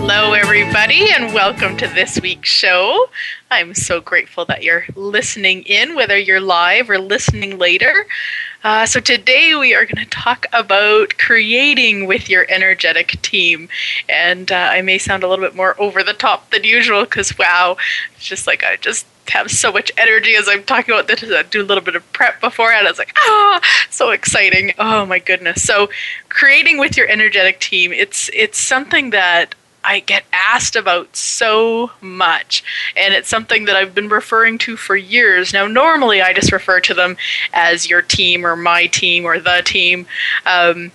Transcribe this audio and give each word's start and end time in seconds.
Hello, 0.00 0.32
everybody, 0.32 1.10
and 1.10 1.34
welcome 1.34 1.76
to 1.76 1.88
this 1.88 2.20
week's 2.20 2.48
show. 2.48 3.10
I'm 3.50 3.74
so 3.74 4.00
grateful 4.00 4.44
that 4.44 4.62
you're 4.62 4.84
listening 4.94 5.64
in, 5.64 5.96
whether 5.96 6.16
you're 6.16 6.40
live 6.40 6.88
or 6.88 7.00
listening 7.00 7.58
later. 7.58 8.06
Uh, 8.62 8.86
so, 8.86 9.00
today 9.00 9.56
we 9.56 9.74
are 9.74 9.84
going 9.84 10.02
to 10.02 10.08
talk 10.08 10.46
about 10.52 11.18
creating 11.18 12.06
with 12.06 12.30
your 12.30 12.46
energetic 12.48 13.20
team. 13.22 13.68
And 14.08 14.52
uh, 14.52 14.68
I 14.70 14.82
may 14.82 14.98
sound 14.98 15.24
a 15.24 15.28
little 15.28 15.44
bit 15.44 15.56
more 15.56 15.74
over 15.80 16.04
the 16.04 16.14
top 16.14 16.48
than 16.52 16.62
usual 16.62 17.02
because, 17.02 17.36
wow, 17.36 17.76
it's 18.14 18.24
just 18.24 18.46
like 18.46 18.62
I 18.62 18.76
just 18.76 19.04
have 19.30 19.50
so 19.50 19.72
much 19.72 19.90
energy 19.98 20.36
as 20.36 20.48
I'm 20.48 20.62
talking 20.62 20.94
about 20.94 21.08
this. 21.08 21.24
I 21.24 21.42
do 21.42 21.60
a 21.60 21.64
little 21.64 21.82
bit 21.82 21.96
of 21.96 22.12
prep 22.12 22.40
beforehand. 22.40 22.86
I 22.86 22.90
was 22.90 22.98
like, 22.98 23.14
ah, 23.16 23.60
so 23.90 24.10
exciting. 24.10 24.72
Oh 24.78 25.04
my 25.06 25.18
goodness. 25.18 25.64
So 25.64 25.90
creating 26.28 26.78
with 26.78 26.96
your 26.96 27.08
energetic 27.08 27.58
team, 27.58 27.92
it's 27.92 28.30
it's 28.32 28.58
something 28.58 29.10
that 29.10 29.54
I 29.84 30.00
get 30.00 30.24
asked 30.32 30.76
about 30.76 31.16
so 31.16 31.92
much. 32.00 32.62
And 32.96 33.14
it's 33.14 33.28
something 33.28 33.64
that 33.66 33.76
I've 33.76 33.94
been 33.94 34.08
referring 34.08 34.58
to 34.58 34.76
for 34.76 34.96
years. 34.96 35.52
Now, 35.52 35.66
normally 35.66 36.20
I 36.20 36.32
just 36.32 36.52
refer 36.52 36.80
to 36.80 36.94
them 36.94 37.16
as 37.52 37.88
your 37.88 38.02
team 38.02 38.44
or 38.44 38.56
my 38.56 38.86
team 38.86 39.24
or 39.24 39.38
the 39.38 39.62
team. 39.64 40.06
Um, 40.44 40.92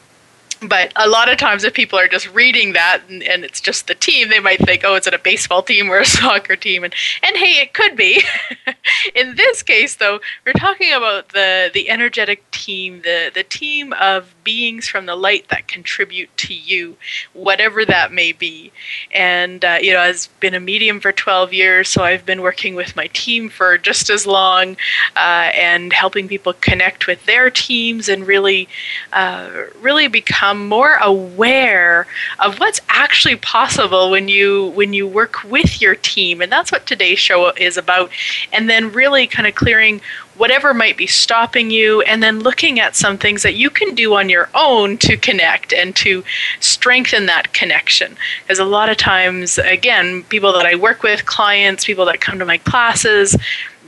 but 0.68 0.92
a 0.96 1.08
lot 1.08 1.30
of 1.30 1.38
times 1.38 1.64
if 1.64 1.74
people 1.74 1.98
are 2.00 2.08
just 2.08 2.32
reading 2.34 2.74
that 2.74 3.02
and, 3.10 3.24
and, 3.24 3.44
it's 3.44 3.60
just 3.60 3.88
the 3.88 3.96
team 3.96 4.30
they 4.30 4.40
might 4.40 4.60
think 4.60 4.84
oh 4.86 4.96
it's 4.96 5.08
it 5.08 5.14
a 5.14 5.20
baseball 5.20 5.62
team 5.62 5.90
or 5.90 6.00
a 6.00 6.06
soccer 6.20 6.56
team? 6.56 6.84
And 6.84 6.94
and 7.22 7.36
hey 7.36 7.62
it 7.62 7.74
could 7.74 7.96
be. 7.96 8.24
In 9.16 9.36
this 9.36 9.64
case 9.64 9.96
though 9.96 10.20
we're 10.46 10.54
talking 10.54 10.94
about 10.94 11.30
the 11.30 11.70
the 11.74 11.90
energetic 11.90 12.50
team 12.52 13.02
the 13.04 13.32
the 13.34 13.44
team 13.44 13.94
of 13.94 14.34
beings 14.44 14.88
from 14.88 15.06
the 15.06 15.16
light 15.16 15.48
that 15.50 15.68
contribute 15.68 16.36
to 16.38 16.54
you 16.54 16.98
whatever 17.34 17.86
that 17.86 18.12
may 18.12 18.32
be. 18.32 18.72
And 19.12 19.64
uh, 19.64 19.80
you 19.82 19.94
know 19.94 20.00
i've 20.00 20.28
been 20.40 20.54
a 20.54 20.60
medium 20.60 21.00
for 21.00 21.12
12 21.12 21.54
years 21.54 21.90
so 21.90 22.04
i've 22.04 22.26
been 22.26 22.42
working 22.42 22.76
with 22.76 22.96
my 22.96 23.08
team 23.08 23.50
for 23.50 23.78
just 23.78 24.10
as 24.10 24.26
long 24.26 24.76
uh, 25.16 25.50
and 25.54 25.94
helping 25.94 26.28
people 26.28 26.54
connect 26.54 27.08
with 27.08 27.26
their 27.26 27.50
teams 27.50 28.10
and 28.10 28.26
really 28.28 28.68
uh, 29.12 29.50
really 29.82 30.08
become 30.08 30.53
become 30.54 30.68
more 30.68 30.96
aware 31.02 32.08
of 32.40 32.60
what's 32.60 32.80
actually 32.90 33.36
possible 33.38 34.12
when 34.12 34.28
you 34.28 34.68
when 34.76 34.94
you 34.94 35.08
work 35.08 35.44
with 35.44 35.82
your 35.82 35.96
team. 35.96 36.42
And 36.42 36.52
that's 36.52 36.72
what 36.72 36.86
today's 36.86 37.20
show 37.20 37.52
is 37.52 37.78
about. 37.78 38.10
And 38.52 38.70
then 38.70 38.92
really 38.92 39.28
kind 39.28 39.48
of 39.48 39.56
clearing 39.56 40.02
whatever 40.36 40.74
might 40.74 40.98
be 40.98 41.06
stopping 41.08 41.70
you 41.70 42.02
and 42.02 42.24
then 42.24 42.40
looking 42.40 42.80
at 42.80 42.96
some 42.96 43.18
things 43.18 43.44
that 43.44 43.54
you 43.54 43.70
can 43.70 43.94
do 43.94 44.16
on 44.16 44.30
your 44.30 44.50
own 44.56 44.98
to 44.98 45.16
connect 45.16 45.74
and 45.74 45.96
to 45.96 46.24
strengthen 46.60 47.26
that 47.28 47.54
connection. 47.54 48.16
Because 48.42 48.60
a 48.60 48.66
lot 48.66 48.90
of 48.90 48.98
times 48.98 49.58
again 49.58 50.24
people 50.30 50.54
that 50.54 50.66
I 50.66 50.76
work 50.76 51.04
with 51.04 51.26
clients 51.26 51.86
people 51.86 52.06
that 52.06 52.22
come 52.22 52.40
to 52.40 52.46
my 52.46 52.58
classes 52.58 53.36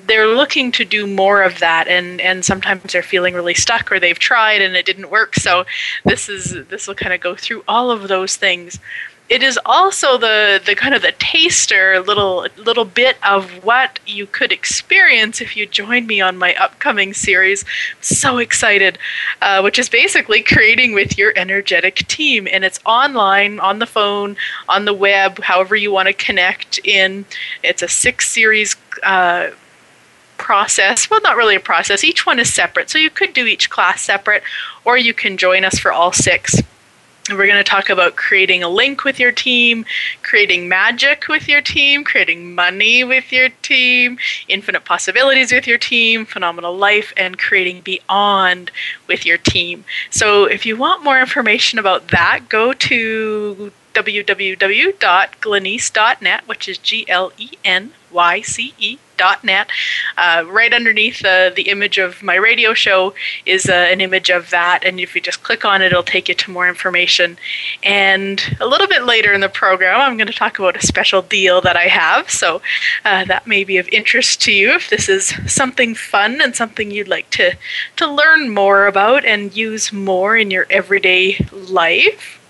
they're 0.07 0.27
looking 0.27 0.71
to 0.73 0.85
do 0.85 1.07
more 1.07 1.41
of 1.43 1.59
that 1.59 1.87
and 1.87 2.21
and 2.21 2.43
sometimes 2.43 2.93
they're 2.93 3.03
feeling 3.03 3.33
really 3.33 3.53
stuck 3.53 3.91
or 3.91 3.99
they've 3.99 4.19
tried 4.19 4.61
and 4.61 4.75
it 4.75 4.85
didn't 4.85 5.09
work. 5.09 5.35
So 5.35 5.65
this 6.03 6.29
is 6.29 6.65
this 6.67 6.87
will 6.87 6.95
kind 6.95 7.13
of 7.13 7.21
go 7.21 7.35
through 7.35 7.63
all 7.67 7.91
of 7.91 8.07
those 8.07 8.35
things. 8.35 8.79
It 9.27 9.41
is 9.41 9.59
also 9.65 10.19
the 10.19 10.61
the 10.63 10.75
kind 10.75 10.93
of 10.93 11.01
the 11.01 11.13
taster 11.13 11.99
little 11.99 12.47
little 12.57 12.85
bit 12.85 13.17
of 13.27 13.49
what 13.63 13.99
you 14.05 14.27
could 14.27 14.51
experience 14.51 15.41
if 15.41 15.57
you 15.57 15.65
join 15.65 16.05
me 16.05 16.21
on 16.21 16.37
my 16.37 16.53
upcoming 16.55 17.11
series 17.11 17.65
so 18.01 18.37
excited 18.37 18.99
uh, 19.41 19.61
which 19.61 19.79
is 19.79 19.89
basically 19.89 20.43
creating 20.43 20.93
with 20.93 21.17
your 21.17 21.33
energetic 21.35 22.07
team 22.07 22.47
and 22.51 22.63
it's 22.63 22.79
online 22.85 23.59
on 23.59 23.79
the 23.79 23.87
phone 23.87 24.37
on 24.69 24.85
the 24.85 24.93
web 24.93 25.39
however 25.39 25.75
you 25.75 25.91
want 25.91 26.07
to 26.07 26.13
connect 26.13 26.79
in. 26.83 27.25
It's 27.63 27.81
a 27.81 27.87
six 27.87 28.29
series 28.29 28.75
uh, 29.01 29.49
process. 30.45 31.09
Well, 31.09 31.21
not 31.21 31.37
really 31.37 31.55
a 31.55 31.59
process. 31.59 32.03
Each 32.03 32.23
one 32.23 32.37
is 32.37 32.53
separate. 32.53 32.91
So 32.91 32.99
you 32.99 33.09
could 33.09 33.33
do 33.33 33.47
each 33.47 33.71
class 33.71 34.03
separate, 34.03 34.43
or 34.85 34.95
you 34.95 35.11
can 35.11 35.37
join 35.37 35.65
us 35.65 35.79
for 35.79 35.91
all 35.91 36.11
six. 36.11 36.61
We're 37.31 37.47
going 37.47 37.57
to 37.57 37.63
talk 37.63 37.89
about 37.89 38.15
creating 38.15 38.61
a 38.61 38.69
link 38.69 39.03
with 39.03 39.19
your 39.19 39.31
team, 39.31 39.85
creating 40.21 40.69
magic 40.69 41.27
with 41.27 41.47
your 41.47 41.61
team, 41.61 42.03
creating 42.03 42.53
money 42.53 43.03
with 43.03 43.31
your 43.31 43.49
team, 43.63 44.19
infinite 44.47 44.85
possibilities 44.85 45.51
with 45.51 45.65
your 45.65 45.79
team, 45.79 46.27
phenomenal 46.27 46.77
life, 46.77 47.11
and 47.17 47.39
creating 47.39 47.81
beyond 47.81 48.69
with 49.07 49.25
your 49.25 49.39
team. 49.39 49.83
So 50.11 50.45
if 50.45 50.63
you 50.63 50.77
want 50.77 51.03
more 51.03 51.19
information 51.19 51.79
about 51.79 52.09
that, 52.09 52.49
go 52.49 52.71
to 52.71 53.71
www.glenyce.net, 53.95 56.47
which 56.47 56.67
is 56.67 56.77
G 56.77 57.09
L 57.09 57.31
E 57.37 57.49
N 57.63 57.93
Y 58.11 58.41
C 58.41 58.75
E 58.77 58.99
dot 59.17 59.43
net. 59.43 59.67
Uh, 60.17 60.43
right 60.47 60.73
underneath 60.73 61.23
uh, 61.23 61.49
the 61.49 61.69
image 61.69 61.97
of 61.97 62.21
my 62.21 62.35
radio 62.35 62.73
show 62.73 63.13
is 63.45 63.67
uh, 63.67 63.73
an 63.73 64.01
image 64.01 64.29
of 64.29 64.49
that, 64.49 64.83
and 64.83 64.99
if 64.99 65.15
you 65.15 65.21
just 65.21 65.43
click 65.43 65.65
on 65.65 65.81
it, 65.81 65.87
it'll 65.87 66.03
take 66.03 66.29
you 66.29 66.35
to 66.35 66.51
more 66.51 66.67
information. 66.67 67.37
And 67.83 68.57
a 68.59 68.67
little 68.67 68.87
bit 68.87 69.05
later 69.05 69.33
in 69.33 69.41
the 69.41 69.49
program, 69.49 69.99
I'm 69.99 70.17
going 70.17 70.27
to 70.27 70.33
talk 70.33 70.59
about 70.59 70.75
a 70.75 70.85
special 70.85 71.21
deal 71.21 71.61
that 71.61 71.77
I 71.77 71.85
have, 71.85 72.29
so 72.29 72.61
uh, 73.03 73.25
that 73.25 73.47
may 73.47 73.63
be 73.63 73.77
of 73.77 73.87
interest 73.89 74.41
to 74.43 74.51
you 74.51 74.73
if 74.73 74.89
this 74.89 75.09
is 75.09 75.33
something 75.51 75.95
fun 75.95 76.41
and 76.41 76.55
something 76.55 76.91
you'd 76.91 77.07
like 77.07 77.29
to, 77.31 77.55
to 77.97 78.07
learn 78.07 78.53
more 78.53 78.87
about 78.87 79.25
and 79.25 79.55
use 79.55 79.93
more 79.93 80.35
in 80.35 80.51
your 80.51 80.67
everyday 80.69 81.37
life. 81.51 82.41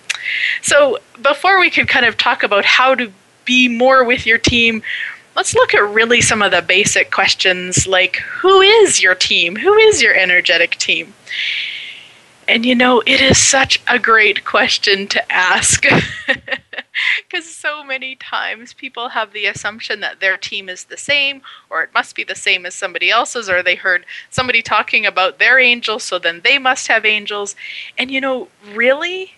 So, 0.62 1.00
before 1.22 1.59
we 1.59 1.69
could 1.69 1.88
kind 1.88 2.06
of 2.06 2.18
talk 2.18 2.44
about 2.44 2.66
how 2.66 2.96
to 2.96 3.12
be 3.46 3.68
more 3.68 4.03
with 4.03 4.25
your 4.25 4.38
team, 4.38 4.81
let's 5.36 5.53
look 5.53 5.74
at 5.74 5.88
really 5.90 6.22
some 6.22 6.41
of 6.41 6.52
the 6.52 6.62
basic 6.62 7.12
questions 7.12 7.86
like 7.88 8.18
who 8.18 8.62
is 8.62 9.02
your 9.02 9.16
team? 9.16 9.56
Who 9.56 9.74
is 9.74 10.02
your 10.02 10.16
energetic 10.16 10.72
team? 10.75 11.13
And 12.47 12.66
you 12.66 12.75
know, 12.75 13.01
it 13.06 13.22
is 13.22 13.38
such 13.38 13.81
a 13.88 13.98
great 13.98 14.45
question 14.45 15.07
to 15.07 15.31
ask. 15.31 15.86
Because 17.27 17.54
so 17.54 17.83
many 17.83 18.16
times 18.16 18.74
people 18.74 19.10
have 19.10 19.33
the 19.33 19.45
assumption 19.45 20.00
that 20.00 20.22
their 20.22 20.38
team 20.38 20.69
is 20.69 20.86
the 20.86 20.98
same, 20.98 21.42
or 21.69 21.83
it 21.83 21.94
must 21.94 22.16
be 22.16 22.24
the 22.24 22.36
same 22.36 22.66
as 22.66 22.74
somebody 22.74 23.10
else's, 23.10 23.50
or 23.50 23.62
they 23.62 23.75
heard 23.75 24.06
somebody 24.30 24.62
talking 24.62 25.06
about 25.06 25.38
their 25.38 25.60
angels, 25.60 26.04
so 26.04 26.19
then 26.19 26.42
they 26.44 26.57
must 26.57 26.88
have 26.88 27.06
angels. 27.06 27.56
And 27.98 28.10
you 28.12 28.22
know, 28.22 28.48
really, 28.74 29.33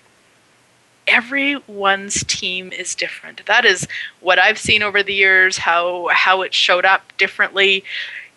everyone's 1.07 2.24
team 2.25 2.71
is 2.71 2.95
different. 2.95 3.45
That 3.45 3.65
is 3.65 3.88
what 4.19 4.39
I've 4.39 4.57
seen 4.57 4.83
over 4.83 5.01
the 5.01 5.13
years, 5.13 5.57
how 5.59 6.09
how 6.12 6.42
it 6.42 6.54
showed 6.54 6.86
up 6.86 7.15
differently. 7.18 7.83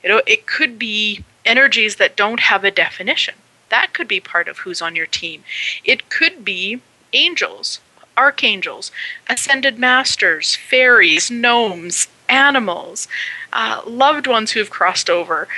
You 0.02 0.08
know, 0.08 0.22
it 0.26 0.46
could 0.46 0.78
be 0.78 1.24
energies 1.44 1.96
that 1.96 2.16
don't 2.16 2.40
have 2.40 2.64
a 2.64 2.70
definition. 2.70 3.34
That 3.68 3.92
could 3.92 4.08
be 4.08 4.20
part 4.20 4.48
of 4.48 4.58
who's 4.58 4.82
on 4.82 4.96
your 4.96 5.06
team. 5.06 5.44
It 5.84 6.10
could 6.10 6.44
be 6.44 6.80
angels, 7.12 7.80
archangels, 8.16 8.90
ascended 9.28 9.78
masters, 9.78 10.56
fairies, 10.56 11.30
gnomes, 11.30 12.08
animals, 12.28 13.08
uh, 13.52 13.82
loved 13.86 14.26
ones 14.26 14.52
who've 14.52 14.70
crossed 14.70 15.10
over. 15.10 15.48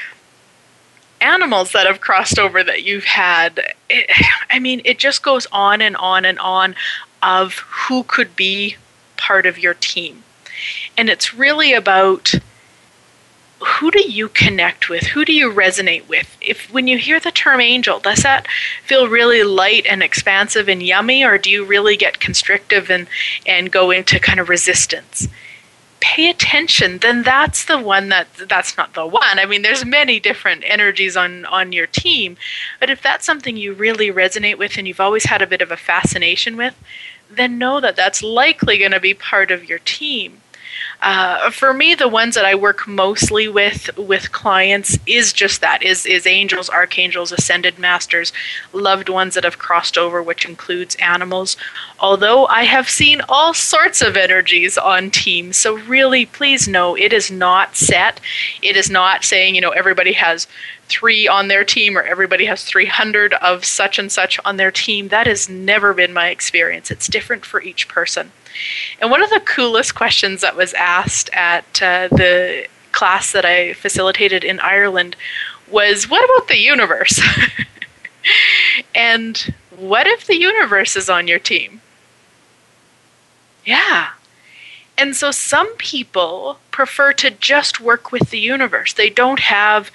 Animals 1.22 1.72
that 1.72 1.86
have 1.86 2.00
crossed 2.00 2.38
over 2.38 2.62
that 2.64 2.82
you've 2.82 3.04
had. 3.04 3.60
It, 3.88 4.10
I 4.50 4.58
mean, 4.58 4.82
it 4.84 4.98
just 4.98 5.22
goes 5.22 5.46
on 5.52 5.80
and 5.80 5.96
on 5.96 6.24
and 6.24 6.38
on 6.38 6.74
of 7.22 7.58
who 7.58 8.02
could 8.02 8.34
be 8.34 8.76
part 9.16 9.46
of 9.46 9.58
your 9.58 9.74
team. 9.74 10.24
And 10.96 11.08
it's 11.08 11.34
really 11.34 11.72
about 11.72 12.34
who 13.64 13.90
do 13.90 14.00
you 14.00 14.28
connect 14.28 14.88
with? 14.88 15.04
Who 15.04 15.24
do 15.24 15.32
you 15.32 15.50
resonate 15.50 16.08
with? 16.08 16.36
If 16.40 16.72
when 16.72 16.88
you 16.88 16.98
hear 16.98 17.20
the 17.20 17.30
term 17.30 17.60
angel, 17.60 18.00
does 18.00 18.22
that 18.22 18.48
feel 18.84 19.08
really 19.08 19.44
light 19.44 19.86
and 19.86 20.02
expansive 20.02 20.68
and 20.68 20.82
yummy, 20.82 21.24
or 21.24 21.38
do 21.38 21.48
you 21.50 21.64
really 21.64 21.96
get 21.96 22.20
constrictive 22.20 22.90
and, 22.90 23.06
and 23.46 23.70
go 23.70 23.90
into 23.90 24.18
kind 24.18 24.40
of 24.40 24.48
resistance? 24.48 25.28
Pay 26.02 26.28
attention, 26.28 26.98
then 26.98 27.22
that's 27.22 27.64
the 27.64 27.78
one 27.78 28.08
that 28.08 28.26
that's 28.48 28.76
not 28.76 28.94
the 28.94 29.06
one. 29.06 29.38
I 29.38 29.46
mean, 29.46 29.62
there's 29.62 29.84
many 29.84 30.18
different 30.18 30.64
energies 30.66 31.16
on 31.16 31.44
on 31.46 31.72
your 31.72 31.86
team, 31.86 32.36
but 32.80 32.90
if 32.90 33.00
that's 33.00 33.24
something 33.24 33.56
you 33.56 33.72
really 33.72 34.10
resonate 34.10 34.58
with 34.58 34.76
and 34.76 34.88
you've 34.88 35.00
always 35.00 35.24
had 35.24 35.42
a 35.42 35.46
bit 35.46 35.62
of 35.62 35.70
a 35.70 35.76
fascination 35.76 36.56
with, 36.56 36.74
then 37.30 37.56
know 37.56 37.80
that 37.80 37.96
that's 37.96 38.22
likely 38.22 38.78
going 38.78 38.90
to 38.90 39.00
be 39.00 39.14
part 39.14 39.50
of 39.50 39.68
your 39.68 39.78
team 39.78 40.41
uh, 41.00 41.50
for 41.50 41.74
me, 41.74 41.94
the 41.94 42.08
ones 42.08 42.34
that 42.34 42.44
I 42.44 42.54
work 42.54 42.86
mostly 42.86 43.48
with 43.48 43.96
with 43.98 44.32
clients 44.32 44.98
is 45.06 45.32
just 45.32 45.60
that 45.60 45.82
is 45.82 46.06
is 46.06 46.26
angels, 46.26 46.70
archangels, 46.70 47.32
ascended 47.32 47.78
masters, 47.78 48.32
loved 48.72 49.08
ones 49.08 49.34
that 49.34 49.44
have 49.44 49.58
crossed 49.58 49.98
over, 49.98 50.22
which 50.22 50.44
includes 50.44 50.94
animals. 50.96 51.56
Although 51.98 52.46
I 52.46 52.64
have 52.64 52.88
seen 52.88 53.20
all 53.28 53.52
sorts 53.52 54.00
of 54.00 54.16
energies 54.16 54.78
on 54.78 55.10
teams, 55.10 55.56
so 55.56 55.76
really, 55.76 56.26
please 56.26 56.68
know 56.68 56.96
it 56.96 57.12
is 57.12 57.30
not 57.30 57.74
set. 57.74 58.20
It 58.62 58.76
is 58.76 58.88
not 58.88 59.24
saying 59.24 59.54
you 59.54 59.60
know 59.60 59.70
everybody 59.70 60.12
has 60.12 60.46
three 60.88 61.26
on 61.26 61.48
their 61.48 61.64
team 61.64 61.96
or 61.96 62.02
everybody 62.02 62.44
has 62.44 62.64
300 62.64 63.32
of 63.34 63.64
such 63.64 63.98
and 63.98 64.12
such 64.12 64.38
on 64.44 64.56
their 64.56 64.70
team. 64.70 65.08
That 65.08 65.26
has 65.26 65.48
never 65.48 65.94
been 65.94 66.12
my 66.12 66.28
experience. 66.28 66.90
It's 66.90 67.06
different 67.06 67.46
for 67.46 67.62
each 67.62 67.88
person. 67.88 68.30
And 69.00 69.10
one 69.10 69.22
of 69.22 69.30
the 69.30 69.40
coolest 69.40 69.94
questions 69.94 70.40
that 70.40 70.56
was 70.56 70.74
asked 70.74 71.30
at 71.32 71.82
uh, 71.82 72.08
the 72.08 72.66
class 72.92 73.32
that 73.32 73.44
I 73.44 73.72
facilitated 73.72 74.44
in 74.44 74.60
Ireland 74.60 75.16
was 75.70 76.08
what 76.08 76.24
about 76.24 76.48
the 76.48 76.58
universe? 76.58 77.20
and 78.94 79.54
what 79.76 80.06
if 80.06 80.26
the 80.26 80.36
universe 80.36 80.96
is 80.96 81.08
on 81.08 81.26
your 81.26 81.38
team? 81.38 81.80
Yeah. 83.64 84.10
And 84.98 85.16
so 85.16 85.30
some 85.30 85.74
people 85.76 86.58
prefer 86.70 87.12
to 87.14 87.30
just 87.30 87.80
work 87.80 88.12
with 88.12 88.30
the 88.30 88.38
universe. 88.38 88.92
They 88.92 89.08
don't 89.08 89.40
have 89.40 89.90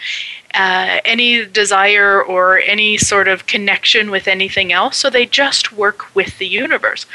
uh, 0.53 0.99
any 1.05 1.45
desire 1.45 2.21
or 2.21 2.59
any 2.59 2.97
sort 2.97 3.27
of 3.27 3.45
connection 3.45 4.09
with 4.09 4.27
anything 4.27 4.73
else, 4.73 4.97
so 4.97 5.09
they 5.09 5.25
just 5.25 5.71
work 5.71 6.15
with 6.15 6.39
the 6.39 6.47
universe 6.47 7.05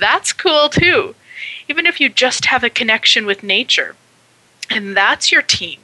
that's 0.00 0.32
cool 0.32 0.68
too. 0.68 1.14
Even 1.68 1.86
if 1.86 2.00
you 2.00 2.08
just 2.08 2.46
have 2.46 2.64
a 2.64 2.70
connection 2.70 3.26
with 3.26 3.42
nature 3.42 3.94
and 4.68 4.96
that's 4.96 5.30
your 5.30 5.42
team. 5.42 5.80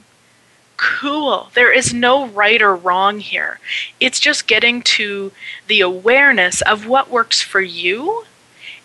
Cool. 0.77 1.49
There 1.55 1.71
is 1.71 1.93
no 1.93 2.27
right 2.27 2.61
or 2.61 2.75
wrong 2.75 3.19
here. 3.19 3.59
It's 3.99 4.19
just 4.19 4.47
getting 4.47 4.83
to 4.83 5.31
the 5.67 5.81
awareness 5.81 6.61
of 6.61 6.85
what 6.85 7.09
works 7.09 7.41
for 7.41 7.61
you 7.61 8.25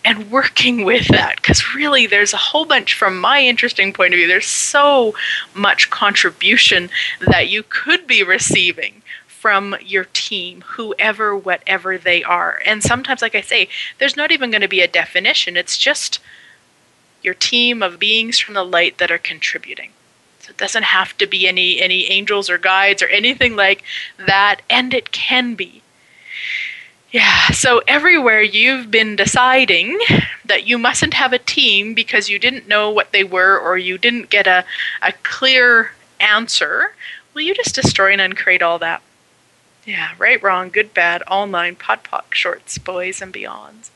and 0.04 0.30
working 0.30 0.84
with 0.84 1.06
that 1.08 1.36
because 1.36 1.74
really 1.74 2.06
there's 2.06 2.32
a 2.32 2.38
whole 2.38 2.64
bunch 2.64 2.94
from 2.94 3.20
my 3.20 3.40
interesting 3.40 3.92
point 3.92 4.12
of 4.12 4.18
view 4.18 4.26
there's 4.26 4.46
so 4.46 5.14
much 5.54 5.90
contribution 5.90 6.90
that 7.20 7.48
you 7.48 7.62
could 7.62 8.06
be 8.06 8.22
receiving 8.22 9.02
from 9.42 9.74
your 9.84 10.04
team, 10.12 10.62
whoever, 10.64 11.36
whatever 11.36 11.98
they 11.98 12.22
are. 12.22 12.62
And 12.64 12.80
sometimes, 12.80 13.20
like 13.20 13.34
I 13.34 13.40
say, 13.40 13.68
there's 13.98 14.16
not 14.16 14.30
even 14.30 14.52
going 14.52 14.60
to 14.60 14.68
be 14.68 14.82
a 14.82 14.86
definition, 14.86 15.56
it's 15.56 15.76
just 15.76 16.20
your 17.24 17.34
team 17.34 17.82
of 17.82 17.98
beings 17.98 18.38
from 18.38 18.54
the 18.54 18.62
light 18.62 18.98
that 18.98 19.10
are 19.10 19.18
contributing. 19.18 19.90
So 20.38 20.50
it 20.50 20.58
doesn't 20.58 20.84
have 20.84 21.18
to 21.18 21.26
be 21.26 21.48
any 21.48 21.80
any 21.80 22.08
angels 22.08 22.48
or 22.48 22.56
guides 22.56 23.02
or 23.02 23.08
anything 23.08 23.56
like 23.56 23.82
that, 24.26 24.62
and 24.70 24.94
it 24.94 25.10
can 25.10 25.56
be. 25.56 25.82
Yeah, 27.10 27.48
so 27.48 27.82
everywhere 27.88 28.42
you've 28.42 28.92
been 28.92 29.16
deciding 29.16 29.98
that 30.44 30.68
you 30.68 30.78
mustn't 30.78 31.14
have 31.14 31.32
a 31.32 31.38
team 31.38 31.94
because 31.94 32.28
you 32.28 32.38
didn't 32.38 32.68
know 32.68 32.90
what 32.90 33.10
they 33.10 33.24
were 33.24 33.58
or 33.58 33.76
you 33.76 33.98
didn't 33.98 34.30
get 34.30 34.46
a, 34.46 34.64
a 35.02 35.12
clear 35.24 35.90
answer, 36.20 36.94
will 37.34 37.42
you 37.42 37.54
just 37.54 37.74
destroy 37.74 38.12
and 38.12 38.20
uncreate 38.20 38.62
all 38.62 38.78
that? 38.78 39.02
Yeah, 39.84 40.10
right, 40.16 40.40
wrong, 40.42 40.70
good, 40.70 40.94
bad, 40.94 41.22
all 41.26 41.46
nine, 41.46 41.74
POD 41.74 42.04
POC, 42.04 42.34
shorts, 42.34 42.78
boys, 42.78 43.20
and 43.20 43.32
beyonds. 43.32 43.90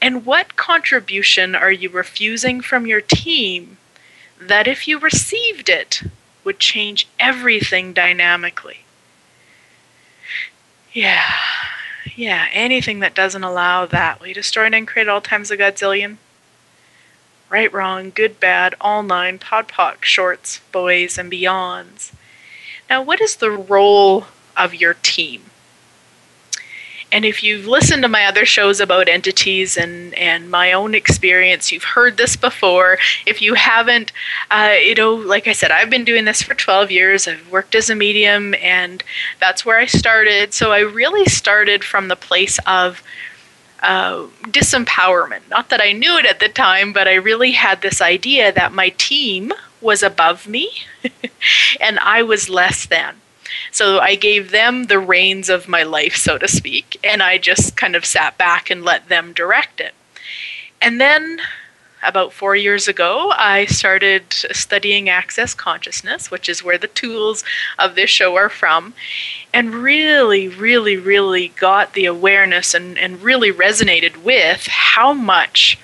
And 0.00 0.26
what 0.26 0.56
contribution 0.56 1.54
are 1.54 1.72
you 1.72 1.88
refusing 1.88 2.60
from 2.60 2.86
your 2.86 3.00
team 3.00 3.78
that, 4.38 4.68
if 4.68 4.86
you 4.86 4.98
received 4.98 5.70
it, 5.70 6.02
would 6.44 6.58
change 6.58 7.08
everything 7.18 7.94
dynamically? 7.94 8.80
Yeah, 10.92 11.32
yeah, 12.14 12.48
anything 12.52 13.00
that 13.00 13.14
doesn't 13.14 13.44
allow 13.44 13.86
that. 13.86 14.20
Will 14.20 14.28
you 14.28 14.34
destroy 14.34 14.66
and 14.66 14.86
create 14.86 15.08
all 15.08 15.22
times 15.22 15.50
a 15.50 15.56
godzillion? 15.56 16.18
Right, 17.48 17.72
wrong, 17.72 18.10
good, 18.10 18.38
bad, 18.38 18.74
all 18.80 19.02
nine, 19.02 19.38
POD 19.38 19.68
POC, 19.68 20.04
shorts, 20.04 20.60
boys, 20.72 21.16
and 21.16 21.32
beyonds. 21.32 22.12
Now, 22.90 23.02
what 23.02 23.20
is 23.20 23.36
the 23.36 23.50
role 23.50 24.26
of 24.56 24.74
your 24.74 24.94
team. 24.94 25.42
And 27.12 27.24
if 27.24 27.42
you've 27.42 27.66
listened 27.66 28.02
to 28.02 28.08
my 28.08 28.24
other 28.26 28.44
shows 28.44 28.80
about 28.80 29.08
entities 29.08 29.76
and, 29.76 30.12
and 30.14 30.50
my 30.50 30.72
own 30.72 30.94
experience, 30.94 31.70
you've 31.70 31.84
heard 31.84 32.16
this 32.16 32.34
before. 32.34 32.98
If 33.24 33.40
you 33.40 33.54
haven't, 33.54 34.12
uh, 34.50 34.74
you 34.82 34.94
know, 34.94 35.14
like 35.14 35.46
I 35.46 35.52
said, 35.52 35.70
I've 35.70 35.88
been 35.88 36.04
doing 36.04 36.24
this 36.24 36.42
for 36.42 36.54
12 36.54 36.90
years. 36.90 37.28
I've 37.28 37.48
worked 37.50 37.76
as 37.76 37.88
a 37.88 37.94
medium, 37.94 38.54
and 38.56 39.04
that's 39.38 39.64
where 39.64 39.78
I 39.78 39.86
started. 39.86 40.52
So 40.52 40.72
I 40.72 40.80
really 40.80 41.26
started 41.26 41.84
from 41.84 42.08
the 42.08 42.16
place 42.16 42.58
of 42.66 43.02
uh, 43.82 44.26
disempowerment. 44.48 45.48
Not 45.48 45.68
that 45.70 45.80
I 45.80 45.92
knew 45.92 46.18
it 46.18 46.26
at 46.26 46.40
the 46.40 46.48
time, 46.48 46.92
but 46.92 47.06
I 47.06 47.14
really 47.14 47.52
had 47.52 47.82
this 47.82 48.00
idea 48.00 48.50
that 48.52 48.72
my 48.72 48.88
team 48.90 49.52
was 49.80 50.02
above 50.02 50.48
me 50.48 50.72
and 51.80 51.98
I 52.00 52.22
was 52.22 52.48
less 52.48 52.86
than. 52.86 53.14
So 53.70 53.98
I 53.98 54.14
gave 54.14 54.50
them 54.50 54.84
the 54.84 54.98
reins 54.98 55.48
of 55.48 55.68
my 55.68 55.82
life, 55.82 56.16
so 56.16 56.38
to 56.38 56.48
speak, 56.48 56.98
and 57.04 57.22
I 57.22 57.38
just 57.38 57.76
kind 57.76 57.96
of 57.96 58.04
sat 58.04 58.38
back 58.38 58.70
and 58.70 58.84
let 58.84 59.08
them 59.08 59.32
direct 59.32 59.80
it. 59.80 59.94
And 60.80 61.00
then 61.00 61.40
about 62.02 62.32
four 62.32 62.54
years 62.54 62.86
ago, 62.88 63.32
I 63.36 63.66
started 63.66 64.32
studying 64.32 65.08
Access 65.08 65.54
Consciousness, 65.54 66.30
which 66.30 66.48
is 66.48 66.62
where 66.62 66.78
the 66.78 66.86
tools 66.86 67.42
of 67.78 67.94
this 67.94 68.10
show 68.10 68.36
are 68.36 68.48
from, 68.48 68.94
and 69.52 69.74
really, 69.74 70.46
really, 70.48 70.96
really 70.96 71.48
got 71.48 71.94
the 71.94 72.04
awareness 72.04 72.74
and, 72.74 72.98
and 72.98 73.22
really 73.22 73.52
resonated 73.52 74.22
with 74.22 74.66
how 74.66 75.12
much 75.12 75.78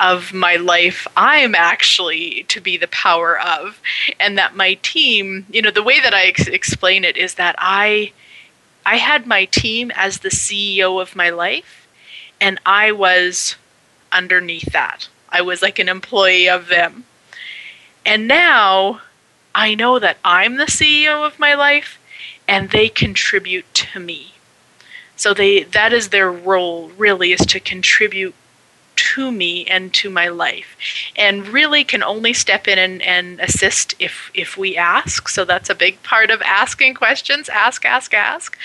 of 0.00 0.32
my 0.32 0.56
life 0.56 1.06
I'm 1.16 1.54
actually 1.54 2.44
to 2.48 2.60
be 2.60 2.76
the 2.76 2.88
power 2.88 3.38
of, 3.38 3.80
and 4.18 4.36
that 4.38 4.56
my 4.56 4.74
team, 4.82 5.46
you 5.50 5.62
know, 5.62 5.70
the 5.70 5.82
way 5.82 6.00
that 6.00 6.14
I 6.14 6.26
ex- 6.26 6.46
explain 6.46 7.04
it 7.04 7.16
is 7.16 7.34
that 7.34 7.54
I, 7.58 8.12
I 8.84 8.96
had 8.96 9.26
my 9.26 9.44
team 9.46 9.90
as 9.94 10.18
the 10.18 10.28
CEO 10.28 11.00
of 11.00 11.16
my 11.16 11.30
life, 11.30 11.86
and 12.40 12.60
I 12.66 12.92
was 12.92 13.56
underneath 14.12 14.72
that. 14.72 15.08
I 15.28 15.42
was 15.42 15.62
like 15.62 15.78
an 15.78 15.88
employee 15.88 16.48
of 16.48 16.68
them. 16.68 17.04
And 18.06 18.28
now 18.28 19.00
I 19.54 19.74
know 19.74 19.98
that 19.98 20.18
I'm 20.24 20.56
the 20.56 20.64
CEO 20.64 21.26
of 21.26 21.38
my 21.38 21.54
life 21.54 21.98
and 22.46 22.70
they 22.70 22.88
contribute 22.88 23.72
to 23.74 24.00
me. 24.00 24.34
So 25.16 25.32
they 25.32 25.62
that 25.62 25.92
is 25.92 26.08
their 26.08 26.30
role 26.30 26.90
really 26.96 27.32
is 27.32 27.46
to 27.46 27.60
contribute 27.60 28.34
to 29.12 29.30
me 29.30 29.66
and 29.66 29.92
to 29.92 30.08
my 30.08 30.28
life 30.28 30.76
and 31.16 31.48
really 31.48 31.84
can 31.84 32.02
only 32.02 32.32
step 32.32 32.66
in 32.66 32.78
and, 32.78 33.02
and 33.02 33.40
assist 33.40 33.94
if 33.98 34.30
if 34.34 34.56
we 34.56 34.76
ask. 34.76 35.28
So 35.28 35.44
that's 35.44 35.70
a 35.70 35.74
big 35.74 36.02
part 36.02 36.30
of 36.30 36.40
asking 36.42 36.94
questions. 36.94 37.48
Ask 37.48 37.84
ask 37.84 38.14
ask. 38.14 38.56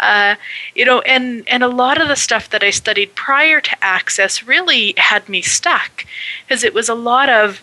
Uh, 0.00 0.34
you 0.74 0.84
know 0.84 1.00
and 1.02 1.46
and 1.48 1.62
a 1.62 1.68
lot 1.68 2.00
of 2.00 2.08
the 2.08 2.16
stuff 2.16 2.48
that 2.50 2.62
i 2.62 2.70
studied 2.70 3.14
prior 3.14 3.60
to 3.60 3.84
access 3.84 4.42
really 4.42 4.94
had 4.96 5.28
me 5.28 5.40
stuck 5.42 6.04
because 6.42 6.64
it 6.64 6.74
was 6.74 6.88
a 6.88 6.94
lot 6.94 7.28
of 7.28 7.62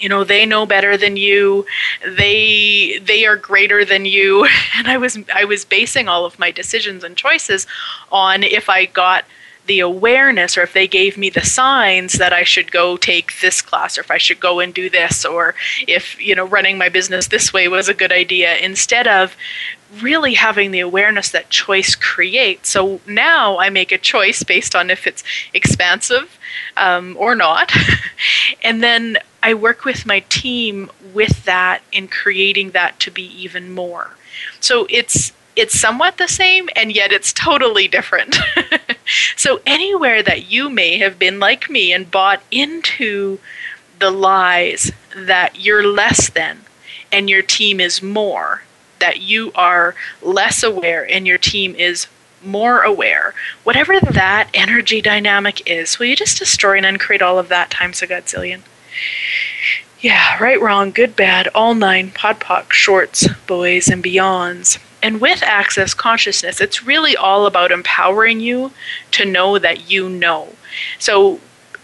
you 0.00 0.08
know 0.08 0.24
they 0.24 0.46
know 0.46 0.66
better 0.66 0.96
than 0.96 1.16
you. 1.16 1.66
They 2.06 2.98
they 3.02 3.26
are 3.26 3.36
greater 3.36 3.84
than 3.84 4.04
you. 4.04 4.46
And 4.76 4.86
i 4.86 4.96
was 4.96 5.18
i 5.34 5.44
was 5.44 5.64
basing 5.64 6.06
all 6.08 6.24
of 6.24 6.38
my 6.38 6.50
decisions 6.52 7.02
and 7.02 7.16
choices 7.16 7.66
on 8.12 8.44
if 8.44 8.68
i 8.68 8.84
got 8.84 9.24
the 9.68 9.80
awareness 9.80 10.58
or 10.58 10.62
if 10.62 10.72
they 10.72 10.88
gave 10.88 11.16
me 11.16 11.30
the 11.30 11.44
signs 11.44 12.14
that 12.14 12.32
I 12.32 12.42
should 12.42 12.72
go 12.72 12.96
take 12.96 13.40
this 13.40 13.62
class 13.62 13.96
or 13.96 14.00
if 14.00 14.10
I 14.10 14.18
should 14.18 14.40
go 14.40 14.58
and 14.58 14.74
do 14.74 14.90
this 14.90 15.24
or 15.24 15.54
if 15.86 16.20
you 16.20 16.34
know 16.34 16.46
running 16.46 16.76
my 16.76 16.88
business 16.88 17.28
this 17.28 17.52
way 17.52 17.68
was 17.68 17.88
a 17.88 17.94
good 17.94 18.10
idea 18.10 18.56
instead 18.56 19.06
of 19.06 19.36
really 20.00 20.34
having 20.34 20.70
the 20.70 20.80
awareness 20.80 21.30
that 21.30 21.48
choice 21.50 21.94
creates. 21.94 22.70
So 22.70 23.00
now 23.06 23.58
I 23.58 23.70
make 23.70 23.92
a 23.92 23.98
choice 23.98 24.42
based 24.42 24.74
on 24.74 24.90
if 24.90 25.06
it's 25.06 25.24
expansive 25.54 26.38
um, 26.76 27.16
or 27.18 27.34
not. 27.34 27.72
and 28.62 28.82
then 28.82 29.18
I 29.42 29.54
work 29.54 29.84
with 29.84 30.04
my 30.04 30.20
team 30.28 30.90
with 31.14 31.44
that 31.44 31.82
in 31.92 32.08
creating 32.08 32.72
that 32.72 33.00
to 33.00 33.10
be 33.10 33.24
even 33.42 33.72
more. 33.72 34.10
So 34.60 34.86
it's 34.90 35.32
it's 35.58 35.78
somewhat 35.78 36.18
the 36.18 36.28
same 36.28 36.68
and 36.76 36.94
yet 36.94 37.12
it's 37.12 37.32
totally 37.32 37.88
different. 37.88 38.38
so 39.36 39.60
anywhere 39.66 40.22
that 40.22 40.50
you 40.50 40.70
may 40.70 40.98
have 40.98 41.18
been 41.18 41.40
like 41.40 41.68
me 41.68 41.92
and 41.92 42.10
bought 42.10 42.42
into 42.50 43.38
the 43.98 44.10
lies 44.10 44.92
that 45.16 45.58
you're 45.58 45.86
less 45.86 46.30
than 46.30 46.60
and 47.10 47.28
your 47.28 47.42
team 47.42 47.80
is 47.80 48.02
more 48.02 48.62
that 49.00 49.20
you 49.20 49.50
are 49.54 49.94
less 50.22 50.62
aware 50.62 51.08
and 51.08 51.26
your 51.26 51.38
team 51.38 51.74
is 51.74 52.06
more 52.44 52.82
aware. 52.82 53.34
Whatever 53.64 53.98
that 54.00 54.48
energy 54.54 55.00
dynamic 55.00 55.68
is, 55.68 55.98
will 55.98 56.06
you 56.06 56.16
just 56.16 56.38
destroy 56.38 56.76
and 56.76 56.86
uncreate 56.86 57.22
all 57.22 57.38
of 57.38 57.48
that 57.48 57.70
times 57.70 58.02
a 58.02 58.06
godzillion? 58.06 58.62
Yeah, 60.00 60.40
right, 60.40 60.60
wrong, 60.60 60.92
good, 60.92 61.16
bad, 61.16 61.48
all 61.48 61.74
nine, 61.74 62.12
podpoc, 62.12 62.70
shorts, 62.70 63.26
boys, 63.46 63.88
and 63.88 64.02
beyonds. 64.02 64.78
And 65.02 65.20
with 65.20 65.42
access 65.42 65.94
consciousness, 65.94 66.60
it's 66.60 66.84
really 66.84 67.16
all 67.16 67.46
about 67.46 67.70
empowering 67.70 68.40
you 68.40 68.72
to 69.12 69.24
know 69.24 69.58
that 69.58 69.90
you 69.90 70.08
know. 70.08 70.54
So, 70.98 71.40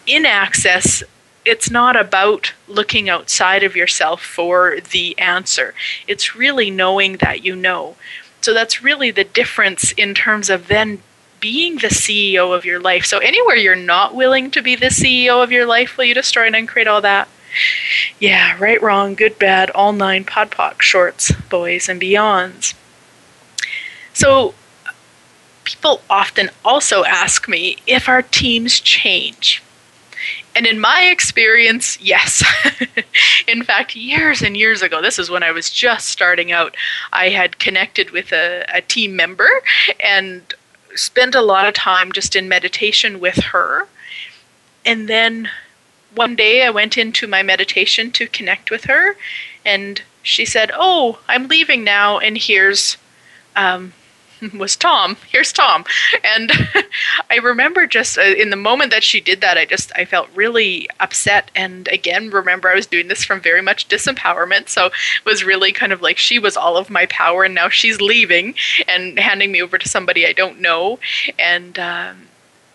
in 0.07 0.27
access, 0.27 1.03
it's 1.45 1.71
not 1.71 1.97
about 1.97 2.53
looking 2.69 3.09
outside 3.09 3.63
of 3.63 3.77
yourself 3.77 4.23
for 4.23 4.79
the 4.93 5.19
answer. 5.19 5.75
It's 6.07 6.35
really 6.35 6.71
knowing 6.71 7.19
that 7.19 7.45
you 7.45 7.55
know. 7.55 7.97
So 8.41 8.53
that's 8.53 8.83
really 8.83 9.11
the 9.11 9.25
difference 9.25 9.93
in 9.93 10.15
terms 10.15 10.51
of 10.51 10.69
then 10.69 11.01
being 11.41 11.77
the 11.77 11.89
CEO 11.89 12.57
of 12.57 12.65
your 12.65 12.81
life. 12.81 13.05
So 13.05 13.19
anywhere 13.19 13.57
you're 13.57 13.77
not 13.77 14.15
willing 14.15 14.51
to 14.53 14.63
be 14.63 14.77
the 14.77 14.87
CEO 14.87 15.43
of 15.43 15.53
your 15.53 15.67
life, 15.67 15.97
will 15.97 16.05
you 16.05 16.15
destroy 16.15 16.47
and 16.47 16.57
uncreate 16.57 16.89
all 16.89 17.03
that? 17.03 17.29
Yeah, 18.19 18.57
right, 18.59 18.81
wrong, 18.83 19.15
good, 19.15 19.39
bad, 19.39 19.71
all 19.71 19.93
nine 19.93 20.25
podpoc, 20.25 20.83
shorts, 20.83 21.33
boys, 21.49 21.89
and 21.89 22.01
beyonds. 22.01 22.75
So 24.15 24.55
people 25.65 26.01
often 26.09 26.51
also 26.65 27.05
ask 27.05 27.49
me 27.49 27.77
if 27.87 28.09
our 28.09 28.23
teams 28.23 28.81
change. 28.81 29.63
And 30.57 30.67
in 30.67 30.79
my 30.79 31.05
experience, 31.11 32.01
yes. 32.01 32.45
in 33.49 33.65
fact, 33.65 33.97
years 33.97 34.41
and 34.41 34.57
years 34.57 34.83
ago, 34.83 35.03
this 35.03 35.19
is 35.19 35.31
when 35.31 35.43
I 35.43 35.51
was 35.51 35.69
just 35.69 36.09
starting 36.09 36.53
out, 36.53 36.77
I 37.13 37.31
had 37.31 37.59
connected 37.59 38.11
with 38.11 38.33
a, 38.33 38.65
a 38.73 38.81
team 38.81 39.17
member 39.17 39.49
and 39.99 40.43
spent 40.95 41.35
a 41.35 41.43
lot 41.43 41.67
of 41.67 41.75
time 41.75 42.13
just 42.13 42.37
in 42.37 42.49
meditation 42.49 43.19
with 43.19 43.37
her. 43.37 43.89
And 44.87 45.09
then 45.09 45.51
one 46.15 46.37
day 46.37 46.65
I 46.65 46.71
went 46.71 46.97
into 46.97 47.27
my 47.27 47.43
meditation 47.43 48.13
to 48.13 48.29
connect 48.29 48.71
with 48.71 48.85
her, 48.85 49.17
and 49.65 50.01
she 50.23 50.45
said, 50.45 50.71
Oh, 50.75 51.19
I'm 51.29 51.49
leaving 51.49 51.83
now, 51.83 52.19
and 52.19 52.39
here's 52.39 52.97
um, 53.57 53.93
was 54.55 54.77
Tom. 54.77 55.17
Here's 55.31 55.53
Tom. 55.53 55.85
And 56.23 56.51
I 57.31 57.37
remember 57.37 57.87
just 57.87 58.19
uh, 58.19 58.23
in 58.23 58.51
the 58.51 58.57
moment 58.57 58.91
that 58.91 59.05
she 59.05 59.21
did 59.21 59.41
that, 59.41 59.59
I 59.59 59.65
just 59.65 59.93
I 59.95 60.05
felt 60.05 60.29
really 60.35 60.89
upset. 61.01 61.51
And 61.55 61.89
again, 61.89 62.31
remember 62.31 62.69
I 62.69 62.75
was 62.75 62.87
doing 62.87 63.09
this 63.09 63.25
from 63.25 63.41
very 63.41 63.63
much 63.63 63.89
disempowerment, 63.89 64.69
so 64.69 64.87
it 64.87 64.93
was 65.25 65.45
really 65.45 65.73
kind 65.73 65.93
of 65.93 66.03
like 66.03 66.19
she 66.19 66.39
was 66.39 66.57
all 66.57 66.77
of 66.77 66.91
my 66.91 67.07
power, 67.07 67.45
and 67.45 67.55
now 67.55 67.69
she's 67.69 68.01
leaving 68.01 68.55
and 68.89 69.19
handing 69.19 69.53
me 69.53 69.63
over 69.63 69.79
to 69.79 69.89
somebody 69.89 70.27
I 70.27 70.33
don't 70.33 70.61
know. 70.61 70.99
And 71.39 71.79
um, 71.79 72.29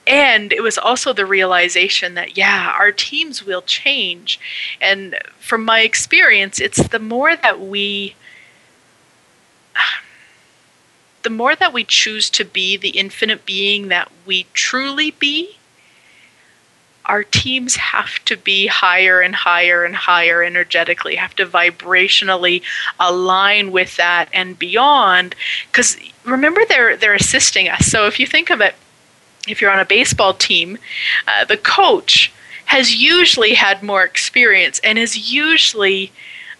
and 0.07 0.51
it 0.51 0.63
was 0.63 0.77
also 0.77 1.13
the 1.13 1.25
realization 1.25 2.15
that 2.15 2.35
yeah 2.35 2.73
our 2.77 2.91
teams 2.91 3.45
will 3.45 3.61
change 3.61 4.39
and 4.81 5.15
from 5.39 5.63
my 5.63 5.81
experience 5.81 6.59
it's 6.59 6.87
the 6.87 6.99
more 6.99 7.35
that 7.35 7.59
we 7.61 8.15
the 11.23 11.29
more 11.29 11.55
that 11.55 11.73
we 11.73 11.83
choose 11.83 12.29
to 12.31 12.45
be 12.45 12.77
the 12.77 12.89
infinite 12.89 13.45
being 13.45 13.89
that 13.89 14.11
we 14.25 14.45
truly 14.53 15.11
be, 15.11 15.57
our 17.05 17.23
teams 17.23 17.75
have 17.75 18.23
to 18.25 18.37
be 18.37 18.67
higher 18.67 19.19
and 19.19 19.35
higher 19.35 19.83
and 19.83 19.95
higher 19.95 20.43
energetically, 20.43 21.15
have 21.15 21.35
to 21.35 21.45
vibrationally 21.45 22.61
align 22.99 23.71
with 23.71 23.97
that 23.97 24.29
and 24.31 24.59
beyond. 24.59 25.35
Because 25.71 25.97
remember, 26.23 26.61
they're 26.69 26.95
they're 26.95 27.15
assisting 27.15 27.67
us. 27.67 27.87
So 27.87 28.05
if 28.05 28.19
you 28.19 28.27
think 28.27 28.51
of 28.51 28.61
it, 28.61 28.75
if 29.47 29.59
you're 29.59 29.71
on 29.71 29.79
a 29.79 29.85
baseball 29.85 30.35
team, 30.35 30.77
uh, 31.27 31.45
the 31.45 31.57
coach 31.57 32.31
has 32.65 32.95
usually 32.95 33.55
had 33.55 33.81
more 33.81 34.03
experience 34.03 34.79
and 34.83 34.99
is 34.99 35.33
usually 35.33 36.11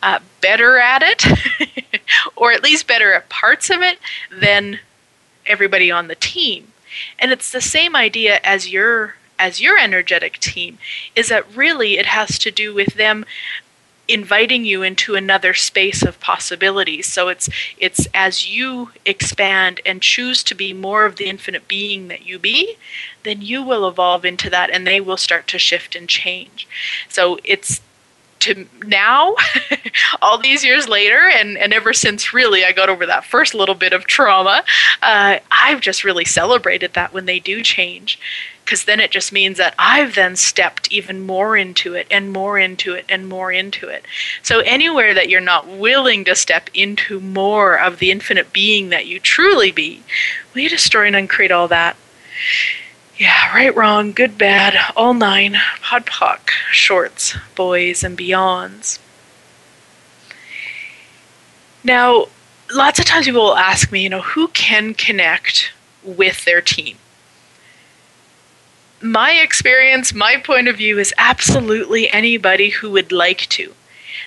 uh, 0.02 0.20
better 0.42 0.78
at 0.78 1.02
it, 1.04 2.02
or 2.36 2.52
at 2.52 2.64
least 2.64 2.88
better 2.88 3.14
at 3.14 3.30
parts 3.30 3.70
of 3.70 3.82
it, 3.82 4.00
than 4.32 4.80
everybody 5.46 5.92
on 5.92 6.08
the 6.08 6.16
team. 6.16 6.72
And 7.18 7.32
it's 7.32 7.52
the 7.52 7.62
same 7.62 7.96
idea 7.96 8.40
as 8.44 8.70
your 8.70 9.16
as 9.38 9.62
your 9.62 9.78
energetic 9.78 10.38
team 10.40 10.78
is 11.16 11.30
that 11.30 11.56
really 11.56 11.98
it 11.98 12.06
has 12.06 12.38
to 12.38 12.52
do 12.52 12.74
with 12.74 12.96
them 12.96 13.26
inviting 14.10 14.66
you 14.66 14.84
into 14.84 15.16
another 15.16 15.54
space 15.54 16.04
of 16.04 16.20
possibilities 16.20 17.06
so 17.06 17.28
it's 17.28 17.48
it's 17.78 18.08
as 18.14 18.50
you 18.50 18.90
expand 19.06 19.80
and 19.86 20.02
choose 20.02 20.44
to 20.44 20.56
be 20.56 20.74
more 20.74 21.06
of 21.06 21.16
the 21.16 21.26
infinite 21.26 21.68
being 21.68 22.08
that 22.08 22.26
you 22.26 22.40
be 22.40 22.76
then 23.24 23.40
you 23.40 23.62
will 23.62 23.88
evolve 23.88 24.26
into 24.26 24.50
that 24.50 24.70
and 24.72 24.86
they 24.86 25.00
will 25.00 25.16
start 25.16 25.48
to 25.48 25.60
shift 25.60 25.96
and 25.96 26.10
change 26.10 26.68
so 27.08 27.38
it's 27.44 27.82
to 28.40 28.68
now, 28.86 29.36
all 30.22 30.38
these 30.38 30.64
years 30.64 30.88
later, 30.88 31.30
and, 31.30 31.58
and 31.58 31.74
ever 31.74 31.94
since 31.94 32.34
really 32.34 32.64
I 32.64 32.72
got 32.72 32.90
over 32.90 33.06
that 33.06 33.26
first 33.26 33.54
little 33.54 33.76
bit 33.76 33.94
of 33.94 34.06
trauma, 34.08 34.64
uh, 35.02 35.40
I've 35.52 35.82
just 35.82 36.04
really 36.04 36.26
celebrated 36.26 36.94
that 36.94 37.14
when 37.14 37.26
they 37.26 37.40
do 37.40 37.62
change. 37.62 38.20
Because 38.64 38.86
then 38.86 39.00
it 39.00 39.10
just 39.10 39.34
means 39.34 39.58
that 39.58 39.74
I've 39.80 40.14
then 40.14 40.36
stepped 40.36 40.92
even 40.92 41.26
more 41.26 41.58
into 41.58 41.96
it 41.96 42.06
and 42.12 42.32
more 42.32 42.60
into 42.60 42.94
it 42.94 43.04
and 43.10 43.28
more 43.28 43.52
into 43.52 43.88
it. 43.88 44.06
So, 44.44 44.60
anywhere 44.60 45.16
that 45.16 45.28
you're 45.28 45.42
not 45.42 45.68
willing 45.68 46.24
to 46.26 46.36
step 46.36 46.70
into 46.76 47.20
more 47.20 47.80
of 47.80 47.98
the 47.98 48.12
infinite 48.12 48.54
being 48.54 48.90
that 48.90 49.08
you 49.08 49.20
truly 49.20 49.72
be, 49.72 50.04
will 50.54 50.62
you 50.62 50.70
destroy 50.70 51.08
and 51.08 51.16
uncreate 51.16 51.52
all 51.52 51.68
that? 51.70 51.98
Yeah, 53.20 53.54
right, 53.54 53.76
wrong, 53.76 54.14
good, 54.14 54.38
bad, 54.38 54.78
all 54.96 55.14
nine, 55.14 55.58
podpoc, 55.84 56.52
shorts, 56.72 57.36
boys, 57.54 58.02
and 58.02 58.18
beyonds. 58.18 58.98
Now, 61.84 62.28
lots 62.74 62.98
of 62.98 63.04
times 63.04 63.26
people 63.26 63.42
will 63.42 63.58
ask 63.58 63.92
me, 63.92 64.04
you 64.04 64.10
know, 64.10 64.22
who 64.22 64.48
can 64.48 64.94
connect 64.94 65.74
with 66.02 66.46
their 66.46 66.62
team? 66.62 66.96
My 69.02 69.34
experience, 69.34 70.14
my 70.14 70.38
point 70.38 70.70
of 70.70 70.78
view 70.78 70.98
is 70.98 71.14
absolutely 71.18 72.10
anybody 72.12 72.70
who 72.70 72.90
would 72.92 73.12
like 73.12 73.50
to. 73.50 73.74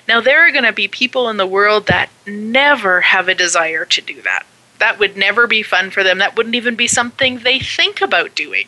Now, 0.07 0.21
there 0.21 0.47
are 0.47 0.51
going 0.51 0.65
to 0.65 0.71
be 0.71 0.87
people 0.87 1.29
in 1.29 1.37
the 1.37 1.47
world 1.47 1.87
that 1.87 2.11
never 2.27 3.01
have 3.01 3.27
a 3.27 3.33
desire 3.33 3.85
to 3.85 4.01
do 4.01 4.21
that. 4.21 4.45
That 4.77 4.99
would 4.99 5.17
never 5.17 5.47
be 5.47 5.63
fun 5.63 5.89
for 5.89 6.03
them. 6.03 6.19
That 6.19 6.37
wouldn't 6.37 6.55
even 6.55 6.75
be 6.75 6.87
something 6.87 7.39
they 7.39 7.57
think 7.57 7.99
about 7.99 8.35
doing 8.35 8.67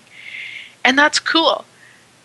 and 0.85 0.97
that's 0.97 1.19
cool. 1.19 1.65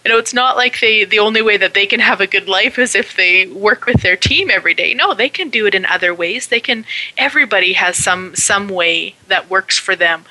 You 0.05 0.11
know 0.11 0.19
it's 0.19 0.33
not 0.33 0.57
like 0.57 0.81
they 0.81 1.05
the 1.05 1.19
only 1.19 1.43
way 1.43 1.57
that 1.57 1.75
they 1.75 1.87
can 1.87 2.01
have 2.01 2.21
a 2.21 2.27
good 2.27 2.49
life 2.49 2.79
is 2.79 2.95
if 2.95 3.17
they 3.17 3.47
work 3.47 3.85
with 3.87 4.03
their 4.03 4.17
team 4.17 4.51
every 4.51 4.75
day. 4.75 4.95
No 4.95 5.13
they 5.13 5.29
can 5.29 5.51
do 5.51 5.67
it 5.67 5.75
in 5.75 5.85
other 5.85 6.15
ways. 6.15 6.47
They 6.47 6.61
can 6.61 6.85
everybody 7.19 7.73
has 7.75 7.97
some 7.97 8.35
some 8.37 8.69
way 8.69 9.15
that 9.29 9.51
works 9.51 9.79
for 9.79 9.97
them. 9.97 10.25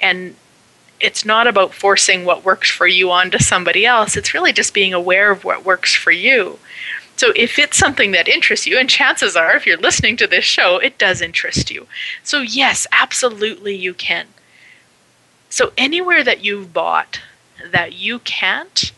And 0.00 0.36
it's 1.00 1.24
not 1.24 1.46
about 1.46 1.74
forcing 1.74 2.24
what 2.24 2.44
works 2.44 2.70
for 2.70 2.86
you 2.86 3.10
onto 3.10 3.38
somebody 3.38 3.84
else. 3.84 4.16
It's 4.16 4.32
really 4.32 4.52
just 4.52 4.72
being 4.72 4.94
aware 4.94 5.30
of 5.30 5.44
what 5.44 5.64
works 5.64 5.94
for 5.94 6.12
you. 6.12 6.58
So 7.16 7.32
if 7.34 7.58
it's 7.58 7.76
something 7.76 8.12
that 8.12 8.28
interests 8.28 8.66
you 8.66 8.78
and 8.78 8.88
chances 8.88 9.36
are 9.36 9.56
if 9.56 9.66
you're 9.66 9.76
listening 9.76 10.16
to 10.18 10.26
this 10.26 10.44
show 10.44 10.78
it 10.78 10.98
does 10.98 11.20
interest 11.20 11.70
you. 11.70 11.88
So 12.22 12.42
yes 12.42 12.86
absolutely 12.92 13.74
you 13.74 13.92
can. 13.92 14.26
So 15.50 15.72
anywhere 15.76 16.22
that 16.22 16.44
you've 16.44 16.72
bought 16.72 17.20
that 17.72 17.94
you 17.94 18.18
can't 18.20 18.92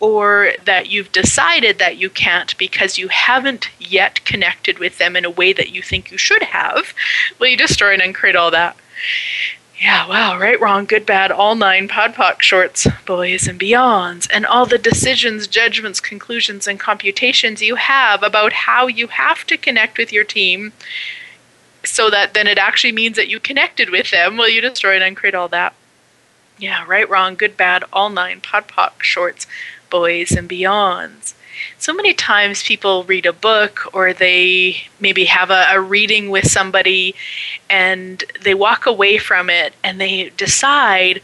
or 0.00 0.52
that 0.64 0.90
you've 0.90 1.12
decided 1.12 1.78
that 1.78 1.96
you 1.96 2.10
can't 2.10 2.58
because 2.58 2.98
you 2.98 3.06
haven't 3.06 3.70
yet 3.78 4.24
connected 4.24 4.80
with 4.80 4.98
them 4.98 5.14
in 5.14 5.24
a 5.24 5.30
way 5.30 5.52
that 5.52 5.70
you 5.70 5.80
think 5.80 6.10
you 6.10 6.18
should 6.18 6.42
have, 6.42 6.92
will 7.38 7.46
you 7.46 7.56
destroy 7.56 7.92
and 7.92 8.02
uncreate 8.02 8.34
all 8.34 8.50
that? 8.50 8.76
Yeah, 9.80 10.08
wow, 10.08 10.38
right, 10.38 10.60
wrong, 10.60 10.86
good, 10.86 11.06
bad, 11.06 11.30
all 11.30 11.54
nine 11.54 11.88
podpoc 11.88 12.42
shorts, 12.42 12.86
boys 13.06 13.46
and 13.46 13.58
beyonds, 13.58 14.28
and 14.32 14.44
all 14.46 14.66
the 14.66 14.78
decisions, 14.78 15.46
judgments, 15.46 16.00
conclusions, 16.00 16.66
and 16.68 16.78
computations 16.78 17.62
you 17.62 17.76
have 17.76 18.22
about 18.22 18.52
how 18.52 18.86
you 18.88 19.06
have 19.08 19.44
to 19.46 19.56
connect 19.56 19.98
with 19.98 20.12
your 20.12 20.24
team 20.24 20.72
so 21.84 22.10
that 22.10 22.34
then 22.34 22.46
it 22.46 22.58
actually 22.58 22.92
means 22.92 23.16
that 23.16 23.28
you 23.28 23.40
connected 23.40 23.90
with 23.90 24.10
them. 24.10 24.36
Will 24.36 24.48
you 24.48 24.60
destroy 24.60 24.94
and 24.94 25.04
uncreate 25.04 25.34
all 25.34 25.48
that? 25.48 25.74
Yeah, 26.62 26.84
right, 26.86 27.10
wrong, 27.10 27.34
good, 27.34 27.56
bad, 27.56 27.82
all 27.92 28.08
nine 28.08 28.40
pod, 28.40 28.68
podpoc 28.68 29.02
shorts, 29.02 29.48
boys 29.90 30.30
and 30.30 30.48
beyonds 30.48 31.34
so 31.78 31.92
many 31.92 32.14
times 32.14 32.62
people 32.62 33.04
read 33.04 33.26
a 33.26 33.32
book 33.32 33.88
or 33.92 34.12
they 34.12 34.84
maybe 35.00 35.24
have 35.26 35.50
a, 35.50 35.66
a, 35.70 35.80
reading 35.80 36.30
with 36.30 36.50
somebody 36.50 37.14
and 37.68 38.24
they 38.40 38.54
walk 38.54 38.86
away 38.86 39.18
from 39.18 39.50
it 39.50 39.74
and 39.82 40.00
they 40.00 40.30
decide 40.30 41.20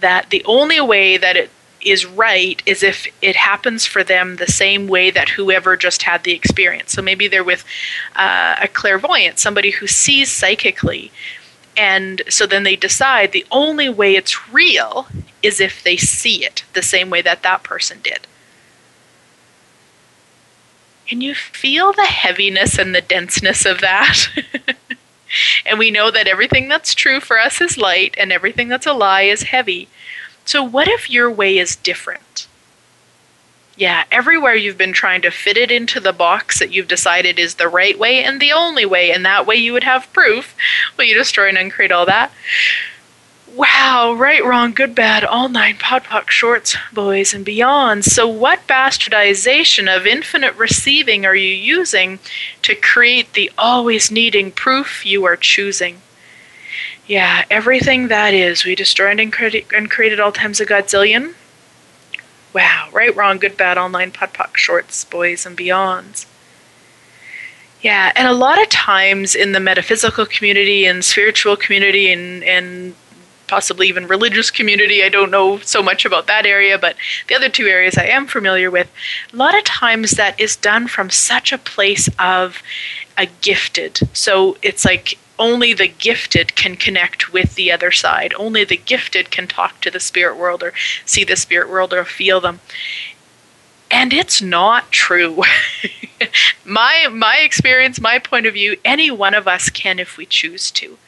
that 0.00 0.30
the 0.30 0.44
only 0.44 0.80
way 0.80 1.16
that 1.16 1.36
it 1.36 1.50
is 1.80 2.04
right 2.04 2.62
is 2.66 2.82
if 2.82 3.06
it 3.22 3.36
happens 3.36 3.86
for 3.86 4.04
them 4.04 4.36
the 4.36 4.46
same 4.46 4.86
way 4.86 5.10
that 5.10 5.30
whoever 5.30 5.76
just 5.76 6.02
had 6.02 6.22
the 6.24 6.32
experience. 6.32 6.92
So 6.92 7.00
maybe 7.00 7.26
they're 7.26 7.44
with 7.44 7.64
uh, 8.16 8.56
a 8.60 8.68
clairvoyant, 8.68 9.38
somebody 9.38 9.70
who 9.70 9.86
sees 9.86 10.30
psychically. 10.30 11.10
And 11.76 12.22
so 12.28 12.46
then 12.46 12.64
they 12.64 12.76
decide 12.76 13.32
the 13.32 13.46
only 13.50 13.88
way 13.88 14.16
it's 14.16 14.52
real 14.52 15.06
is 15.42 15.60
if 15.60 15.82
they 15.82 15.96
see 15.96 16.44
it 16.44 16.64
the 16.74 16.82
same 16.82 17.10
way 17.10 17.22
that 17.22 17.42
that 17.42 17.62
person 17.62 18.00
did. 18.02 18.26
Can 21.06 21.20
you 21.20 21.34
feel 21.34 21.92
the 21.92 22.04
heaviness 22.04 22.78
and 22.78 22.94
the 22.94 23.00
denseness 23.00 23.64
of 23.64 23.80
that? 23.80 24.28
and 25.66 25.78
we 25.78 25.90
know 25.90 26.10
that 26.10 26.28
everything 26.28 26.68
that's 26.68 26.94
true 26.94 27.18
for 27.18 27.38
us 27.38 27.60
is 27.60 27.76
light 27.76 28.14
and 28.18 28.30
everything 28.30 28.68
that's 28.68 28.86
a 28.86 28.92
lie 28.92 29.22
is 29.22 29.42
heavy. 29.42 29.88
So, 30.44 30.62
what 30.62 30.86
if 30.86 31.10
your 31.10 31.30
way 31.30 31.58
is 31.58 31.76
different? 31.76 32.46
Yeah, 33.80 34.04
everywhere 34.12 34.54
you've 34.54 34.76
been 34.76 34.92
trying 34.92 35.22
to 35.22 35.30
fit 35.30 35.56
it 35.56 35.70
into 35.70 36.00
the 36.00 36.12
box 36.12 36.58
that 36.58 36.70
you've 36.70 36.86
decided 36.86 37.38
is 37.38 37.54
the 37.54 37.66
right 37.66 37.98
way 37.98 38.22
and 38.22 38.38
the 38.38 38.52
only 38.52 38.84
way, 38.84 39.10
and 39.10 39.24
that 39.24 39.46
way 39.46 39.56
you 39.56 39.72
would 39.72 39.84
have 39.84 40.12
proof. 40.12 40.54
Will 40.98 41.06
you 41.06 41.14
destroy 41.14 41.48
and 41.48 41.56
uncreate 41.56 41.90
all 41.90 42.04
that? 42.04 42.30
Wow, 43.54 44.12
right, 44.12 44.44
wrong, 44.44 44.74
good, 44.74 44.94
bad, 44.94 45.24
all 45.24 45.48
nine 45.48 45.76
podpoc 45.76 46.28
shorts, 46.28 46.76
boys 46.92 47.32
and 47.32 47.42
beyond. 47.42 48.04
So, 48.04 48.28
what 48.28 48.66
bastardization 48.66 49.88
of 49.88 50.06
infinite 50.06 50.54
receiving 50.56 51.24
are 51.24 51.34
you 51.34 51.54
using 51.54 52.18
to 52.60 52.74
create 52.74 53.32
the 53.32 53.50
always 53.56 54.10
needing 54.10 54.52
proof 54.52 55.06
you 55.06 55.24
are 55.24 55.36
choosing? 55.36 56.02
Yeah, 57.06 57.46
everything 57.50 58.08
that 58.08 58.34
is, 58.34 58.62
we 58.62 58.74
destroyed 58.74 59.18
and, 59.20 59.34
and 59.74 59.90
created 59.90 60.20
all 60.20 60.32
times 60.32 60.60
a 60.60 60.66
godzillion. 60.66 61.32
Wow, 62.52 62.88
right, 62.92 63.14
wrong, 63.14 63.38
good, 63.38 63.56
bad, 63.56 63.78
all 63.78 63.88
nine, 63.88 64.10
podpoc 64.10 64.56
shorts, 64.56 65.04
boys 65.04 65.46
and 65.46 65.56
beyonds. 65.56 66.26
Yeah, 67.80 68.12
and 68.14 68.26
a 68.28 68.32
lot 68.32 68.60
of 68.60 68.68
times 68.68 69.34
in 69.34 69.52
the 69.52 69.60
metaphysical 69.60 70.26
community 70.26 70.84
and 70.84 71.04
spiritual 71.04 71.56
community 71.56 72.12
and, 72.12 72.44
and 72.44 72.94
possibly 73.46 73.88
even 73.88 74.06
religious 74.06 74.50
community. 74.50 75.02
I 75.02 75.08
don't 75.08 75.30
know 75.30 75.58
so 75.58 75.82
much 75.82 76.04
about 76.04 76.26
that 76.28 76.46
area, 76.46 76.78
but 76.78 76.96
the 77.28 77.34
other 77.34 77.48
two 77.48 77.66
areas 77.66 77.96
I 77.96 78.04
am 78.04 78.26
familiar 78.26 78.70
with. 78.70 78.90
A 79.32 79.36
lot 79.36 79.56
of 79.56 79.64
times 79.64 80.12
that 80.12 80.38
is 80.38 80.56
done 80.56 80.88
from 80.88 81.10
such 81.10 81.52
a 81.52 81.58
place 81.58 82.08
of 82.18 82.62
a 83.16 83.26
gifted. 83.40 84.00
So 84.12 84.56
it's 84.62 84.84
like 84.84 85.18
only 85.40 85.72
the 85.72 85.88
gifted 85.88 86.54
can 86.54 86.76
connect 86.76 87.32
with 87.32 87.54
the 87.54 87.72
other 87.72 87.90
side. 87.90 88.34
Only 88.34 88.62
the 88.62 88.76
gifted 88.76 89.30
can 89.30 89.48
talk 89.48 89.80
to 89.80 89.90
the 89.90 89.98
spirit 89.98 90.36
world 90.36 90.62
or 90.62 90.72
see 91.06 91.24
the 91.24 91.34
spirit 91.34 91.70
world 91.70 91.92
or 91.94 92.04
feel 92.04 92.40
them. 92.40 92.60
And 93.90 94.12
it's 94.12 94.40
not 94.40 94.92
true. 94.92 95.42
my 96.64 97.08
my 97.10 97.38
experience, 97.38 98.00
my 98.00 98.20
point 98.20 98.46
of 98.46 98.54
view, 98.54 98.76
any 98.84 99.10
one 99.10 99.34
of 99.34 99.48
us 99.48 99.70
can 99.70 99.98
if 99.98 100.16
we 100.16 100.26
choose 100.26 100.70
to. 100.72 100.98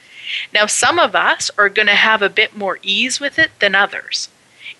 Now, 0.53 0.67
some 0.67 0.99
of 0.99 1.15
us 1.15 1.51
are 1.59 1.69
going 1.69 1.89
to 1.89 1.95
have 1.95 2.23
a 2.23 2.31
bit 2.31 2.57
more 2.57 2.79
ease 2.83 3.21
with 3.21 3.39
it 3.39 3.51
than 3.61 3.75
others. 3.75 4.31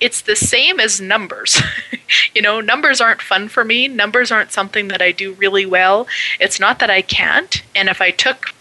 It's 0.01 0.23
the 0.23 0.35
same 0.35 0.81
as 0.81 1.01
numbers. 1.01 1.63
you 2.35 2.43
know, 2.43 2.61
numbers 2.61 3.01
aren't 3.01 3.23
fun 3.23 3.49
for 3.49 3.65
me. 3.65 3.87
Numbers 3.87 4.33
aren't 4.33 4.51
something 4.51 4.89
that 4.89 5.03
I 5.03 5.13
do 5.13 5.35
really 5.35 5.67
well. 5.67 6.09
It's 6.41 6.59
not 6.59 6.79
that 6.79 6.91
I 6.91 7.03
can't. 7.03 7.63
And 7.77 7.89
if 7.89 8.01
I 8.01 8.11
took 8.11 8.55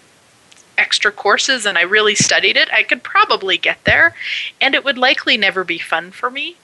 extra 0.82 1.12
courses 1.12 1.66
and 1.66 1.78
I 1.78 1.84
really 1.84 2.16
studied 2.16 2.58
it, 2.58 2.74
I 2.74 2.84
could 2.84 3.04
probably 3.04 3.58
get 3.58 3.84
there. 3.86 4.16
And 4.60 4.76
it 4.76 4.84
would 4.84 4.98
likely 4.98 5.38
never 5.38 5.64
be 5.64 5.78
fun 5.78 6.12
for 6.12 6.30
me. 6.30 6.58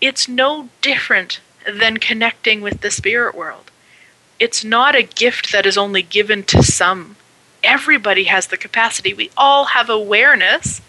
It's 0.00 0.28
no 0.28 0.68
different 0.80 1.40
than 1.70 1.98
connecting 1.98 2.60
with 2.60 2.80
the 2.80 2.90
spirit 2.90 3.34
world. 3.34 3.70
It's 4.38 4.64
not 4.64 4.94
a 4.94 5.02
gift 5.02 5.52
that 5.52 5.66
is 5.66 5.76
only 5.76 6.02
given 6.02 6.44
to 6.44 6.62
some 6.62 7.16
everybody 7.64 8.24
has 8.24 8.48
the 8.48 8.56
capacity. 8.56 9.14
We 9.14 9.30
all 9.36 9.64
have 9.66 9.88
awareness. 9.88 10.80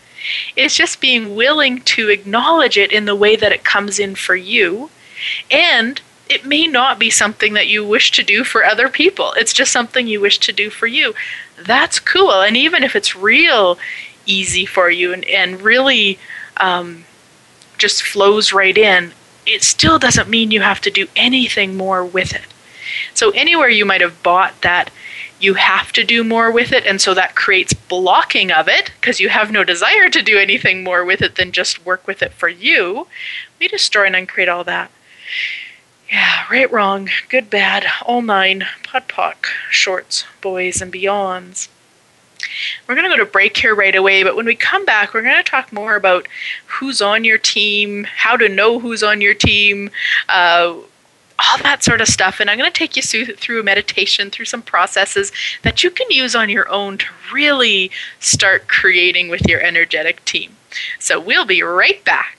It's 0.55 0.75
just 0.75 1.01
being 1.01 1.35
willing 1.35 1.81
to 1.81 2.09
acknowledge 2.09 2.77
it 2.77 2.91
in 2.91 3.05
the 3.05 3.15
way 3.15 3.35
that 3.35 3.51
it 3.51 3.63
comes 3.63 3.97
in 3.97 4.15
for 4.15 4.35
you. 4.35 4.89
And 5.49 6.01
it 6.29 6.45
may 6.45 6.67
not 6.67 6.99
be 6.99 7.09
something 7.09 7.53
that 7.53 7.67
you 7.67 7.85
wish 7.85 8.11
to 8.11 8.23
do 8.23 8.43
for 8.43 8.65
other 8.65 8.89
people. 8.89 9.33
It's 9.37 9.53
just 9.53 9.71
something 9.71 10.07
you 10.07 10.19
wish 10.19 10.39
to 10.39 10.51
do 10.51 10.69
for 10.69 10.87
you. 10.87 11.13
That's 11.57 11.99
cool. 11.99 12.41
And 12.41 12.57
even 12.57 12.83
if 12.83 12.95
it's 12.95 13.15
real 13.15 13.77
easy 14.25 14.65
for 14.65 14.89
you 14.89 15.13
and, 15.13 15.23
and 15.25 15.61
really 15.61 16.19
um, 16.57 17.05
just 17.77 18.03
flows 18.03 18.53
right 18.53 18.77
in, 18.77 19.13
it 19.45 19.63
still 19.63 19.99
doesn't 19.99 20.29
mean 20.29 20.51
you 20.51 20.61
have 20.61 20.81
to 20.81 20.91
do 20.91 21.07
anything 21.15 21.77
more 21.77 22.03
with 22.03 22.33
it. 22.33 22.45
So, 23.13 23.31
anywhere 23.31 23.69
you 23.69 23.85
might 23.85 24.01
have 24.01 24.23
bought 24.23 24.61
that 24.61 24.89
you 25.39 25.55
have 25.55 25.91
to 25.93 26.03
do 26.03 26.23
more 26.23 26.51
with 26.51 26.71
it, 26.71 26.85
and 26.85 27.01
so 27.01 27.13
that 27.13 27.35
creates 27.35 27.73
blocking 27.73 28.51
of 28.51 28.67
it 28.67 28.91
because 28.99 29.19
you 29.19 29.29
have 29.29 29.51
no 29.51 29.63
desire 29.63 30.09
to 30.09 30.21
do 30.21 30.37
anything 30.37 30.83
more 30.83 31.03
with 31.03 31.21
it 31.21 31.35
than 31.35 31.51
just 31.51 31.85
work 31.85 32.07
with 32.07 32.21
it 32.21 32.31
for 32.31 32.47
you. 32.47 33.07
We 33.59 33.67
destroy 33.67 34.05
and 34.05 34.15
uncreate 34.15 34.49
all 34.49 34.63
that. 34.63 34.91
Yeah, 36.11 36.45
right, 36.51 36.71
wrong, 36.71 37.09
good, 37.29 37.49
bad, 37.49 37.85
all 38.05 38.21
nine, 38.21 38.65
podpoc, 38.83 39.45
shorts, 39.71 40.25
boys, 40.39 40.81
and 40.81 40.93
beyonds. 40.93 41.67
We're 42.87 42.95
going 42.95 43.09
to 43.09 43.17
go 43.17 43.23
to 43.23 43.29
break 43.29 43.57
here 43.57 43.73
right 43.73 43.95
away, 43.95 44.23
but 44.23 44.35
when 44.35 44.45
we 44.45 44.55
come 44.55 44.85
back, 44.85 45.13
we're 45.13 45.23
going 45.23 45.43
to 45.43 45.49
talk 45.49 45.73
more 45.73 45.95
about 45.95 46.27
who's 46.67 47.01
on 47.01 47.23
your 47.23 47.39
team, 47.39 48.03
how 48.03 48.37
to 48.37 48.47
know 48.47 48.79
who's 48.79 49.01
on 49.01 49.19
your 49.19 49.33
team, 49.33 49.89
uh, 50.29 50.75
all 51.39 51.57
that 51.63 51.83
sort 51.83 52.01
of 52.01 52.07
stuff. 52.07 52.39
And 52.39 52.49
I'm 52.49 52.57
going 52.57 52.71
to 52.71 52.77
take 52.77 52.95
you 52.95 53.01
through 53.01 53.59
a 53.59 53.63
meditation, 53.63 54.29
through 54.29 54.45
some 54.45 54.61
processes 54.61 55.31
that 55.63 55.83
you 55.83 55.89
can 55.89 56.09
use 56.11 56.35
on 56.35 56.49
your 56.49 56.69
own 56.69 56.99
to 56.99 57.05
really 57.33 57.89
start 58.19 58.67
creating 58.67 59.29
with 59.29 59.47
your 59.47 59.61
energetic 59.61 60.23
team. 60.25 60.55
So 60.99 61.19
we'll 61.19 61.45
be 61.45 61.63
right 61.63 62.03
back. 62.05 62.34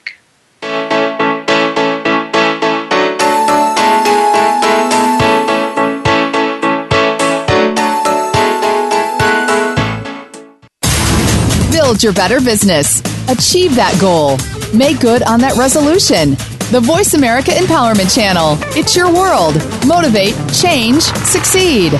Build 11.86 12.02
your 12.02 12.12
better 12.12 12.40
business. 12.40 12.98
Achieve 13.28 13.76
that 13.76 13.96
goal. 14.00 14.38
Make 14.76 14.98
good 14.98 15.22
on 15.22 15.38
that 15.38 15.54
resolution 15.56 16.30
the 16.72 16.80
Voice 16.80 17.14
America 17.14 17.52
Empowerment 17.52 18.12
Channel. 18.12 18.58
It's 18.76 18.96
your 18.96 19.06
world. 19.14 19.54
Motivate, 19.86 20.34
change, 20.52 21.02
succeed. 21.02 21.92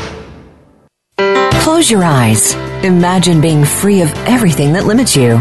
Close 1.63 1.89
your 1.89 2.03
eyes. 2.03 2.55
Imagine 2.83 3.41
being 3.41 3.65
free 3.65 4.01
of 4.01 4.13
everything 4.27 4.73
that 4.73 4.87
limits 4.87 5.15
you. 5.15 5.41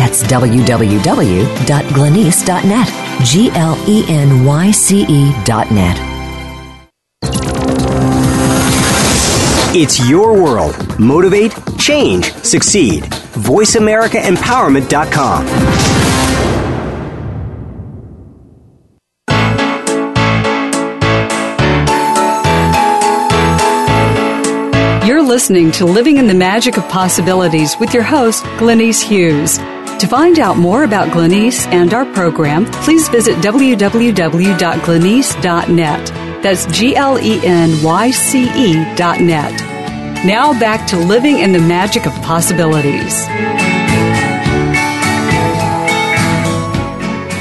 That's 0.00 0.22
www.glenyce.net. 0.22 2.88
G 3.22 3.50
L 3.50 3.76
E 3.86 4.04
N 4.08 4.46
Y 4.46 4.70
C 4.70 5.04
E.net. 5.06 5.98
It's 9.76 10.08
your 10.08 10.42
world. 10.42 10.98
Motivate, 10.98 11.52
change, 11.78 12.32
succeed. 12.32 13.02
VoiceAmericaEmpowerment.com. 13.04 15.46
You're 25.06 25.22
listening 25.22 25.70
to 25.72 25.84
Living 25.84 26.16
in 26.16 26.26
the 26.26 26.32
Magic 26.32 26.78
of 26.78 26.88
Possibilities 26.88 27.76
with 27.78 27.92
your 27.92 28.04
host, 28.04 28.44
Glenyce 28.56 29.02
Hughes. 29.02 29.60
To 30.00 30.06
find 30.06 30.38
out 30.38 30.56
more 30.56 30.84
about 30.84 31.08
Glenyce 31.08 31.66
and 31.66 31.92
our 31.92 32.06
program, 32.14 32.64
please 32.64 33.10
visit 33.10 33.36
www.glenyce.net. 33.44 36.06
That's 36.42 36.64
G 36.74 36.96
L 36.96 37.18
E 37.18 37.38
N 37.44 37.84
Y 37.84 38.10
C 38.10 38.44
E 38.44 38.94
dot 38.94 39.20
net. 39.20 39.52
Now 40.24 40.58
back 40.58 40.86
to 40.86 40.96
living 40.96 41.40
in 41.40 41.52
the 41.52 41.58
magic 41.58 42.06
of 42.06 42.14
possibilities. 42.22 43.26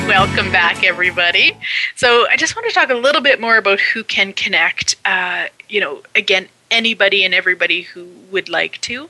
Welcome 0.06 0.52
back, 0.52 0.84
everybody. 0.84 1.56
So, 1.95 2.28
I 2.28 2.36
just 2.36 2.58
want 2.58 2.67
to 2.67 2.74
talk 2.74 2.89
a 2.89 2.93
little 2.93 3.22
bit 3.22 3.39
more 3.39 3.56
about 3.56 3.80
who 3.80 4.04
can 4.04 4.34
connect. 4.34 4.98
Uh, 5.06 5.45
you 5.69 5.80
know, 5.80 6.02
again, 6.13 6.50
anybody 6.69 7.24
and 7.24 7.34
everybody 7.34 7.84
who 7.84 8.06
would 8.32 8.50
like 8.50 8.82
to. 8.82 9.10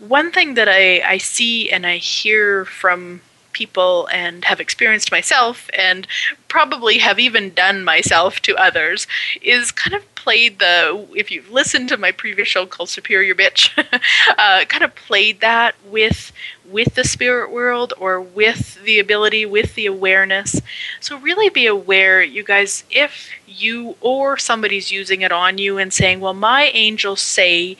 One 0.00 0.30
thing 0.32 0.54
that 0.54 0.68
I, 0.68 1.00
I 1.00 1.18
see 1.18 1.70
and 1.70 1.86
I 1.86 1.96
hear 1.96 2.64
from 2.64 3.20
people 3.52 4.08
and 4.12 4.44
have 4.44 4.60
experienced 4.60 5.10
myself 5.10 5.68
and 5.76 6.06
probably 6.46 6.98
have 6.98 7.18
even 7.18 7.52
done 7.54 7.82
myself 7.82 8.40
to 8.40 8.54
others 8.56 9.06
is 9.42 9.72
kind 9.72 9.94
of 9.94 10.14
played 10.14 10.58
the 10.58 11.06
if 11.16 11.30
you've 11.30 11.50
listened 11.50 11.88
to 11.88 11.96
my 11.96 12.12
previous 12.12 12.46
show 12.46 12.66
called 12.66 12.88
superior 12.88 13.34
bitch 13.34 13.70
uh, 14.38 14.64
kind 14.66 14.84
of 14.84 14.94
played 14.94 15.40
that 15.40 15.74
with 15.86 16.32
with 16.70 16.94
the 16.94 17.04
spirit 17.04 17.50
world 17.50 17.94
or 17.98 18.20
with 18.20 18.82
the 18.84 18.98
ability 18.98 19.46
with 19.46 19.74
the 19.74 19.86
awareness. 19.86 20.60
So 21.00 21.18
really 21.18 21.48
be 21.48 21.66
aware 21.66 22.22
you 22.22 22.44
guys 22.44 22.84
if 22.90 23.30
you 23.46 23.96
or 24.00 24.36
somebody's 24.36 24.92
using 24.92 25.22
it 25.22 25.32
on 25.32 25.58
you 25.58 25.78
and 25.78 25.92
saying 25.92 26.20
well 26.20 26.34
my 26.34 26.64
angels 26.74 27.20
say 27.22 27.76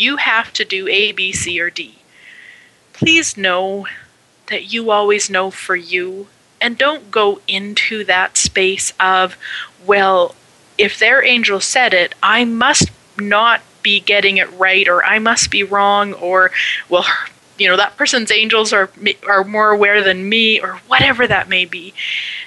you 0.00 0.16
have 0.16 0.52
to 0.52 0.64
do 0.64 0.88
a 0.88 1.12
b 1.12 1.32
c 1.32 1.60
or 1.60 1.70
d 1.70 1.98
please 2.98 3.36
know 3.36 3.86
that 4.48 4.72
you 4.72 4.90
always 4.90 5.30
know 5.30 5.50
for 5.50 5.76
you. 5.76 6.26
And 6.60 6.76
don't 6.76 7.10
go 7.10 7.40
into 7.46 8.02
that 8.04 8.36
space 8.36 8.92
of, 8.98 9.36
well, 9.86 10.34
if 10.76 10.98
their 10.98 11.24
angel 11.24 11.60
said 11.60 11.94
it, 11.94 12.14
I 12.22 12.44
must 12.44 12.90
not 13.16 13.60
be 13.82 14.00
getting 14.00 14.38
it 14.38 14.50
right, 14.58 14.88
or 14.88 15.04
I 15.04 15.20
must 15.20 15.50
be 15.50 15.62
wrong, 15.62 16.12
or, 16.14 16.50
well, 16.88 17.06
you 17.58 17.68
know, 17.68 17.76
that 17.76 17.96
person's 17.96 18.30
angels 18.30 18.72
are, 18.72 18.90
are 19.26 19.44
more 19.44 19.70
aware 19.70 20.02
than 20.02 20.28
me, 20.28 20.60
or 20.60 20.74
whatever 20.86 21.26
that 21.26 21.48
may 21.48 21.64
be. 21.64 21.92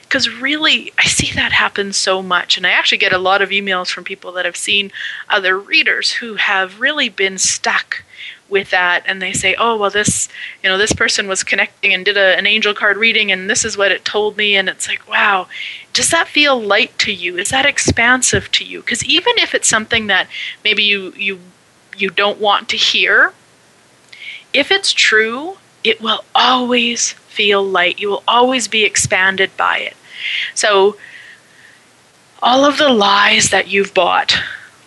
Because 0.03 0.29
really, 0.29 0.91
I 0.97 1.03
see 1.03 1.31
that 1.33 1.51
happen 1.51 1.93
so 1.93 2.21
much. 2.21 2.57
And 2.57 2.65
I 2.65 2.71
actually 2.71 2.97
get 2.97 3.13
a 3.13 3.17
lot 3.17 3.41
of 3.41 3.49
emails 3.49 3.89
from 3.89 4.03
people 4.03 4.31
that 4.33 4.45
have 4.45 4.57
seen 4.57 4.91
other 5.29 5.57
readers 5.57 6.11
who 6.11 6.35
have 6.35 6.79
really 6.79 7.09
been 7.09 7.37
stuck 7.37 8.03
with 8.51 8.69
that 8.69 9.01
and 9.07 9.21
they 9.21 9.31
say 9.31 9.55
oh 9.57 9.77
well 9.77 9.89
this 9.89 10.27
you 10.61 10.69
know 10.69 10.77
this 10.77 10.91
person 10.91 11.27
was 11.27 11.41
connecting 11.41 11.93
and 11.93 12.03
did 12.03 12.17
a, 12.17 12.37
an 12.37 12.45
angel 12.45 12.73
card 12.73 12.97
reading 12.97 13.31
and 13.31 13.49
this 13.49 13.63
is 13.63 13.77
what 13.77 13.93
it 13.93 14.03
told 14.03 14.35
me 14.35 14.57
and 14.57 14.67
it's 14.67 14.89
like 14.89 15.07
wow 15.09 15.47
does 15.93 16.09
that 16.09 16.27
feel 16.27 16.61
light 16.61 16.95
to 16.99 17.13
you 17.13 17.37
is 17.37 17.49
that 17.49 17.65
expansive 17.65 18.51
to 18.51 18.65
you 18.65 18.81
because 18.81 19.05
even 19.05 19.33
if 19.37 19.55
it's 19.55 19.69
something 19.69 20.07
that 20.07 20.27
maybe 20.65 20.83
you 20.83 21.13
you 21.15 21.39
you 21.97 22.09
don't 22.09 22.39
want 22.39 22.67
to 22.67 22.75
hear 22.75 23.33
if 24.53 24.71
it's 24.71 24.93
true 24.93 25.57
it 25.83 26.01
will 26.01 26.23
always 26.35 27.13
feel 27.13 27.63
light 27.63 27.99
you 27.99 28.09
will 28.09 28.23
always 28.27 28.67
be 28.67 28.83
expanded 28.83 29.49
by 29.57 29.77
it 29.77 29.95
so 30.53 30.95
all 32.43 32.65
of 32.65 32.77
the 32.77 32.89
lies 32.89 33.49
that 33.49 33.67
you've 33.67 33.93
bought 33.93 34.35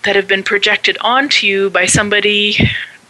that 0.05 0.17
have 0.17 0.29
been 0.29 0.43
projected 0.43 0.99
onto 1.01 1.47
you 1.47 1.71
by 1.71 1.87
somebody 1.87 2.57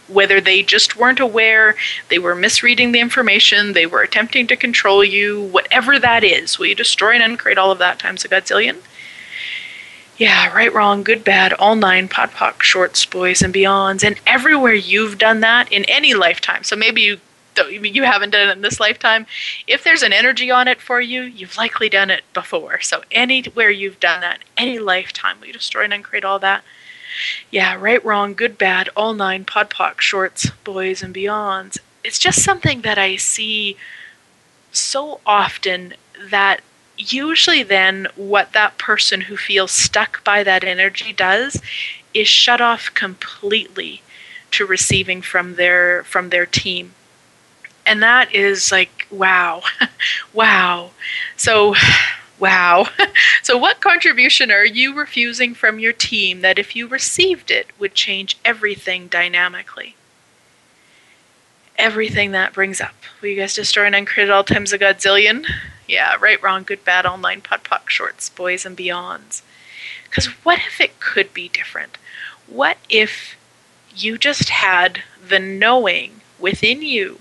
whether 0.07 0.39
they 0.39 0.61
just 0.61 0.95
weren't 0.95 1.19
aware, 1.19 1.75
they 2.09 2.19
were 2.19 2.35
misreading 2.35 2.91
the 2.91 2.99
information, 2.99 3.73
they 3.73 3.85
were 3.85 4.01
attempting 4.01 4.47
to 4.47 4.55
control 4.55 5.03
you, 5.03 5.43
whatever 5.45 5.97
that 5.99 6.23
is. 6.23 6.59
Will 6.59 6.67
you 6.67 6.75
destroy 6.75 7.13
and 7.15 7.23
uncreate 7.23 7.57
all 7.57 7.71
of 7.71 7.79
that 7.79 7.99
times 7.99 8.23
a 8.23 8.29
godzillion? 8.29 8.77
Yeah, 10.17 10.53
right, 10.53 10.73
wrong, 10.73 11.03
good, 11.03 11.25
bad, 11.25 11.51
all 11.53 11.75
nine, 11.75 12.07
POD 12.07 12.31
POC, 12.31 12.61
shorts, 12.61 13.05
boys, 13.05 13.41
and 13.41 13.53
beyonds, 13.53 14.01
and 14.01 14.17
everywhere 14.25 14.73
you've 14.73 15.17
done 15.17 15.41
that 15.41 15.69
in 15.71 15.83
any 15.85 16.13
lifetime. 16.13 16.63
So 16.63 16.75
maybe 16.75 17.01
you 17.01 17.19
you 17.63 18.03
haven't 18.03 18.31
done 18.31 18.49
it 18.49 18.51
in 18.51 18.61
this 18.61 18.81
lifetime. 18.81 19.25
If 19.65 19.83
there's 19.83 20.03
an 20.03 20.11
energy 20.11 20.51
on 20.51 20.67
it 20.67 20.81
for 20.81 20.99
you, 20.99 21.21
you've 21.21 21.55
likely 21.57 21.87
done 21.87 22.09
it 22.09 22.23
before. 22.33 22.81
So 22.81 23.03
anywhere 23.11 23.69
you've 23.69 23.99
done 23.99 24.19
that, 24.21 24.39
in 24.57 24.67
any 24.67 24.79
lifetime, 24.79 25.39
will 25.39 25.47
you 25.47 25.53
destroy 25.53 25.83
and 25.85 25.93
uncreate 25.93 26.25
all 26.25 26.39
that? 26.39 26.63
Yeah, 27.51 27.75
right, 27.75 28.03
wrong, 28.03 28.33
good, 28.33 28.57
bad, 28.57 28.89
all 28.95 29.13
nine, 29.13 29.45
POD 29.45 29.69
POC, 29.69 30.01
shorts, 30.01 30.49
boys, 30.65 31.01
and 31.01 31.15
beyonds. 31.15 31.77
It's 32.03 32.19
just 32.19 32.43
something 32.43 32.81
that 32.81 32.97
I 32.97 33.15
see 33.15 33.77
so 34.71 35.21
often 35.25 35.93
that 36.29 36.61
usually 37.13 37.63
then 37.63 38.07
what 38.15 38.53
that 38.53 38.77
person 38.77 39.21
who 39.21 39.37
feels 39.37 39.71
stuck 39.71 40.23
by 40.23 40.43
that 40.43 40.63
energy 40.63 41.13
does 41.13 41.61
is 42.13 42.27
shut 42.27 42.61
off 42.61 42.93
completely 42.93 44.01
to 44.51 44.65
receiving 44.65 45.21
from 45.21 45.55
their 45.55 46.03
from 46.03 46.29
their 46.29 46.45
team 46.45 46.93
and 47.85 48.01
that 48.01 48.33
is 48.33 48.71
like 48.71 49.07
wow 49.11 49.61
wow 50.33 50.91
so 51.35 51.75
Wow. 52.39 52.87
so, 53.43 53.57
what 53.57 53.81
contribution 53.81 54.51
are 54.51 54.65
you 54.65 54.93
refusing 54.93 55.53
from 55.53 55.79
your 55.79 55.93
team 55.93 56.41
that, 56.41 56.59
if 56.59 56.75
you 56.75 56.87
received 56.87 57.49
it, 57.49 57.67
would 57.79 57.93
change 57.93 58.37
everything 58.43 59.07
dynamically? 59.07 59.95
Everything 61.77 62.31
that 62.31 62.53
brings 62.53 62.81
up. 62.81 62.95
Will 63.21 63.29
you 63.29 63.37
guys 63.37 63.53
destroy 63.53 63.85
and 63.85 63.95
uncreate 63.95 64.29
all 64.29 64.43
times 64.43 64.73
a 64.73 64.79
godzillion? 64.79 65.45
Yeah, 65.87 66.15
right, 66.19 66.41
wrong, 66.41 66.63
good, 66.63 66.83
bad, 66.83 67.05
all 67.05 67.17
nine, 67.17 67.41
POD 67.41 67.63
POC, 67.63 67.89
shorts, 67.89 68.29
boys, 68.29 68.65
and 68.65 68.77
beyonds. 68.77 69.41
Because 70.03 70.27
what 70.43 70.59
if 70.59 70.81
it 70.81 70.99
could 70.99 71.33
be 71.33 71.47
different? 71.49 71.97
What 72.47 72.77
if 72.89 73.35
you 73.95 74.17
just 74.17 74.49
had 74.49 75.03
the 75.27 75.39
knowing 75.39 76.21
within 76.39 76.81
you 76.81 77.19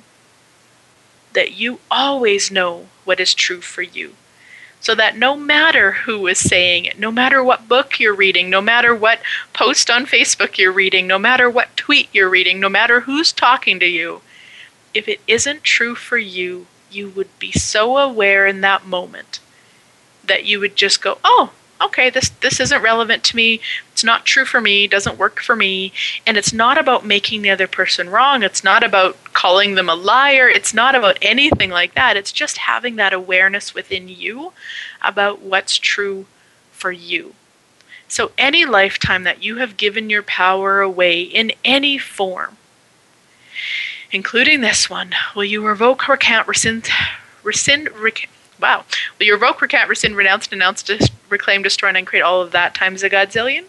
that 1.33 1.53
you 1.53 1.81
always 1.91 2.51
know 2.51 2.87
what 3.05 3.21
is 3.21 3.35
true 3.35 3.61
for 3.61 3.83
you? 3.83 4.15
so 4.85 4.95
that 4.95 5.17
no 5.17 5.35
matter 5.35 5.93
who 5.93 6.27
is 6.27 6.39
saying 6.39 6.85
it, 6.85 6.99
no 6.99 7.11
matter 7.11 7.43
what 7.43 7.67
book 7.67 7.99
you're 7.99 8.15
reading, 8.15 8.51
no 8.51 8.61
matter 8.61 8.95
what 8.95 9.19
post 9.55 9.89
on 9.89 10.05
Facebook 10.05 10.59
you're 10.59 10.71
reading, 10.71 11.07
no 11.07 11.19
matter 11.19 11.49
what 11.49 11.75
tweet 11.75 12.11
you're 12.13 12.29
reading, 12.29 12.61
no 12.61 12.69
matter 12.69 13.01
who's 13.01 13.33
talking 13.33 13.81
to 13.81 13.87
you, 13.87 14.21
if 14.93 15.09
it 15.09 15.23
isn't 15.27 15.63
true 15.63 15.95
for 15.95 16.19
you, 16.19 16.67
you 16.95 17.11
would 17.11 17.39
be 17.39 17.53
so 17.53 17.99
aware 17.99 18.47
in 18.47 18.61
that 18.63 18.87
moment 18.87 19.41
that 20.25 20.45
you 20.45 20.61
would 20.61 20.77
just 20.77 21.03
go, 21.03 21.19
"Oh, 21.25 21.51
okay, 21.81 22.09
this 22.11 22.31
this 22.41 22.61
isn't 22.61 22.83
relevant 22.83 23.25
to 23.25 23.37
me. 23.37 23.61
It's 23.93 24.05
not 24.05 24.25
true 24.25 24.45
for 24.45 24.61
me. 24.61 24.87
Doesn't 24.87 25.19
work 25.19 25.41
for 25.41 25.57
me." 25.57 25.93
And 26.27 26.37
it's 26.37 26.53
not 26.53 26.79
about 26.79 27.05
making 27.05 27.43
the 27.43 27.51
other 27.51 27.67
person 27.67 28.09
wrong. 28.09 28.43
It's 28.43 28.65
not 28.65 28.83
about 28.83 29.17
calling 29.35 29.75
them 29.75 29.89
a 29.89 29.95
liar. 29.95 30.49
It's 30.49 30.73
not 30.75 30.95
about 30.95 31.19
anything 31.21 31.71
like 31.71 31.95
that. 31.95 32.17
It's 32.17 32.33
just 32.33 32.59
having 32.59 32.97
that 32.97 33.13
awareness 33.13 33.75
within 33.75 34.09
you 34.09 34.53
about 35.03 35.41
what's 35.41 35.77
true 35.79 36.27
for 36.73 36.93
you. 36.93 37.35
So 38.09 38.33
any 38.39 38.65
lifetime 38.65 39.25
that 39.25 39.43
you 39.43 39.57
have 39.57 39.77
given 39.77 40.11
your 40.11 40.23
power 40.23 40.81
away 40.81 41.23
in 41.23 41.53
any 41.65 41.99
form, 41.99 42.57
including 44.15 44.61
this 44.61 44.89
one, 44.89 45.13
will 45.35 45.45
you 45.45 45.67
revoke, 45.67 46.07
recant, 46.07 46.47
rescind, 46.47 46.89
rescind, 47.43 47.89
wow, 48.61 48.85
will 49.19 49.27
you 49.27 49.35
revoke, 49.35 49.61
recant, 49.61 49.89
rescind, 49.89 50.17
renounce, 50.17 50.47
denounce, 50.47 50.83
dis- 50.83 51.11
reclaim, 51.29 51.63
destroy, 51.63 51.89
and 51.89 52.07
create 52.07 52.23
all 52.23 52.41
of 52.41 52.53
that 52.53 52.75
times 52.75 53.03
a 53.03 53.11
godzillion? 53.11 53.65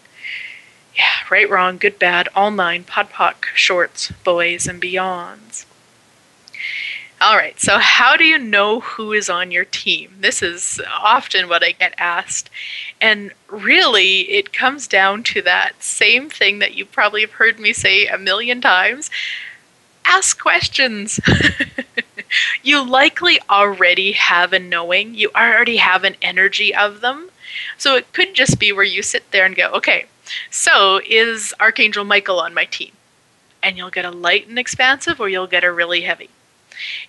Yeah, 0.96 1.04
right, 1.30 1.50
wrong, 1.50 1.76
good, 1.76 1.98
bad, 1.98 2.28
all 2.34 2.52
nine, 2.52 2.84
POD 2.84 3.10
POC, 3.10 3.44
shorts, 3.54 4.12
boys, 4.24 4.66
and 4.66 4.80
beyonds. 4.80 5.66
All 7.20 7.36
right, 7.36 7.58
so 7.58 7.78
how 7.78 8.16
do 8.16 8.24
you 8.24 8.38
know 8.38 8.80
who 8.80 9.12
is 9.12 9.28
on 9.28 9.50
your 9.50 9.64
team? 9.64 10.12
This 10.20 10.42
is 10.42 10.80
often 11.00 11.48
what 11.48 11.64
I 11.64 11.72
get 11.72 11.94
asked. 11.98 12.50
And 13.00 13.32
really, 13.48 14.20
it 14.30 14.52
comes 14.52 14.86
down 14.86 15.22
to 15.24 15.42
that 15.42 15.82
same 15.82 16.28
thing 16.30 16.58
that 16.60 16.74
you 16.74 16.84
probably 16.84 17.22
have 17.22 17.32
heard 17.32 17.58
me 17.58 17.72
say 17.72 18.06
a 18.06 18.18
million 18.18 18.60
times 18.60 19.10
ask 20.06 20.40
questions. 20.40 21.20
you 22.62 22.84
likely 22.84 23.38
already 23.48 24.12
have 24.12 24.52
a 24.52 24.58
knowing, 24.58 25.14
you 25.14 25.30
already 25.34 25.76
have 25.76 26.04
an 26.04 26.16
energy 26.22 26.74
of 26.74 27.00
them. 27.00 27.30
So 27.78 27.96
it 27.96 28.12
could 28.12 28.34
just 28.34 28.58
be 28.58 28.72
where 28.72 28.84
you 28.84 29.02
sit 29.02 29.30
there 29.30 29.44
and 29.44 29.56
go, 29.56 29.70
okay, 29.72 30.06
so 30.50 31.00
is 31.08 31.54
Archangel 31.60 32.04
Michael 32.04 32.40
on 32.40 32.54
my 32.54 32.64
team? 32.64 32.92
And 33.62 33.76
you'll 33.76 33.90
get 33.90 34.04
a 34.04 34.10
light 34.10 34.48
and 34.48 34.58
expansive, 34.58 35.20
or 35.20 35.28
you'll 35.28 35.46
get 35.46 35.64
a 35.64 35.72
really 35.72 36.02
heavy. 36.02 36.30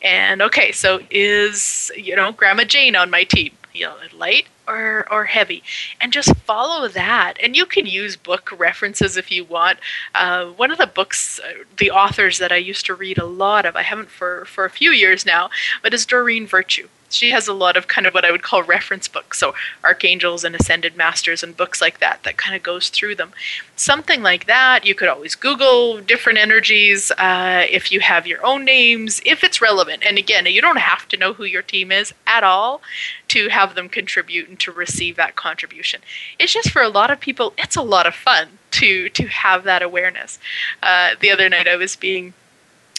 And 0.02 0.42
okay, 0.42 0.72
so 0.72 1.02
is, 1.12 1.92
you 1.96 2.16
know, 2.16 2.32
Grandma 2.32 2.64
Jane 2.64 2.96
on 2.96 3.10
my 3.10 3.24
team? 3.24 3.54
You 3.74 3.88
know, 3.88 3.96
light 4.16 4.48
or 4.67 5.06
or 5.12 5.25
heavy. 5.25 5.63
And 6.01 6.12
just 6.13 6.36
follow 6.38 6.88
that. 6.89 7.36
And 7.41 7.56
you 7.56 7.65
can 7.65 7.86
use 7.86 8.15
book 8.15 8.51
references 8.58 9.17
if 9.17 9.32
you 9.32 9.43
want. 9.45 9.80
Uh, 10.13 10.47
one 10.47 10.71
of 10.71 10.77
the 10.77 10.88
books 10.88 11.39
uh, 11.39 11.63
the 11.77 11.91
authors 11.91 12.38
that 12.39 12.51
i 12.51 12.56
used 12.56 12.86
to 12.86 12.95
read 12.95 13.17
a 13.17 13.25
lot 13.25 13.65
of 13.65 13.75
i 13.75 13.82
haven't 13.82 14.10
for 14.10 14.45
for 14.45 14.65
a 14.65 14.69
few 14.69 14.91
years 14.91 15.25
now 15.25 15.49
but 15.84 15.93
is 15.93 16.06
doreen 16.06 16.47
virtue 16.47 16.88
she 17.10 17.32
has 17.32 17.48
a 17.48 17.54
lot 17.54 17.78
of 17.78 17.88
kind 17.88 18.06
of 18.06 18.13
what 18.13 18.26
I 18.26 18.32
would 18.32 18.43
call 18.43 18.63
reference 18.63 19.08
books, 19.08 19.39
so 19.39 19.54
archangels 19.84 20.43
and 20.43 20.56
ascended 20.56 20.96
masters 20.96 21.43
and 21.43 21.56
books 21.56 21.82
like 21.82 22.00
that 22.00 22.24
that 22.24 22.38
kind 22.38 22.56
of 22.56 22.63
goes 22.63 22.89
through 22.89 23.15
them. 23.15 23.32
Something 23.76 24.22
like 24.22 24.46
that. 24.48 24.86
You 24.86 24.96
could 24.96 25.08
always 25.08 25.36
Google 25.36 26.02
different 26.02 26.39
energies 26.39 27.12
uh, 27.12 27.65
if 27.70 27.91
you 27.91 28.00
have 28.00 28.28
your 28.28 28.46
own 28.46 28.65
names, 28.65 29.22
if 29.26 29.43
it's 29.43 29.62
relevant. 29.62 30.04
And 30.06 30.17
again, 30.17 30.46
you 30.48 30.62
don't 30.62 30.80
have 30.80 31.08
to 31.10 31.17
know 31.17 31.34
who 31.34 31.43
your 31.43 31.62
team 31.62 31.91
is 31.91 32.13
at 32.26 32.43
all 32.43 32.82
to 33.30 33.50
have 33.50 33.76
them 33.76 33.89
contribute 33.89 34.50
and 34.50 34.60
to 34.60 34.72
receive 34.72 35.15
that 35.15 35.36
contribution. 35.36 36.02
It's 36.39 36.54
just 36.54 36.72
for 36.72 36.82
a 36.82 36.89
lot 36.89 37.12
of 37.12 37.20
people, 37.20 37.54
it's 37.58 37.76
a 37.76 37.82
lot 37.82 38.08
of 38.08 38.15
fun 38.15 38.50
to 38.72 39.10
to 39.10 39.28
have 39.28 39.63
that 39.63 39.82
awareness. 39.82 40.39
Uh, 40.84 41.12
the 41.20 41.32
other 41.32 41.50
night, 41.50 41.67
I 41.67 41.76
was 41.76 41.96
being 41.96 42.34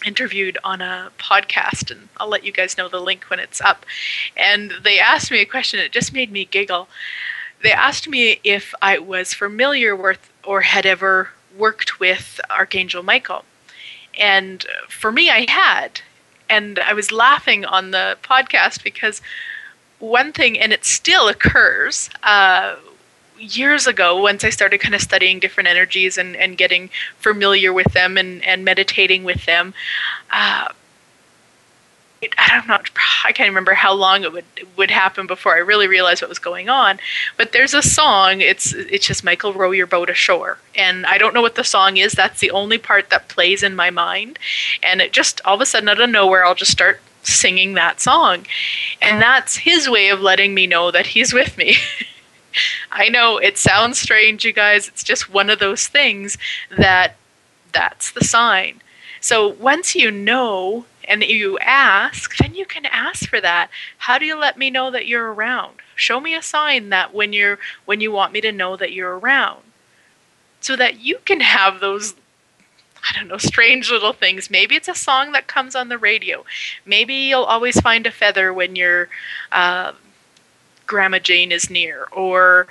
interviewed 0.05 0.59
on 0.65 0.81
a 0.81 1.11
podcast, 1.19 1.91
and 1.91 2.09
I'll 2.19 2.29
let 2.29 2.45
you 2.45 2.53
guys 2.53 2.79
know 2.79 2.89
the 2.89 3.01
link 3.01 3.25
when 3.25 3.41
it's 3.41 3.61
up. 3.61 3.85
And 4.37 4.73
they 4.83 4.99
asked 4.99 5.31
me 5.31 5.41
a 5.41 5.47
question, 5.47 5.81
it 5.81 5.93
just 5.93 6.13
made 6.13 6.31
me 6.31 6.45
giggle. 6.45 6.89
They 7.63 7.73
asked 7.73 8.09
me 8.09 8.41
if 8.45 8.75
I 8.81 8.99
was 8.99 9.35
familiar 9.35 9.97
with 9.97 10.31
or 10.45 10.63
had 10.63 10.87
ever 10.87 11.31
worked 11.57 11.99
with 12.01 12.41
Archangel 12.51 13.03
Michael. 13.03 13.45
And 14.19 14.65
for 14.89 15.13
me, 15.13 15.31
I 15.31 15.47
had. 15.49 16.01
And 16.49 16.79
I 16.79 16.93
was 16.95 17.13
laughing 17.13 17.65
on 17.65 17.91
the 17.91 18.17
podcast 18.23 18.83
because 18.83 19.21
one 19.99 20.33
thing, 20.33 20.59
and 20.59 20.73
it 20.73 20.85
still 20.85 21.29
occurs, 21.29 22.09
uh, 22.23 22.77
years 23.39 23.87
ago, 23.87 24.21
once 24.21 24.45
I 24.45 24.51
started 24.51 24.79
kind 24.79 24.95
of 24.95 25.01
studying 25.01 25.39
different 25.39 25.69
energies 25.69 26.19
and, 26.19 26.37
and 26.37 26.57
getting 26.57 26.91
familiar 27.19 27.73
with 27.73 27.93
them 27.93 28.17
and, 28.17 28.45
and 28.45 28.65
meditating 28.65 29.25
with 29.25 29.47
them, 29.47 29.75
uh, 30.31 30.69
it, 32.21 32.35
I 32.37 32.49
don't 32.49 32.69
know. 32.69 32.79
I 33.25 33.33
can't 33.33 33.49
remember 33.49 33.75
how 33.75 33.95
long 33.95 34.25
it 34.25 34.33
would 34.33 34.45
would 34.77 34.91
happen 34.91 35.27
before 35.27 35.55
I 35.55 35.59
really 35.59 35.87
realized 35.87 36.23
what 36.23 36.29
was 36.29 36.39
going 36.39 36.69
on. 36.69 36.99
But 37.37 37.53
there's 37.53 37.75
a 37.75 37.83
song. 37.83 38.41
It's 38.41 38.73
it's 38.75 39.07
just 39.07 39.25
Michael 39.25 39.53
row 39.53 39.71
your 39.71 39.87
boat 39.87 40.11
ashore, 40.11 40.59
and 40.75 41.07
I 41.07 41.19
don't 41.19 41.35
know 41.35 41.43
what 41.43 41.55
the 41.55 41.65
song 41.65 41.97
is. 41.97 42.13
That's 42.13 42.41
the 42.41 42.51
only 42.51 42.79
part 42.79 43.11
that 43.11 43.29
plays 43.29 43.63
in 43.63 43.77
my 43.77 43.91
mind, 43.91 44.39
and 44.83 45.01
it 45.01 45.13
just 45.13 45.41
all 45.45 45.55
of 45.55 45.61
a 45.61 45.67
sudden 45.67 45.89
out 45.89 46.01
of 46.01 46.11
nowhere, 46.11 46.45
I'll 46.45 46.55
just 46.55 46.73
start 46.73 47.01
singing 47.23 47.75
that 47.75 48.01
song, 48.01 48.47
and 49.01 49.23
that's 49.23 49.59
his 49.59 49.89
way 49.89 50.09
of 50.09 50.21
letting 50.21 50.55
me 50.55 50.67
know 50.67 50.91
that 50.91 51.09
he's 51.09 51.33
with 51.33 51.57
me. 51.57 51.77
I 52.91 53.09
know 53.09 53.39
it 53.39 53.59
sounds 53.59 54.01
strange, 54.01 54.45
you 54.45 54.53
guys. 54.53 54.89
It's 54.89 55.05
just 55.05 55.33
one 55.33 55.51
of 55.51 55.59
those 55.59 55.87
things 55.87 56.39
that 56.77 57.17
that's 57.73 58.11
the 58.11 58.25
sign. 58.25 58.81
So 59.21 59.49
once 59.49 59.95
you 59.95 60.11
know 60.11 60.85
and 61.05 61.23
you 61.23 61.59
ask, 61.61 62.37
then 62.37 62.55
you 62.55 62.67
can 62.67 62.87
ask 62.87 63.29
for 63.29 63.41
that. 63.41 63.71
How 63.99 64.19
do 64.19 64.27
you 64.27 64.37
let 64.39 64.59
me 64.59 64.71
know 64.71 64.91
that 64.91 65.07
you're 65.07 65.33
around? 65.33 65.77
Show 65.97 66.21
me 66.21 66.35
a 66.35 66.43
sign 66.43 66.91
that 66.91 67.15
when 67.15 67.33
you're 67.33 67.59
when 67.87 68.01
you 68.01 68.13
want 68.13 68.33
me 68.33 68.41
to 68.43 68.53
know 68.53 68.77
that 68.77 68.93
you're 68.93 69.19
around. 69.19 69.63
So 70.61 70.77
that 70.77 71.01
you 71.01 71.19
can 71.25 71.41
have 71.41 71.81
those 71.81 72.15
I 73.09 73.17
don't 73.17 73.29
know, 73.29 73.39
strange 73.39 73.91
little 73.91 74.13
things. 74.13 74.51
Maybe 74.51 74.75
it's 74.75 74.89
a 74.89 74.95
song 74.95 75.33
that 75.33 75.47
comes 75.47 75.75
on 75.75 75.89
the 75.89 75.99
radio. 75.99 76.45
Maybe 76.85 77.15
you'll 77.15 77.45
always 77.45 77.81
find 77.81 78.07
a 78.07 78.11
feather 78.11 78.53
when 78.53 78.77
you're 78.77 79.09
uh, 79.53 79.93
Grandma 80.89 81.21
Jane 81.21 81.53
is 81.53 81.71
near. 81.71 82.09
Or 82.11 82.67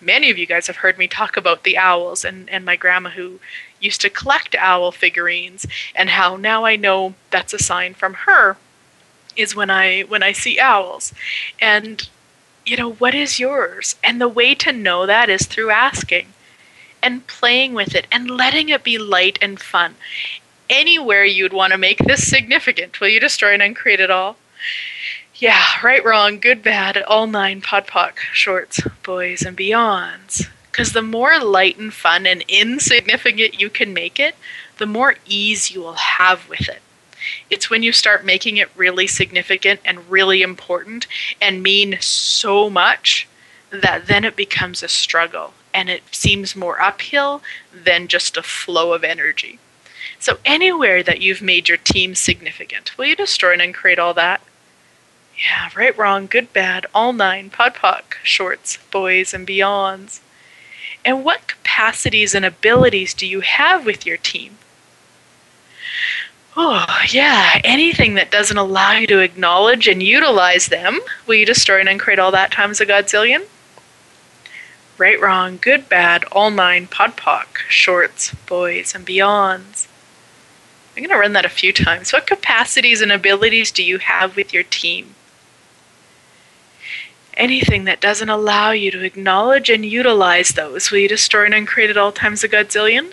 many 0.00 0.30
of 0.30 0.38
you 0.38 0.46
guys 0.46 0.68
have 0.68 0.76
heard 0.76 0.96
me 0.96 1.08
talk 1.08 1.36
about 1.36 1.64
the 1.64 1.76
owls 1.76 2.24
and, 2.24 2.48
and 2.48 2.64
my 2.64 2.76
grandma 2.76 3.10
who 3.10 3.40
used 3.80 4.00
to 4.02 4.10
collect 4.10 4.54
owl 4.54 4.92
figurines 4.92 5.66
and 5.96 6.10
how 6.10 6.36
now 6.36 6.64
I 6.64 6.76
know 6.76 7.14
that's 7.30 7.52
a 7.52 7.58
sign 7.58 7.94
from 7.94 8.14
her 8.14 8.56
is 9.36 9.56
when 9.56 9.70
I 9.70 10.02
when 10.02 10.22
I 10.22 10.30
see 10.30 10.60
owls. 10.60 11.12
And 11.60 12.08
you 12.64 12.76
know, 12.76 12.92
what 12.92 13.14
is 13.14 13.40
yours? 13.40 13.96
And 14.04 14.20
the 14.20 14.28
way 14.28 14.54
to 14.54 14.72
know 14.72 15.06
that 15.06 15.28
is 15.28 15.46
through 15.46 15.70
asking 15.70 16.28
and 17.02 17.26
playing 17.26 17.74
with 17.74 17.94
it 17.94 18.06
and 18.12 18.30
letting 18.30 18.68
it 18.68 18.84
be 18.84 18.96
light 18.96 19.38
and 19.42 19.60
fun. 19.60 19.96
Anywhere 20.70 21.24
you'd 21.24 21.52
want 21.52 21.72
to 21.72 21.78
make 21.78 21.98
this 21.98 22.26
significant, 22.26 23.00
will 23.00 23.08
you 23.08 23.20
destroy 23.20 23.52
and 23.52 23.62
uncreate 23.62 24.00
it 24.00 24.10
all? 24.10 24.36
Yeah, 25.36 25.64
right, 25.82 26.04
wrong, 26.04 26.38
good, 26.38 26.62
bad, 26.62 26.96
all 27.02 27.26
nine 27.26 27.60
podpoc, 27.60 28.18
shorts, 28.32 28.80
boys, 29.02 29.42
and 29.42 29.56
beyonds. 29.56 30.48
Because 30.70 30.92
the 30.92 31.02
more 31.02 31.40
light 31.40 31.76
and 31.76 31.92
fun 31.92 32.24
and 32.24 32.44
insignificant 32.46 33.60
you 33.60 33.68
can 33.68 33.92
make 33.92 34.20
it, 34.20 34.36
the 34.78 34.86
more 34.86 35.16
ease 35.26 35.72
you 35.72 35.80
will 35.80 35.94
have 35.94 36.48
with 36.48 36.68
it. 36.68 36.82
It's 37.50 37.68
when 37.68 37.82
you 37.82 37.90
start 37.90 38.24
making 38.24 38.58
it 38.58 38.70
really 38.76 39.08
significant 39.08 39.80
and 39.84 40.08
really 40.08 40.40
important 40.40 41.08
and 41.40 41.64
mean 41.64 41.96
so 42.00 42.70
much 42.70 43.26
that 43.72 44.06
then 44.06 44.24
it 44.24 44.36
becomes 44.36 44.84
a 44.84 44.88
struggle 44.88 45.54
and 45.72 45.90
it 45.90 46.02
seems 46.12 46.54
more 46.54 46.80
uphill 46.80 47.42
than 47.72 48.06
just 48.06 48.36
a 48.36 48.42
flow 48.42 48.92
of 48.92 49.02
energy. 49.02 49.58
So, 50.20 50.38
anywhere 50.44 51.02
that 51.02 51.20
you've 51.20 51.42
made 51.42 51.68
your 51.68 51.78
team 51.78 52.14
significant, 52.14 52.96
will 52.96 53.06
you 53.06 53.16
destroy 53.16 53.54
and 53.54 53.74
create 53.74 53.98
all 53.98 54.14
that? 54.14 54.40
Yeah, 55.38 55.70
right, 55.74 55.96
wrong, 55.96 56.26
good, 56.26 56.52
bad, 56.52 56.86
all 56.94 57.12
nine, 57.12 57.50
podpoc, 57.50 58.14
shorts, 58.22 58.78
boys, 58.90 59.34
and 59.34 59.46
beyonds. 59.46 60.20
And 61.04 61.24
what 61.24 61.48
capacities 61.48 62.34
and 62.34 62.44
abilities 62.44 63.12
do 63.14 63.26
you 63.26 63.40
have 63.40 63.84
with 63.84 64.06
your 64.06 64.16
team? 64.16 64.58
Oh, 66.56 66.86
yeah, 67.08 67.60
anything 67.64 68.14
that 68.14 68.30
doesn't 68.30 68.56
allow 68.56 68.92
you 68.92 69.08
to 69.08 69.18
acknowledge 69.18 69.88
and 69.88 70.00
utilize 70.00 70.66
them, 70.66 71.00
will 71.26 71.34
you 71.34 71.46
destroy 71.46 71.80
and 71.80 71.88
uncreate 71.88 72.20
all 72.20 72.30
that 72.30 72.52
times 72.52 72.80
a 72.80 72.86
godzillion? 72.86 73.46
Right, 74.96 75.20
wrong, 75.20 75.58
good, 75.60 75.88
bad, 75.88 76.22
all 76.30 76.52
nine, 76.52 76.86
podpoc, 76.86 77.56
shorts, 77.68 78.32
boys, 78.46 78.94
and 78.94 79.04
beyonds. 79.04 79.88
I'm 80.96 81.02
going 81.02 81.10
to 81.10 81.18
run 81.18 81.32
that 81.32 81.44
a 81.44 81.48
few 81.48 81.72
times. 81.72 82.12
What 82.12 82.28
capacities 82.28 83.02
and 83.02 83.10
abilities 83.10 83.72
do 83.72 83.82
you 83.82 83.98
have 83.98 84.36
with 84.36 84.54
your 84.54 84.62
team? 84.62 85.16
Anything 87.36 87.84
that 87.84 88.00
doesn't 88.00 88.28
allow 88.28 88.70
you 88.70 88.90
to 88.90 89.04
acknowledge 89.04 89.70
and 89.70 89.84
utilize 89.84 90.50
those. 90.50 90.90
Will 90.90 90.98
you 90.98 91.08
destroy 91.08 91.44
and 91.44 91.54
uncreate 91.54 91.90
at 91.90 91.96
all 91.96 92.12
times 92.12 92.44
a 92.44 92.48
godzillion? 92.48 93.12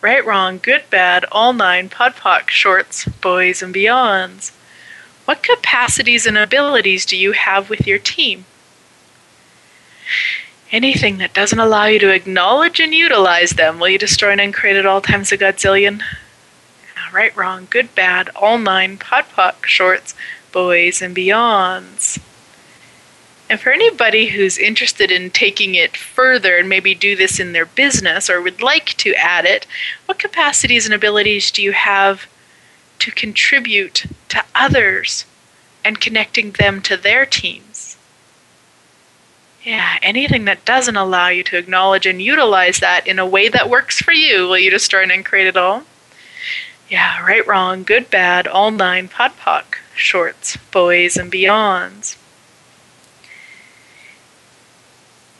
Right, 0.00 0.24
wrong, 0.24 0.58
good, 0.60 0.82
bad, 0.90 1.24
all 1.30 1.52
nine, 1.52 1.88
podpoc, 1.88 2.48
shorts, 2.48 3.04
boys, 3.04 3.62
and 3.62 3.74
beyonds. 3.74 4.52
What 5.24 5.42
capacities 5.42 6.26
and 6.26 6.36
abilities 6.36 7.06
do 7.06 7.16
you 7.16 7.32
have 7.32 7.70
with 7.70 7.86
your 7.86 7.98
team? 7.98 8.44
Anything 10.72 11.18
that 11.18 11.34
doesn't 11.34 11.58
allow 11.58 11.84
you 11.84 11.98
to 12.00 12.12
acknowledge 12.12 12.80
and 12.80 12.94
utilize 12.94 13.50
them, 13.50 13.78
will 13.78 13.90
you 13.90 13.98
destroy 13.98 14.32
and 14.32 14.40
uncreate 14.40 14.76
at 14.76 14.86
all 14.86 15.00
times 15.00 15.30
a 15.30 15.38
godzillion? 15.38 16.02
Right, 17.12 17.36
wrong, 17.36 17.68
good, 17.68 17.94
bad, 17.94 18.30
all 18.34 18.58
nine, 18.58 18.96
podpoc, 18.96 19.66
shorts, 19.66 20.14
boys, 20.50 21.02
and 21.02 21.14
beyonds. 21.14 22.18
And 23.52 23.60
for 23.60 23.70
anybody 23.70 24.28
who's 24.28 24.56
interested 24.56 25.10
in 25.10 25.28
taking 25.28 25.74
it 25.74 25.94
further 25.94 26.56
and 26.56 26.70
maybe 26.70 26.94
do 26.94 27.14
this 27.14 27.38
in 27.38 27.52
their 27.52 27.66
business 27.66 28.30
or 28.30 28.40
would 28.40 28.62
like 28.62 28.96
to 28.96 29.12
add 29.12 29.44
it, 29.44 29.66
what 30.06 30.18
capacities 30.18 30.86
and 30.86 30.94
abilities 30.94 31.50
do 31.50 31.62
you 31.62 31.72
have 31.72 32.26
to 33.00 33.10
contribute 33.10 34.06
to 34.30 34.42
others 34.54 35.26
and 35.84 36.00
connecting 36.00 36.52
them 36.52 36.80
to 36.80 36.96
their 36.96 37.26
teams? 37.26 37.98
Yeah, 39.62 39.98
anything 40.00 40.46
that 40.46 40.64
doesn't 40.64 40.96
allow 40.96 41.28
you 41.28 41.42
to 41.42 41.58
acknowledge 41.58 42.06
and 42.06 42.22
utilize 42.22 42.80
that 42.80 43.06
in 43.06 43.18
a 43.18 43.26
way 43.26 43.50
that 43.50 43.68
works 43.68 44.00
for 44.00 44.12
you, 44.12 44.48
will 44.48 44.56
you 44.56 44.70
destroy 44.70 45.02
and 45.02 45.26
create 45.26 45.46
it 45.46 45.58
all? 45.58 45.82
Yeah, 46.88 47.22
right, 47.22 47.46
wrong, 47.46 47.82
good, 47.82 48.08
bad, 48.08 48.46
all 48.46 48.70
nine, 48.70 49.10
podpoc, 49.10 49.76
shorts, 49.94 50.56
boys, 50.70 51.18
and 51.18 51.30
beyonds. 51.30 52.16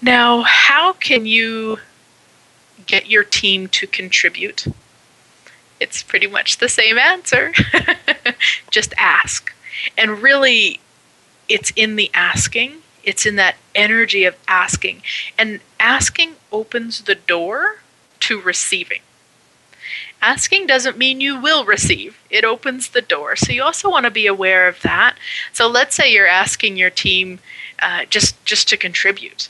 Now, 0.02 0.42
how 0.42 0.94
can 0.94 1.26
you 1.26 1.78
get 2.86 3.08
your 3.08 3.22
team 3.22 3.68
to 3.68 3.86
contribute? 3.86 4.66
It's 5.78 6.02
pretty 6.02 6.26
much 6.26 6.58
the 6.58 6.68
same 6.68 6.98
answer. 6.98 7.52
Just 8.70 8.94
ask. 8.98 9.54
And 9.96 10.20
really, 10.20 10.80
it's 11.48 11.72
in 11.76 11.94
the 11.94 12.10
asking, 12.14 12.78
it's 13.04 13.24
in 13.24 13.36
that 13.36 13.54
energy 13.76 14.24
of 14.24 14.34
asking. 14.48 15.02
And 15.38 15.60
asking 15.78 16.34
opens 16.50 17.02
the 17.02 17.14
door 17.14 17.76
to 18.20 18.40
receiving. 18.40 19.02
Asking 20.20 20.66
doesn't 20.66 20.98
mean 20.98 21.20
you 21.20 21.40
will 21.40 21.64
receive, 21.64 22.18
it 22.28 22.44
opens 22.44 22.88
the 22.88 23.02
door. 23.02 23.36
So 23.36 23.52
you 23.52 23.62
also 23.62 23.88
want 23.88 24.04
to 24.04 24.10
be 24.10 24.26
aware 24.26 24.66
of 24.66 24.82
that. 24.82 25.16
So 25.52 25.68
let's 25.68 25.94
say 25.94 26.12
you're 26.12 26.26
asking 26.26 26.76
your 26.76 26.90
team 26.90 27.38
uh, 27.80 28.04
just 28.04 28.44
just 28.44 28.68
to 28.68 28.76
contribute 28.76 29.48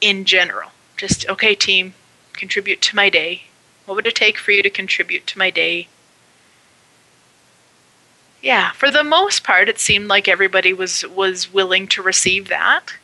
in 0.00 0.24
general. 0.24 0.70
Just 0.96 1.28
okay, 1.28 1.54
team, 1.54 1.94
contribute 2.32 2.80
to 2.82 2.96
my 2.96 3.08
day. 3.08 3.44
What 3.86 3.94
would 3.96 4.06
it 4.06 4.14
take 4.14 4.38
for 4.38 4.50
you 4.52 4.62
to 4.62 4.70
contribute 4.70 5.26
to 5.28 5.38
my 5.38 5.50
day? 5.50 5.88
Yeah, 8.42 8.72
for 8.72 8.90
the 8.90 9.04
most 9.04 9.44
part, 9.44 9.68
it 9.68 9.78
seemed 9.78 10.08
like 10.08 10.28
everybody 10.28 10.72
was 10.72 11.04
was 11.06 11.52
willing 11.52 11.86
to 11.88 12.02
receive 12.02 12.48
that. 12.48 12.94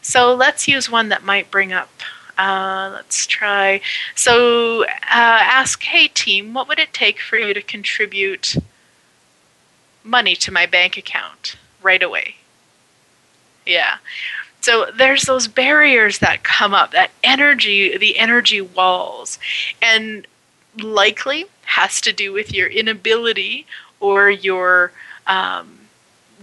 So 0.00 0.34
let's 0.34 0.66
use 0.66 0.90
one 0.90 1.08
that 1.10 1.22
might 1.22 1.50
bring 1.50 1.72
up. 1.72 1.90
Uh, 2.36 2.90
let's 2.92 3.26
try. 3.26 3.80
So 4.16 4.84
uh, 4.84 4.88
ask, 5.10 5.82
hey 5.82 6.08
team, 6.08 6.54
what 6.54 6.66
would 6.66 6.80
it 6.80 6.92
take 6.92 7.20
for 7.20 7.36
you 7.36 7.54
to 7.54 7.62
contribute 7.62 8.56
money 10.02 10.34
to 10.36 10.50
my 10.52 10.66
bank 10.66 10.96
account 10.96 11.56
right 11.82 12.02
away? 12.02 12.36
Yeah. 13.64 13.98
So 14.62 14.86
there's 14.96 15.22
those 15.22 15.48
barriers 15.48 16.20
that 16.20 16.44
come 16.44 16.72
up, 16.72 16.92
that 16.92 17.10
energy, 17.24 17.98
the 17.98 18.16
energy 18.16 18.60
walls, 18.60 19.38
and 19.82 20.26
likely 20.80 21.46
has 21.64 22.00
to 22.02 22.12
do 22.12 22.32
with 22.32 22.52
your 22.52 22.68
inability 22.68 23.66
or 23.98 24.30
your 24.30 24.92
um, 25.26 25.80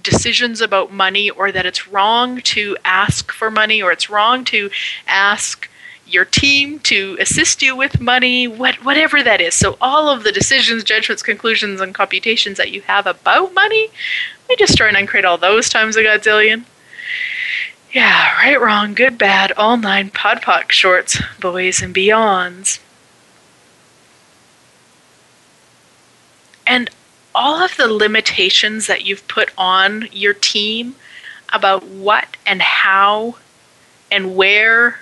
decisions 0.03 0.59
about 0.61 0.91
money, 0.93 1.29
or 1.29 1.51
that 1.51 1.65
it's 1.65 1.87
wrong 1.87 2.41
to 2.41 2.77
ask 2.83 3.31
for 3.31 3.49
money, 3.49 3.81
or 3.81 3.91
it's 3.91 4.09
wrong 4.09 4.43
to 4.45 4.69
ask 5.07 5.69
your 6.05 6.25
team 6.25 6.79
to 6.79 7.17
assist 7.19 7.61
you 7.61 7.75
with 7.75 8.01
money, 8.01 8.47
what, 8.47 8.83
whatever 8.83 9.23
that 9.23 9.39
is. 9.41 9.53
So, 9.53 9.77
all 9.79 10.09
of 10.09 10.23
the 10.23 10.31
decisions, 10.31 10.83
judgments, 10.83 11.23
conclusions, 11.23 11.79
and 11.81 11.93
computations 11.93 12.57
that 12.57 12.71
you 12.71 12.81
have 12.81 13.07
about 13.07 13.53
money, 13.53 13.89
we 14.47 14.55
destroy 14.55 14.87
and 14.87 14.97
uncreate 14.97 15.25
all 15.25 15.37
those 15.37 15.69
times 15.69 15.95
a 15.95 16.01
godzillion. 16.01 16.65
Yeah, 17.91 18.33
right, 18.35 18.61
wrong, 18.61 18.93
good, 18.93 19.17
bad, 19.17 19.51
all 19.53 19.75
nine 19.75 20.11
podpoc 20.11 20.71
shorts, 20.71 21.19
boys 21.39 21.81
and 21.81 21.93
beyonds. 21.93 22.79
And 26.67 26.91
all 27.33 27.63
of 27.63 27.75
the 27.77 27.91
limitations 27.91 28.85
that 28.85 29.05
you've 29.05 29.27
put 29.27 29.49
on 29.57 30.07
your 30.11 30.35
team 30.35 30.95
about 31.51 31.83
what 31.83 32.37
and 32.45 32.61
how 32.61 33.37
and 34.11 34.35
where 34.35 34.99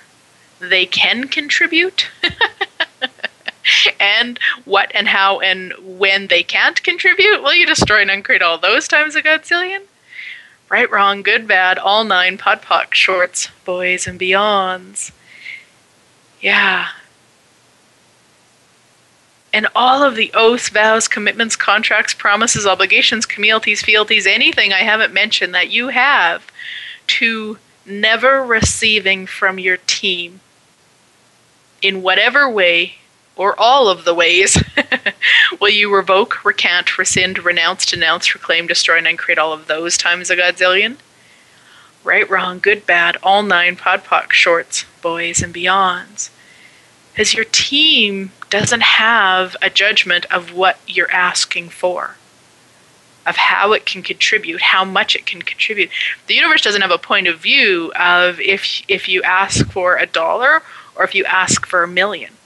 they 0.58 0.86
can 0.86 1.28
contribute 1.28 2.08
and 4.00 4.38
what 4.64 4.90
and 4.94 5.08
how 5.08 5.40
and 5.40 5.74
when 5.82 6.28
they 6.28 6.42
can't 6.42 6.82
contribute, 6.82 7.42
will 7.42 7.54
you 7.54 7.66
destroy 7.66 8.00
and 8.00 8.10
uncreate 8.10 8.40
all 8.40 8.56
those 8.56 8.88
times 8.88 9.14
a 9.14 9.22
godzillion? 9.22 9.82
Right, 10.70 10.90
wrong, 10.90 11.22
good, 11.22 11.48
bad, 11.48 11.78
all 11.78 12.04
nine 12.04 12.36
podpoc 12.36 12.92
shorts, 12.92 13.48
boys 13.64 14.06
and 14.06 14.20
beyonds. 14.20 15.12
Yeah. 16.40 16.88
And 19.50 19.66
all 19.74 20.02
of 20.02 20.14
the 20.14 20.30
oaths, 20.34 20.68
vows, 20.68 21.08
commitments, 21.08 21.56
contracts, 21.56 22.12
promises, 22.12 22.66
obligations, 22.66 23.24
communities, 23.24 23.80
fealties, 23.80 24.26
anything 24.26 24.74
I 24.74 24.80
haven't 24.80 25.14
mentioned 25.14 25.54
that 25.54 25.70
you 25.70 25.88
have 25.88 26.46
to 27.06 27.58
never 27.86 28.44
receiving 28.44 29.26
from 29.26 29.58
your 29.58 29.78
team 29.78 30.40
in 31.80 32.02
whatever 32.02 32.48
way 32.48 32.96
or 33.36 33.58
all 33.58 33.88
of 33.88 34.04
the 34.04 34.14
ways 34.14 34.62
will 35.68 35.74
you 35.74 35.94
revoke, 35.94 36.46
recant, 36.46 36.96
rescind, 36.96 37.44
renounce, 37.44 37.84
denounce, 37.84 38.34
reclaim, 38.34 38.66
destroy, 38.66 38.96
and 38.96 39.06
uncreate 39.06 39.36
all 39.36 39.52
of 39.52 39.66
those 39.66 39.98
times 39.98 40.30
a 40.30 40.36
godzillion? 40.36 40.96
Right, 42.02 42.28
wrong, 42.30 42.58
good, 42.58 42.86
bad, 42.86 43.18
all 43.22 43.42
nine 43.42 43.76
podpoc 43.76 44.32
shorts, 44.32 44.86
boys 45.02 45.42
and 45.42 45.52
beyonds. 45.52 46.30
Because 47.12 47.34
your 47.34 47.44
team 47.44 48.32
doesn't 48.48 48.80
have 48.80 49.56
a 49.60 49.68
judgment 49.68 50.24
of 50.32 50.54
what 50.54 50.78
you're 50.86 51.12
asking 51.12 51.68
for, 51.68 52.16
of 53.26 53.36
how 53.36 53.74
it 53.74 53.84
can 53.84 54.02
contribute, 54.02 54.62
how 54.62 54.86
much 54.86 55.14
it 55.14 55.26
can 55.26 55.42
contribute. 55.42 55.90
The 56.28 56.34
universe 56.34 56.62
doesn't 56.62 56.80
have 56.80 56.90
a 56.90 56.96
point 56.96 57.26
of 57.26 57.40
view 57.40 57.92
of 57.94 58.40
if 58.40 58.82
if 58.88 59.06
you 59.06 59.22
ask 59.22 59.70
for 59.70 59.98
a 59.98 60.06
dollar 60.06 60.62
or 60.96 61.04
if 61.04 61.14
you 61.14 61.26
ask 61.26 61.66
for 61.66 61.82
a 61.82 61.88
million 61.88 62.37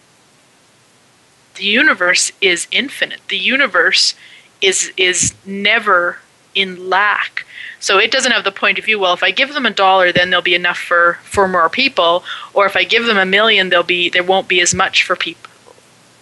the 1.54 1.64
universe 1.64 2.32
is 2.40 2.66
infinite. 2.70 3.20
The 3.28 3.38
universe 3.38 4.14
is 4.60 4.92
is 4.96 5.34
never 5.44 6.18
in 6.54 6.88
lack. 6.88 7.44
So 7.80 7.98
it 7.98 8.12
doesn't 8.12 8.30
have 8.32 8.44
the 8.44 8.52
point 8.52 8.78
of 8.78 8.84
view, 8.84 8.98
well, 8.98 9.12
if 9.12 9.24
I 9.24 9.32
give 9.32 9.54
them 9.54 9.66
a 9.66 9.70
dollar, 9.70 10.12
then 10.12 10.30
there'll 10.30 10.42
be 10.42 10.54
enough 10.54 10.78
for, 10.78 11.18
for 11.24 11.48
more 11.48 11.68
people, 11.68 12.22
or 12.54 12.64
if 12.64 12.76
I 12.76 12.84
give 12.84 13.06
them 13.06 13.16
a 13.16 13.26
million, 13.26 13.70
there'll 13.70 13.84
be 13.84 14.08
there 14.08 14.22
won't 14.22 14.46
be 14.46 14.60
as 14.60 14.72
much 14.72 15.02
for 15.02 15.16
people. 15.16 15.50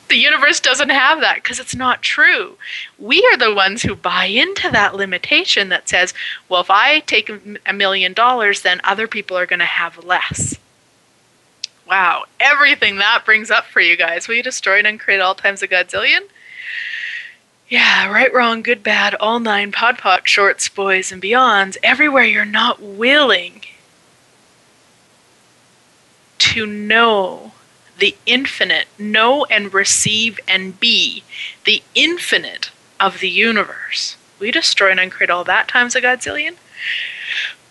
The 0.08 0.16
universe 0.16 0.58
doesn't 0.58 0.88
have 0.88 1.20
that 1.20 1.36
because 1.36 1.60
it's 1.60 1.74
not 1.74 2.02
true. 2.02 2.56
We 2.98 3.24
are 3.26 3.36
the 3.36 3.54
ones 3.54 3.82
who 3.82 3.94
buy 3.94 4.24
into 4.24 4.70
that 4.70 4.96
limitation 4.96 5.68
that 5.68 5.88
says, 5.88 6.14
well, 6.48 6.62
if 6.62 6.70
I 6.70 7.00
take 7.00 7.30
a 7.64 7.72
million 7.72 8.12
dollars, 8.12 8.62
then 8.62 8.80
other 8.82 9.06
people 9.06 9.36
are 9.36 9.46
going 9.46 9.60
to 9.60 9.66
have 9.66 10.02
less. 10.04 10.56
Wow, 11.90 12.26
everything 12.38 12.98
that 12.98 13.24
brings 13.24 13.50
up 13.50 13.66
for 13.66 13.80
you 13.80 13.96
guys. 13.96 14.28
Will 14.28 14.36
you 14.36 14.44
destroy 14.44 14.78
and 14.78 14.86
uncreate 14.86 15.20
all 15.20 15.34
times 15.34 15.60
a 15.60 15.66
godzillion? 15.66 16.20
Yeah, 17.68 18.08
right, 18.08 18.32
wrong, 18.32 18.62
good, 18.62 18.84
bad, 18.84 19.16
all 19.16 19.40
nine 19.40 19.72
podpoc, 19.72 20.26
shorts, 20.26 20.68
boys, 20.68 21.10
and 21.10 21.20
beyonds. 21.20 21.76
Everywhere 21.82 22.22
you're 22.22 22.44
not 22.44 22.80
willing 22.80 23.62
to 26.38 26.64
know 26.64 27.52
the 27.98 28.16
infinite, 28.24 28.86
know 28.96 29.44
and 29.46 29.74
receive 29.74 30.38
and 30.46 30.78
be 30.78 31.24
the 31.64 31.82
infinite 31.96 32.70
of 33.00 33.18
the 33.18 33.28
universe. 33.28 34.16
You 34.40 34.52
destroy 34.52 34.92
and 34.92 35.00
uncreate 35.00 35.30
all 35.30 35.42
that 35.44 35.66
times 35.66 35.96
a 35.96 36.00
godzillion? 36.00 36.54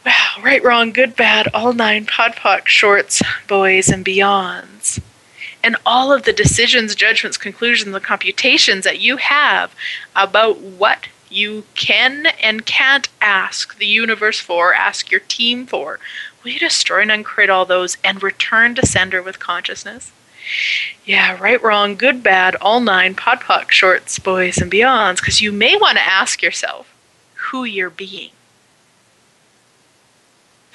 Wow, 0.09 0.41
right, 0.41 0.63
wrong, 0.63 0.91
good, 0.91 1.15
bad, 1.15 1.49
all 1.53 1.71
nine 1.71 2.07
podpoc 2.07 2.65
shorts, 2.65 3.21
boys, 3.47 3.89
and 3.89 4.03
beyonds. 4.03 4.99
And 5.63 5.75
all 5.85 6.11
of 6.11 6.23
the 6.23 6.33
decisions, 6.33 6.95
judgments, 6.95 7.37
conclusions, 7.37 7.93
and 7.93 8.03
computations 8.03 8.85
that 8.85 8.99
you 8.99 9.17
have 9.17 9.75
about 10.15 10.61
what 10.61 11.09
you 11.29 11.63
can 11.75 12.25
and 12.41 12.65
can't 12.65 13.07
ask 13.21 13.77
the 13.77 13.85
universe 13.85 14.39
for, 14.39 14.73
ask 14.73 15.11
your 15.11 15.19
team 15.19 15.67
for. 15.67 15.99
Will 16.43 16.53
you 16.53 16.59
destroy 16.59 17.03
and 17.03 17.11
uncreate 17.11 17.51
all 17.51 17.65
those 17.65 17.97
and 18.03 18.23
return 18.23 18.73
to 18.73 18.87
sender 18.87 19.21
with 19.21 19.37
consciousness? 19.37 20.11
Yeah, 21.05 21.37
right, 21.39 21.61
wrong, 21.61 21.95
good, 21.95 22.23
bad, 22.23 22.55
all 22.55 22.79
nine 22.79 23.13
podpoc 23.13 23.69
shorts, 23.69 24.17
boys, 24.17 24.57
and 24.57 24.71
beyonds, 24.71 25.17
because 25.17 25.39
you 25.39 25.51
may 25.51 25.75
want 25.75 25.99
to 25.99 26.03
ask 26.07 26.41
yourself 26.41 26.91
who 27.35 27.63
you're 27.63 27.91
being 27.91 28.31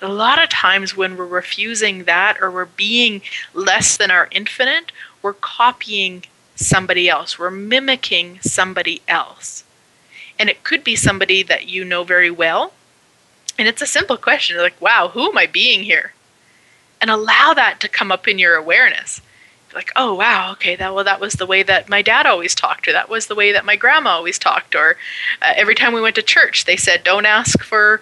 a 0.02 0.08
lot 0.08 0.42
of 0.42 0.48
times 0.48 0.96
when 0.96 1.16
we're 1.16 1.26
refusing 1.26 2.04
that 2.04 2.36
or 2.40 2.50
we're 2.50 2.64
being 2.64 3.22
less 3.52 3.96
than 3.96 4.10
our 4.10 4.28
infinite, 4.30 4.92
we're 5.22 5.32
copying 5.34 6.24
somebody 6.56 7.08
else, 7.08 7.38
we're 7.38 7.50
mimicking 7.50 8.38
somebody 8.40 9.02
else. 9.08 9.64
And 10.38 10.48
it 10.48 10.64
could 10.64 10.84
be 10.84 10.96
somebody 10.96 11.42
that 11.44 11.68
you 11.68 11.84
know 11.84 12.04
very 12.04 12.30
well. 12.30 12.72
And 13.58 13.68
it's 13.68 13.82
a 13.82 13.86
simple 13.86 14.16
question 14.16 14.56
like, 14.56 14.80
wow, 14.80 15.08
who 15.08 15.30
am 15.30 15.38
I 15.38 15.46
being 15.46 15.84
here? 15.84 16.12
And 17.00 17.10
allow 17.10 17.54
that 17.54 17.80
to 17.80 17.88
come 17.88 18.10
up 18.10 18.26
in 18.26 18.38
your 18.38 18.56
awareness. 18.56 19.20
Like, 19.74 19.90
oh 19.96 20.14
wow, 20.14 20.52
okay, 20.52 20.76
that 20.76 20.94
well, 20.94 21.04
that 21.04 21.20
was 21.20 21.34
the 21.34 21.46
way 21.46 21.64
that 21.64 21.88
my 21.88 22.00
dad 22.00 22.26
always 22.26 22.54
talked, 22.54 22.86
or 22.86 22.92
that 22.92 23.08
was 23.08 23.26
the 23.26 23.34
way 23.34 23.50
that 23.50 23.64
my 23.64 23.74
grandma 23.74 24.10
always 24.10 24.38
talked, 24.38 24.76
or 24.76 24.96
uh, 25.42 25.52
every 25.56 25.74
time 25.74 25.92
we 25.92 26.00
went 26.00 26.14
to 26.14 26.22
church, 26.22 26.64
they 26.64 26.76
said, 26.76 27.02
don't 27.02 27.26
ask 27.26 27.60
for 27.60 28.00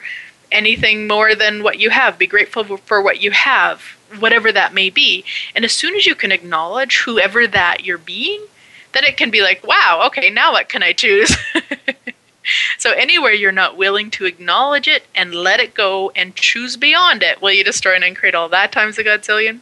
anything 0.53 1.07
more 1.07 1.35
than 1.35 1.62
what 1.62 1.79
you 1.79 1.91
have. 1.91 2.19
Be 2.19 2.27
grateful 2.27 2.77
for 2.79 3.03
what 3.03 3.21
you 3.21 3.31
have, 3.31 3.81
whatever 4.19 4.53
that 4.53 4.75
may 4.75 4.91
be. 4.91 5.25
And 5.55 5.65
as 5.65 5.73
soon 5.73 5.95
as 5.97 6.07
you 6.07 6.15
can 6.15 6.33
acknowledge 6.33 6.99
whoever 6.99 7.47
that 7.47 7.85
you're 7.85 7.99
being, 7.99 8.45
then 8.93 9.05
it 9.05 9.17
can 9.17 9.31
be 9.31 9.43
like, 9.43 9.67
wow, 9.67 10.03
okay, 10.07 10.31
now 10.31 10.53
what 10.53 10.69
can 10.69 10.83
I 10.83 10.92
choose? 10.92 11.37
so 12.79 12.92
anywhere 12.92 13.33
you're 13.33 13.53
not 13.53 13.77
willing 13.77 14.11
to 14.13 14.27
acknowledge 14.27 14.88
it 14.88 15.05
and 15.15 15.35
let 15.35 15.61
it 15.61 15.75
go 15.75 16.11
and 16.15 16.37
choose 16.37 16.77
beyond 16.77 17.23
it, 17.23 17.40
will 17.40 17.53
you 17.53 17.65
destroy 17.65 17.94
and 17.94 18.05
uncreate 18.05 18.35
all 18.35 18.48
that 18.50 18.73
times 18.73 18.98
a 18.98 19.05
godzillion? 19.05 19.61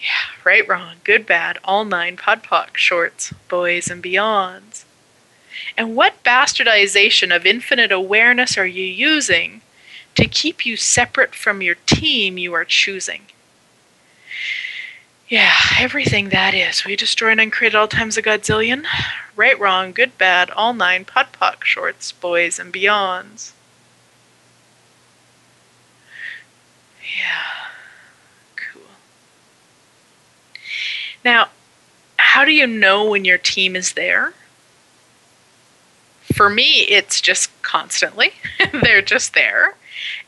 Yeah, 0.00 0.42
right, 0.44 0.66
wrong, 0.66 0.96
good, 1.04 1.26
bad, 1.26 1.58
all 1.64 1.84
nine 1.84 2.16
podpoc, 2.16 2.76
shorts, 2.76 3.32
boys, 3.48 3.88
and 3.88 4.02
beyonds. 4.02 4.84
And 5.76 5.94
what 5.94 6.22
bastardization 6.24 7.34
of 7.34 7.46
infinite 7.46 7.92
awareness 7.92 8.58
are 8.58 8.66
you 8.66 8.84
using 8.84 9.61
to 10.14 10.26
keep 10.26 10.66
you 10.66 10.76
separate 10.76 11.34
from 11.34 11.62
your 11.62 11.76
team 11.86 12.38
you 12.38 12.52
are 12.52 12.64
choosing. 12.64 13.22
Yeah, 15.28 15.54
everything 15.78 16.28
that 16.28 16.52
is. 16.52 16.84
We 16.84 16.94
destroy 16.94 17.30
and 17.30 17.40
uncreate 17.40 17.74
all 17.74 17.88
times 17.88 18.18
a 18.18 18.22
godzillion. 18.22 18.84
Right, 19.34 19.58
wrong, 19.58 19.92
good, 19.92 20.18
bad, 20.18 20.50
all 20.50 20.74
nine, 20.74 21.06
pod, 21.06 21.28
poc, 21.32 21.64
shorts, 21.64 22.12
boys, 22.12 22.58
and 22.58 22.70
beyonds. 22.70 23.52
Yeah, 27.18 27.70
cool. 28.56 28.82
Now, 31.24 31.48
how 32.18 32.44
do 32.44 32.52
you 32.52 32.66
know 32.66 33.08
when 33.08 33.24
your 33.24 33.38
team 33.38 33.74
is 33.74 33.92
there? 33.92 34.34
For 36.34 36.50
me, 36.50 36.86
it's 36.88 37.20
just 37.22 37.50
constantly. 37.62 38.32
They're 38.82 39.00
just 39.00 39.32
there. 39.32 39.76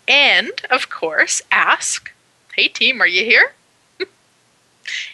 And, 0.06 0.52
of 0.70 0.90
course, 0.90 1.40
ask, 1.50 2.12
hey, 2.54 2.68
team, 2.68 3.00
are 3.00 3.06
you 3.06 3.24
here? 3.24 3.52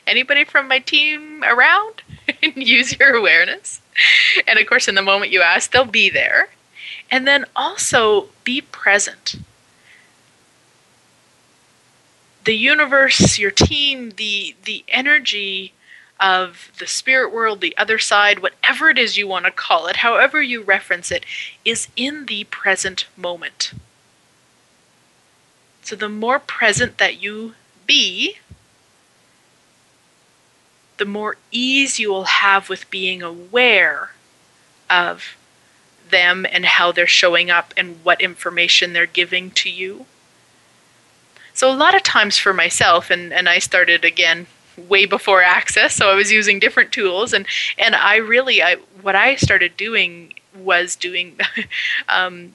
Anybody 0.07 0.45
from 0.45 0.69
my 0.69 0.81
team 0.81 1.45
around? 1.45 2.03
Use 2.43 2.99
your 2.99 3.15
awareness. 3.15 3.81
And, 4.47 4.59
of 4.59 4.67
course, 4.67 4.89
in 4.89 4.95
the 4.95 5.03
moment 5.03 5.33
you 5.33 5.43
ask, 5.43 5.71
they'll 5.71 5.85
be 5.85 6.11
there. 6.11 6.49
And 7.11 7.27
then 7.27 7.45
also 7.55 8.29
be 8.45 8.61
present. 8.61 9.37
The 12.45 12.57
universe, 12.57 13.39
your 13.39 13.51
team, 13.51 14.13
the, 14.17 14.57
the 14.65 14.85
energy 14.89 15.73
of 16.19 16.71
the 16.79 16.87
spirit 16.87 17.33
world, 17.33 17.61
the 17.61 17.77
other 17.77 17.99
side, 17.99 18.41
whatever 18.41 18.91
it 18.91 18.99
is 18.99 19.17
you 19.17 19.27
want 19.27 19.47
to 19.47 19.51
call 19.51 19.87
it, 19.87 19.97
however 19.97 20.43
you 20.43 20.63
reference 20.63 21.11
it, 21.11 21.25
is 21.65 21.89
in 21.97 22.27
the 22.27 22.45
present 22.45 23.07
moment. 23.17 23.73
So 25.83 25.97
the 25.97 26.09
more 26.09 26.39
present 26.39 26.99
that 26.99 27.21
you 27.21 27.55
be, 27.87 28.37
the 30.99 31.05
more 31.05 31.37
ease 31.51 31.99
you 31.99 32.11
will 32.11 32.25
have 32.25 32.69
with 32.69 32.91
being 32.91 33.23
aware 33.23 34.11
of 34.89 35.37
them 36.11 36.45
and 36.51 36.65
how 36.65 36.93
they're 36.93 37.07
showing 37.07 37.51
up 37.51 37.73
and 37.77 38.05
what 38.05 38.21
information 38.21 38.93
they're 38.93 39.07
giving 39.07 39.51
to 39.53 39.71
you. 39.71 40.07
So, 41.55 41.71
a 41.71 41.75
lot 41.75 41.95
of 41.95 42.03
times 42.03 42.39
for 42.39 42.53
myself, 42.53 43.11
and, 43.11 43.33
and 43.33 43.49
I 43.49 43.59
started 43.59 44.05
again 44.05 44.47
way 44.89 45.05
before 45.05 45.43
access 45.43 45.95
so 45.95 46.11
i 46.11 46.15
was 46.15 46.33
using 46.33 46.59
different 46.59 46.93
tools 46.93 47.33
and 47.33 47.47
and 47.77 47.95
i 47.95 48.17
really 48.17 48.63
i 48.63 48.77
what 49.03 49.15
i 49.15 49.35
started 49.35 49.77
doing 49.77 50.33
was 50.55 50.97
doing 50.97 51.39
um, 52.09 52.55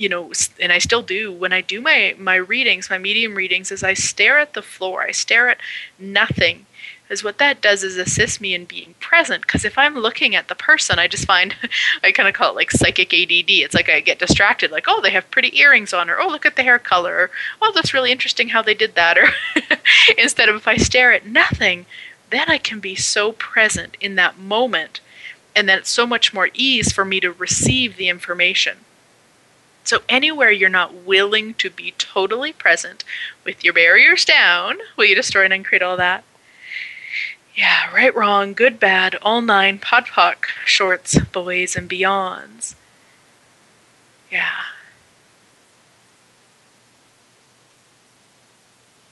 you 0.00 0.08
know 0.08 0.32
and 0.58 0.72
i 0.72 0.78
still 0.78 1.02
do 1.02 1.30
when 1.30 1.52
i 1.52 1.60
do 1.60 1.80
my 1.80 2.14
my 2.18 2.34
readings 2.34 2.88
my 2.88 2.96
medium 2.96 3.34
readings 3.34 3.70
is 3.70 3.84
i 3.84 3.92
stare 3.94 4.38
at 4.38 4.54
the 4.54 4.62
floor. 4.62 5.02
I 5.02 5.10
stare 5.10 5.50
at 5.50 5.58
nothing 5.98 6.64
is 7.10 7.22
what 7.24 7.38
that 7.38 7.60
does 7.60 7.82
is 7.82 7.96
assist 7.96 8.40
me 8.40 8.54
in 8.54 8.64
being 8.64 8.94
present 8.98 9.42
because 9.42 9.64
if 9.64 9.76
i'm 9.76 9.94
looking 9.94 10.34
at 10.34 10.48
the 10.48 10.54
person 10.54 10.98
i 10.98 11.06
just 11.06 11.26
find 11.26 11.54
i 12.02 12.10
kind 12.10 12.28
of 12.28 12.34
call 12.34 12.50
it 12.50 12.56
like 12.56 12.70
psychic 12.70 13.12
ADD 13.12 13.50
it's 13.50 13.74
like 13.74 13.90
i 13.90 14.00
get 14.00 14.18
distracted 14.18 14.70
like 14.70 14.86
oh 14.88 15.02
they 15.02 15.10
have 15.10 15.30
pretty 15.30 15.58
earrings 15.60 15.92
on 15.92 16.08
or 16.08 16.18
oh 16.18 16.28
look 16.28 16.46
at 16.46 16.56
the 16.56 16.62
hair 16.62 16.78
color 16.78 17.14
or 17.14 17.30
oh 17.60 17.72
that's 17.74 17.92
really 17.92 18.10
interesting 18.10 18.48
how 18.48 18.62
they 18.62 18.74
did 18.74 18.94
that 18.94 19.18
or 19.18 19.28
instead 20.18 20.48
of 20.48 20.56
if 20.56 20.66
i 20.66 20.76
stare 20.76 21.12
at 21.12 21.26
nothing 21.26 21.84
then 22.30 22.48
i 22.48 22.56
can 22.56 22.80
be 22.80 22.94
so 22.94 23.32
present 23.32 23.98
in 24.00 24.14
that 24.14 24.38
moment 24.38 25.00
and 25.54 25.68
then 25.68 25.78
it's 25.78 25.90
so 25.90 26.06
much 26.06 26.32
more 26.32 26.48
ease 26.54 26.90
for 26.90 27.04
me 27.04 27.20
to 27.20 27.32
receive 27.32 27.96
the 27.96 28.08
information 28.08 28.78
so, 29.90 30.02
anywhere 30.08 30.52
you're 30.52 30.68
not 30.68 30.94
willing 30.94 31.54
to 31.54 31.68
be 31.68 31.94
totally 31.98 32.52
present 32.52 33.02
with 33.42 33.64
your 33.64 33.72
barriers 33.72 34.24
down, 34.24 34.78
will 34.96 35.06
you 35.06 35.16
destroy 35.16 35.42
and 35.42 35.52
uncreate 35.52 35.82
all 35.82 35.96
that? 35.96 36.22
Yeah, 37.56 37.92
right, 37.92 38.14
wrong, 38.14 38.54
good, 38.54 38.78
bad, 38.78 39.16
all 39.20 39.42
nine, 39.42 39.80
podpoc, 39.80 40.44
shorts, 40.64 41.18
boys, 41.32 41.74
and 41.74 41.90
beyonds. 41.90 42.76
Yeah. 44.30 44.62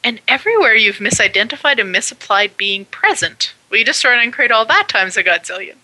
And 0.05 0.21
everywhere 0.29 0.77
you've 0.77 0.99
misidentified 0.99 1.81
and 1.81 1.91
misapplied 1.91 2.57
being 2.57 2.85
present, 2.85 3.53
will 3.69 3.79
you 3.79 3.85
destroy 3.85 4.13
and 4.13 4.23
uncreate 4.23 4.53
all 4.53 4.65
that 4.67 4.89
times 4.89 5.17
a 5.17 5.25
godzillion? 5.25 5.79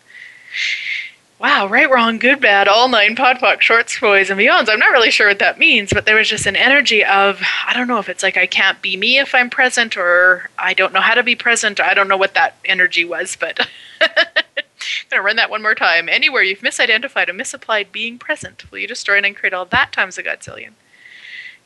Wow, 1.44 1.66
right, 1.66 1.90
wrong, 1.90 2.18
good, 2.18 2.40
bad, 2.40 2.66
all 2.66 2.88
nine 2.88 3.14
podpoc, 3.14 3.60
shorts, 3.60 4.00
boys, 4.00 4.30
and 4.30 4.40
beyonds. 4.40 4.70
I'm 4.70 4.78
not 4.78 4.92
really 4.92 5.10
sure 5.10 5.28
what 5.28 5.40
that 5.40 5.58
means, 5.58 5.92
but 5.92 6.06
there 6.06 6.16
was 6.16 6.26
just 6.26 6.46
an 6.46 6.56
energy 6.56 7.04
of, 7.04 7.42
I 7.66 7.74
don't 7.74 7.86
know 7.86 7.98
if 7.98 8.08
it's 8.08 8.22
like 8.22 8.38
I 8.38 8.46
can't 8.46 8.80
be 8.80 8.96
me 8.96 9.18
if 9.18 9.34
I'm 9.34 9.50
present, 9.50 9.94
or 9.94 10.48
I 10.56 10.72
don't 10.72 10.94
know 10.94 11.02
how 11.02 11.12
to 11.12 11.22
be 11.22 11.36
present. 11.36 11.80
I 11.80 11.92
don't 11.92 12.08
know 12.08 12.16
what 12.16 12.32
that 12.32 12.56
energy 12.64 13.04
was, 13.04 13.36
but 13.36 13.60
I'm 14.00 14.08
going 14.24 14.64
to 15.10 15.20
run 15.20 15.36
that 15.36 15.50
one 15.50 15.60
more 15.60 15.74
time. 15.74 16.08
Anywhere 16.08 16.42
you've 16.42 16.60
misidentified 16.60 17.28
or 17.28 17.34
misapplied 17.34 17.92
being 17.92 18.18
present, 18.18 18.70
will 18.72 18.78
you 18.78 18.88
destroy 18.88 19.18
and 19.18 19.36
create 19.36 19.52
all 19.52 19.66
that 19.66 19.92
times 19.92 20.16
a 20.16 20.22
godzillion? 20.22 20.70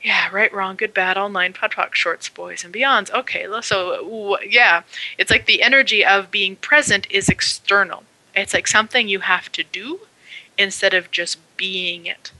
Yeah, 0.02 0.28
right, 0.32 0.52
wrong, 0.52 0.74
good, 0.74 0.92
bad, 0.92 1.16
all 1.16 1.28
nine, 1.28 1.52
podpoc, 1.52 1.94
shorts, 1.94 2.28
boys, 2.28 2.64
and 2.64 2.74
beyonds. 2.74 3.12
Okay, 3.12 3.46
so 3.62 4.38
yeah, 4.44 4.82
it's 5.18 5.30
like 5.30 5.46
the 5.46 5.62
energy 5.62 6.04
of 6.04 6.32
being 6.32 6.56
present 6.56 7.06
is 7.12 7.28
external 7.28 8.02
it's 8.38 8.54
like 8.54 8.66
something 8.66 9.08
you 9.08 9.20
have 9.20 9.50
to 9.52 9.64
do 9.64 10.00
instead 10.56 10.94
of 10.94 11.10
just 11.10 11.38
being 11.56 12.06
it. 12.06 12.32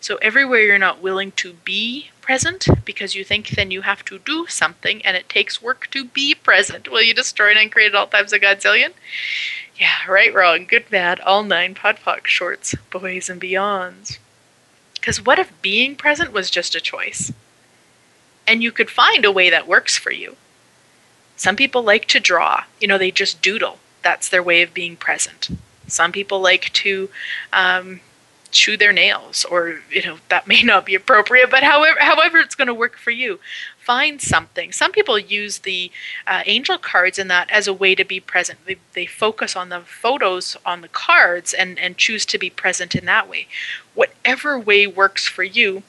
So 0.00 0.16
everywhere 0.16 0.60
you're 0.60 0.78
not 0.78 1.02
willing 1.02 1.32
to 1.32 1.54
be 1.54 2.10
present 2.20 2.66
because 2.84 3.14
you 3.14 3.24
think 3.24 3.50
then 3.50 3.70
you 3.70 3.82
have 3.82 4.04
to 4.04 4.18
do 4.18 4.46
something 4.46 5.04
and 5.04 5.16
it 5.16 5.28
takes 5.28 5.62
work 5.62 5.88
to 5.90 6.04
be 6.04 6.34
present. 6.34 6.90
Will 6.90 7.02
you 7.02 7.14
destroy 7.14 7.52
and 7.52 7.72
create 7.72 7.94
all 7.94 8.06
times 8.06 8.32
a 8.32 8.38
godzillion? 8.38 8.92
Yeah, 9.78 10.06
right, 10.08 10.32
wrong, 10.32 10.66
good, 10.66 10.88
bad, 10.90 11.20
all 11.20 11.42
nine 11.42 11.74
podpoc 11.74 12.26
shorts, 12.26 12.74
boys 12.90 13.28
and 13.28 13.40
beyonds. 13.40 14.18
Because 14.94 15.24
what 15.24 15.38
if 15.38 15.60
being 15.62 15.96
present 15.96 16.32
was 16.32 16.50
just 16.50 16.74
a 16.74 16.80
choice? 16.80 17.32
And 18.46 18.62
you 18.62 18.72
could 18.72 18.90
find 18.90 19.24
a 19.24 19.32
way 19.32 19.50
that 19.50 19.68
works 19.68 19.98
for 19.98 20.10
you. 20.12 20.36
Some 21.36 21.56
people 21.56 21.82
like 21.82 22.06
to 22.06 22.20
draw, 22.20 22.64
you 22.80 22.88
know, 22.88 22.96
they 22.98 23.10
just 23.10 23.42
doodle 23.42 23.78
that's 24.06 24.28
their 24.28 24.42
way 24.50 24.62
of 24.62 24.72
being 24.72 24.94
present. 24.94 25.48
Some 25.88 26.12
people 26.12 26.40
like 26.40 26.72
to 26.74 27.10
um, 27.52 27.98
chew 28.52 28.76
their 28.76 28.92
nails, 28.92 29.44
or 29.44 29.80
you 29.90 30.02
know 30.06 30.18
that 30.28 30.46
may 30.46 30.62
not 30.62 30.86
be 30.86 30.94
appropriate, 30.94 31.50
but 31.50 31.64
however, 31.64 31.98
however 31.98 32.38
it's 32.38 32.54
going 32.54 32.68
to 32.68 32.82
work 32.84 32.96
for 32.96 33.10
you. 33.10 33.40
Find 33.80 34.22
something. 34.22 34.70
Some 34.70 34.92
people 34.92 35.18
use 35.18 35.58
the 35.58 35.90
uh, 36.24 36.42
angel 36.46 36.78
cards 36.78 37.18
in 37.18 37.26
that 37.28 37.50
as 37.50 37.66
a 37.66 37.74
way 37.82 37.96
to 37.96 38.04
be 38.04 38.20
present. 38.20 38.60
They, 38.64 38.76
they 38.94 39.06
focus 39.06 39.56
on 39.56 39.70
the 39.70 39.80
photos 39.80 40.56
on 40.64 40.82
the 40.82 40.88
cards 41.06 41.52
and, 41.52 41.76
and 41.78 41.96
choose 41.96 42.24
to 42.26 42.38
be 42.38 42.50
present 42.50 42.94
in 42.94 43.06
that 43.06 43.28
way. 43.28 43.48
Whatever 43.94 44.56
way 44.56 44.86
works 44.86 45.26
for 45.26 45.42
you, 45.42 45.82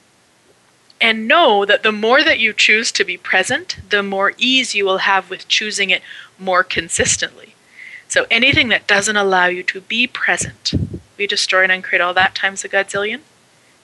and 1.00 1.28
know 1.28 1.64
that 1.64 1.84
the 1.84 1.92
more 1.92 2.24
that 2.24 2.40
you 2.40 2.52
choose 2.52 2.90
to 2.92 3.04
be 3.04 3.16
present, 3.16 3.76
the 3.90 4.02
more 4.02 4.32
ease 4.38 4.74
you 4.74 4.84
will 4.84 5.02
have 5.12 5.30
with 5.30 5.46
choosing 5.46 5.90
it 5.90 6.02
more 6.36 6.64
consistently. 6.64 7.54
So 8.08 8.26
anything 8.30 8.68
that 8.68 8.86
doesn't 8.86 9.16
allow 9.16 9.46
you 9.46 9.62
to 9.64 9.82
be 9.82 10.06
present, 10.06 10.72
we 11.18 11.26
destroy 11.26 11.64
and 11.64 11.72
uncreate 11.72 12.00
all 12.00 12.14
that 12.14 12.34
times 12.34 12.64
a 12.64 12.68
godzillion. 12.68 13.20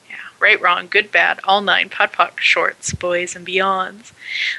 Yeah, 0.08 0.16
right, 0.40 0.60
wrong, 0.60 0.88
good, 0.88 1.12
bad, 1.12 1.40
all 1.44 1.60
nine, 1.60 1.90
podpoc, 1.90 2.38
shorts, 2.38 2.94
boys, 2.94 3.36
and 3.36 3.46
beyonds. 3.46 4.12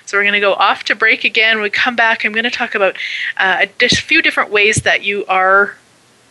So 0.05 0.17
we're 0.17 0.23
going 0.23 0.33
to 0.33 0.39
go 0.39 0.53
off 0.53 0.83
to 0.83 0.95
break 0.95 1.23
again. 1.23 1.57
When 1.57 1.63
we 1.63 1.71
come 1.71 1.95
back, 1.95 2.23
I'm 2.23 2.31
going 2.31 2.43
to 2.43 2.51
talk 2.51 2.75
about 2.75 2.95
uh, 3.37 3.65
a 3.81 3.89
few 3.89 4.21
different 4.21 4.51
ways 4.51 4.77
that 4.77 5.03
you 5.03 5.25
are 5.25 5.77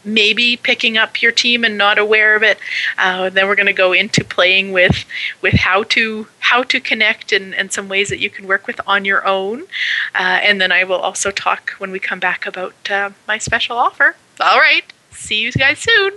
maybe 0.04 0.56
picking 0.56 0.96
up 0.96 1.22
your 1.22 1.32
team 1.32 1.64
and 1.64 1.78
not 1.78 1.98
aware 1.98 2.36
of 2.36 2.42
it. 2.42 2.58
Uh, 2.98 3.30
then 3.30 3.46
we're 3.46 3.54
going 3.54 3.66
to 3.66 3.72
go 3.72 3.92
into 3.92 4.24
playing 4.24 4.72
with 4.72 5.04
with 5.40 5.54
how 5.54 5.82
to 5.84 6.26
how 6.40 6.62
to 6.62 6.80
connect 6.80 7.32
and, 7.32 7.54
and 7.54 7.72
some 7.72 7.88
ways 7.88 8.08
that 8.08 8.18
you 8.18 8.30
can 8.30 8.46
work 8.46 8.66
with 8.66 8.80
on 8.86 9.04
your 9.04 9.26
own. 9.26 9.62
Uh, 10.14 10.38
and 10.42 10.60
then 10.60 10.72
I 10.72 10.84
will 10.84 11.00
also 11.00 11.30
talk 11.30 11.70
when 11.78 11.90
we 11.90 11.98
come 11.98 12.20
back 12.20 12.46
about 12.46 12.90
uh, 12.90 13.10
my 13.26 13.38
special 13.38 13.76
offer. 13.76 14.16
All 14.40 14.58
right, 14.58 14.84
see 15.10 15.40
you 15.40 15.52
guys 15.52 15.78
soon. 15.78 16.12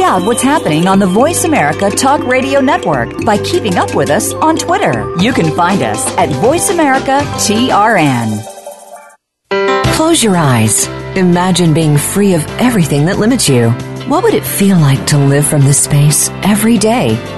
Out 0.00 0.22
what's 0.22 0.42
happening 0.42 0.86
on 0.86 0.98
the 0.98 1.06
Voice 1.06 1.44
America 1.44 1.90
Talk 1.90 2.22
Radio 2.24 2.60
Network 2.60 3.24
by 3.24 3.38
keeping 3.38 3.76
up 3.76 3.94
with 3.94 4.10
us 4.10 4.32
on 4.34 4.56
Twitter. 4.56 5.14
You 5.18 5.32
can 5.32 5.54
find 5.54 5.82
us 5.82 6.06
at 6.16 6.28
Voice 6.40 6.70
America 6.70 7.20
TRN. 7.36 8.44
Close 9.94 10.22
your 10.22 10.36
eyes. 10.36 10.86
Imagine 11.16 11.74
being 11.74 11.96
free 11.96 12.34
of 12.34 12.46
everything 12.60 13.06
that 13.06 13.18
limits 13.18 13.48
you. 13.48 13.70
What 14.08 14.22
would 14.22 14.34
it 14.34 14.44
feel 14.44 14.78
like 14.78 15.06
to 15.08 15.18
live 15.18 15.46
from 15.46 15.62
this 15.62 15.82
space 15.82 16.30
every 16.42 16.78
day? 16.78 17.37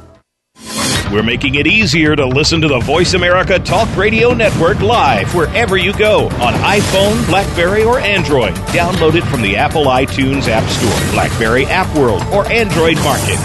We're 1.11 1.23
making 1.23 1.55
it 1.55 1.67
easier 1.67 2.15
to 2.15 2.25
listen 2.25 2.61
to 2.61 2.69
the 2.69 2.79
Voice 2.79 3.15
America 3.15 3.59
Talk 3.59 3.93
Radio 3.97 4.33
Network 4.33 4.79
live 4.79 5.35
wherever 5.35 5.75
you 5.75 5.91
go 5.97 6.27
on 6.27 6.53
iPhone, 6.53 7.27
Blackberry, 7.27 7.83
or 7.83 7.99
Android. 7.99 8.53
Download 8.71 9.15
it 9.15 9.25
from 9.25 9.41
the 9.41 9.57
Apple 9.57 9.87
iTunes 9.87 10.47
App 10.47 10.63
Store, 10.69 11.11
Blackberry 11.11 11.65
App 11.65 11.93
World, 11.97 12.23
or 12.33 12.49
Android 12.49 12.95
Market. 12.99 13.37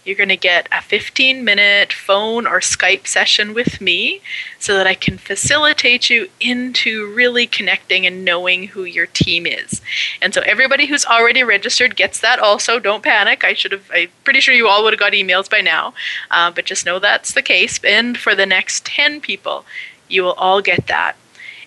you're 0.05 0.16
going 0.16 0.30
to 0.30 0.36
get 0.36 0.68
a 0.72 0.82
15 0.82 1.45
minute 1.45 1.93
phone 1.93 2.45
or 2.45 2.59
Skype 2.59 3.07
session 3.07 3.55
with 3.55 3.80
me 3.80 4.20
so 4.59 4.76
that 4.76 4.88
I 4.88 4.95
can 4.95 5.16
facilitate 5.16 6.11
you 6.11 6.28
into 6.41 7.14
really 7.14 7.47
connecting 7.47 8.05
and 8.05 8.24
knowing 8.24 8.64
who 8.64 8.82
your 8.82 9.07
team 9.07 9.47
is. 9.47 9.80
And 10.20 10.34
so, 10.34 10.41
everybody 10.41 10.86
who's 10.86 11.07
already 11.07 11.45
registered 11.45 11.95
gets 11.95 12.18
that 12.18 12.41
also. 12.41 12.80
Don't 12.80 13.05
panic. 13.05 13.45
I 13.45 13.55
should 13.55 13.70
have, 13.70 13.88
I'm 13.95 14.09
pretty 14.24 14.41
sure 14.41 14.55
you 14.55 14.66
all 14.66 14.82
would 14.82 14.93
have 14.93 14.99
got 14.99 15.12
emails 15.12 15.49
by 15.49 15.61
now, 15.61 15.95
uh, 16.32 16.51
but 16.51 16.64
just 16.64 16.84
know 16.84 16.99
that's 16.99 17.32
the 17.32 17.43
case. 17.43 17.78
And 17.84 18.18
for 18.18 18.34
the 18.34 18.45
next 18.45 18.84
10 18.86 19.20
people, 19.20 19.64
you 20.11 20.22
will 20.22 20.32
all 20.32 20.61
get 20.61 20.86
that. 20.86 21.16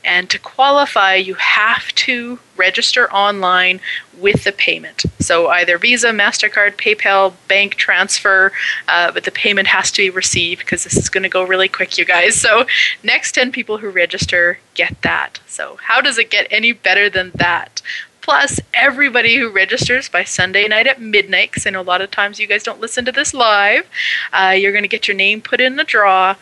And 0.05 0.29
to 0.31 0.39
qualify, 0.39 1.15
you 1.15 1.35
have 1.35 1.87
to 1.95 2.39
register 2.57 3.11
online 3.11 3.79
with 4.17 4.43
the 4.43 4.51
payment. 4.51 5.03
So 5.19 5.47
either 5.47 5.77
Visa, 5.77 6.09
MasterCard, 6.09 6.75
PayPal, 6.75 7.33
bank 7.47 7.75
transfer, 7.75 8.51
uh, 8.87 9.11
but 9.11 9.23
the 9.23 9.31
payment 9.31 9.67
has 9.67 9.91
to 9.91 10.01
be 10.01 10.09
received 10.09 10.59
because 10.59 10.83
this 10.83 10.97
is 10.97 11.09
going 11.09 11.23
to 11.23 11.29
go 11.29 11.43
really 11.43 11.69
quick, 11.69 11.97
you 11.97 12.05
guys. 12.05 12.35
So 12.35 12.65
next 13.01 13.33
10 13.33 13.51
people 13.51 13.77
who 13.77 13.89
register 13.89 14.59
get 14.73 15.01
that. 15.03 15.39
So 15.47 15.77
how 15.81 16.01
does 16.01 16.17
it 16.17 16.29
get 16.29 16.47
any 16.51 16.73
better 16.73 17.09
than 17.09 17.31
that? 17.35 17.81
Plus, 18.23 18.61
everybody 18.73 19.35
who 19.35 19.49
registers 19.49 20.07
by 20.07 20.23
Sunday 20.23 20.65
night 20.65 20.87
at 20.87 21.01
midnight, 21.01 21.51
because 21.51 21.67
I 21.67 21.71
know 21.71 21.81
a 21.81 21.83
lot 21.83 21.99
of 21.99 22.09
times 22.09 22.39
you 22.39 22.47
guys 22.47 22.63
don't 22.63 22.79
listen 22.79 23.03
to 23.03 23.11
this 23.11 23.33
live, 23.33 23.85
uh, 24.31 24.55
you're 24.57 24.71
going 24.71 24.85
to 24.85 24.87
get 24.87 25.09
your 25.09 25.17
name 25.17 25.41
put 25.41 25.59
in 25.59 25.75
the 25.75 25.83
draw 25.83 26.35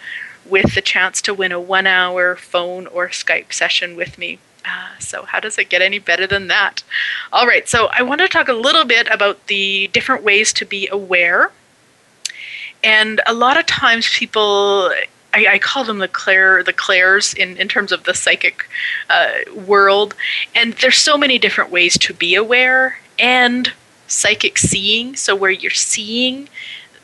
with 0.45 0.75
the 0.75 0.81
chance 0.81 1.21
to 1.21 1.33
win 1.33 1.51
a 1.51 1.59
one 1.59 1.87
hour 1.87 2.35
phone 2.35 2.87
or 2.87 3.09
Skype 3.09 3.53
session 3.53 3.95
with 3.95 4.17
me. 4.17 4.39
Uh, 4.65 4.89
so, 4.99 5.23
how 5.23 5.39
does 5.39 5.57
it 5.57 5.69
get 5.69 5.81
any 5.81 5.99
better 5.99 6.27
than 6.27 6.47
that? 6.47 6.83
All 7.33 7.47
right, 7.47 7.67
so 7.67 7.89
I 7.91 8.03
want 8.03 8.21
to 8.21 8.27
talk 8.27 8.47
a 8.47 8.53
little 8.53 8.85
bit 8.85 9.07
about 9.09 9.47
the 9.47 9.89
different 9.91 10.23
ways 10.23 10.53
to 10.53 10.65
be 10.65 10.87
aware. 10.89 11.51
And 12.83 13.21
a 13.25 13.33
lot 13.33 13.57
of 13.57 13.65
times, 13.65 14.07
people, 14.09 14.91
I, 15.33 15.47
I 15.53 15.59
call 15.59 15.83
them 15.83 15.99
the 15.99 16.07
clair, 16.07 16.63
the 16.63 16.73
clairs 16.73 17.33
in, 17.33 17.57
in 17.57 17.67
terms 17.67 17.91
of 17.91 18.03
the 18.03 18.13
psychic 18.13 18.67
uh, 19.09 19.31
world. 19.65 20.15
And 20.55 20.73
there's 20.73 20.97
so 20.97 21.17
many 21.17 21.39
different 21.39 21.71
ways 21.71 21.97
to 21.99 22.13
be 22.13 22.35
aware 22.35 22.99
and 23.17 23.71
psychic 24.07 24.57
seeing. 24.59 25.15
So, 25.15 25.35
where 25.35 25.51
you're 25.51 25.71
seeing 25.71 26.49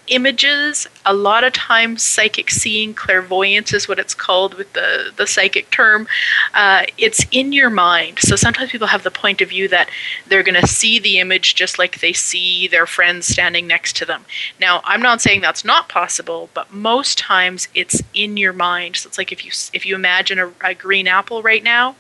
images. 0.08 0.88
A 1.06 1.14
lot 1.14 1.44
of 1.44 1.54
times, 1.54 2.04
psychic 2.04 2.50
seeing, 2.50 2.94
clairvoyance 2.94 3.74
is 3.74 3.88
what 3.88 4.00
it's 4.00 4.14
called 4.14 4.54
with 4.56 4.74
the, 4.74 5.12
the 5.16 5.28
psychic 5.28 5.70
term. 5.72 6.08
Uh, 6.54 6.84
it's 6.98 7.26
in 7.32 7.54
your 7.54 7.70
mind. 7.70 8.20
So 8.20 8.36
sometimes 8.36 8.72
people 8.72 8.88
have 8.88 9.04
the 9.04 9.12
point 9.12 9.42
of 9.42 9.50
view 9.50 9.68
that 9.70 9.90
they're 10.28 10.44
going 10.44 10.60
to 10.60 10.68
see 10.68 11.00
the 11.00 11.20
image 11.20 11.56
just 11.56 11.78
like 11.80 12.00
they 12.00 12.14
see 12.14 12.68
their 12.68 12.86
friends 12.86 13.28
standing 13.28 13.68
next 13.68 13.96
to 13.98 14.06
them. 14.06 14.26
Now, 14.60 14.82
I'm 14.84 15.02
not 15.02 15.22
saying 15.22 15.42
that's 15.42 15.66
not 15.66 15.90
possible, 15.90 16.50
but 16.54 16.74
most 16.74 17.18
times 17.18 17.68
it's 17.74 18.02
in 18.14 18.38
your 18.38 18.54
mind. 18.54 18.98
So 18.98 19.08
it's 19.08 19.18
like 19.18 19.32
if 19.32 19.46
you 19.46 19.52
if 19.74 19.86
you 19.86 19.96
imagine 19.96 20.40
a, 20.40 20.52
a 20.64 20.74
green 20.74 21.08
apple 21.08 21.42
right 21.42 21.64
now, 21.64 21.96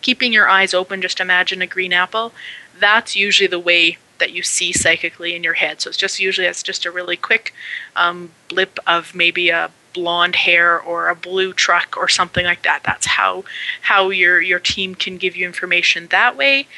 keeping 0.00 0.32
your 0.32 0.48
eyes 0.48 0.74
open, 0.74 1.00
just 1.00 1.20
imagine 1.20 1.62
a 1.62 1.66
green 1.66 1.92
apple. 1.92 2.32
That's 2.78 3.16
usually 3.16 3.46
the 3.46 3.58
way 3.58 3.98
that 4.22 4.32
you 4.32 4.44
see 4.44 4.72
psychically 4.72 5.34
in 5.34 5.42
your 5.42 5.54
head. 5.54 5.80
So 5.80 5.88
it's 5.88 5.98
just 5.98 6.20
usually 6.20 6.46
it's 6.46 6.62
just 6.62 6.86
a 6.86 6.92
really 6.92 7.16
quick 7.16 7.52
um, 7.96 8.30
blip 8.48 8.78
of 8.86 9.16
maybe 9.16 9.48
a 9.48 9.72
blonde 9.92 10.36
hair 10.36 10.80
or 10.80 11.08
a 11.08 11.16
blue 11.16 11.52
truck 11.52 11.96
or 11.96 12.08
something 12.08 12.44
like 12.44 12.62
that. 12.62 12.84
That's 12.84 13.06
how 13.06 13.42
how 13.80 14.10
your 14.10 14.40
your 14.40 14.60
team 14.60 14.94
can 14.94 15.16
give 15.16 15.34
you 15.34 15.44
information 15.44 16.06
that 16.06 16.36
way. 16.36 16.68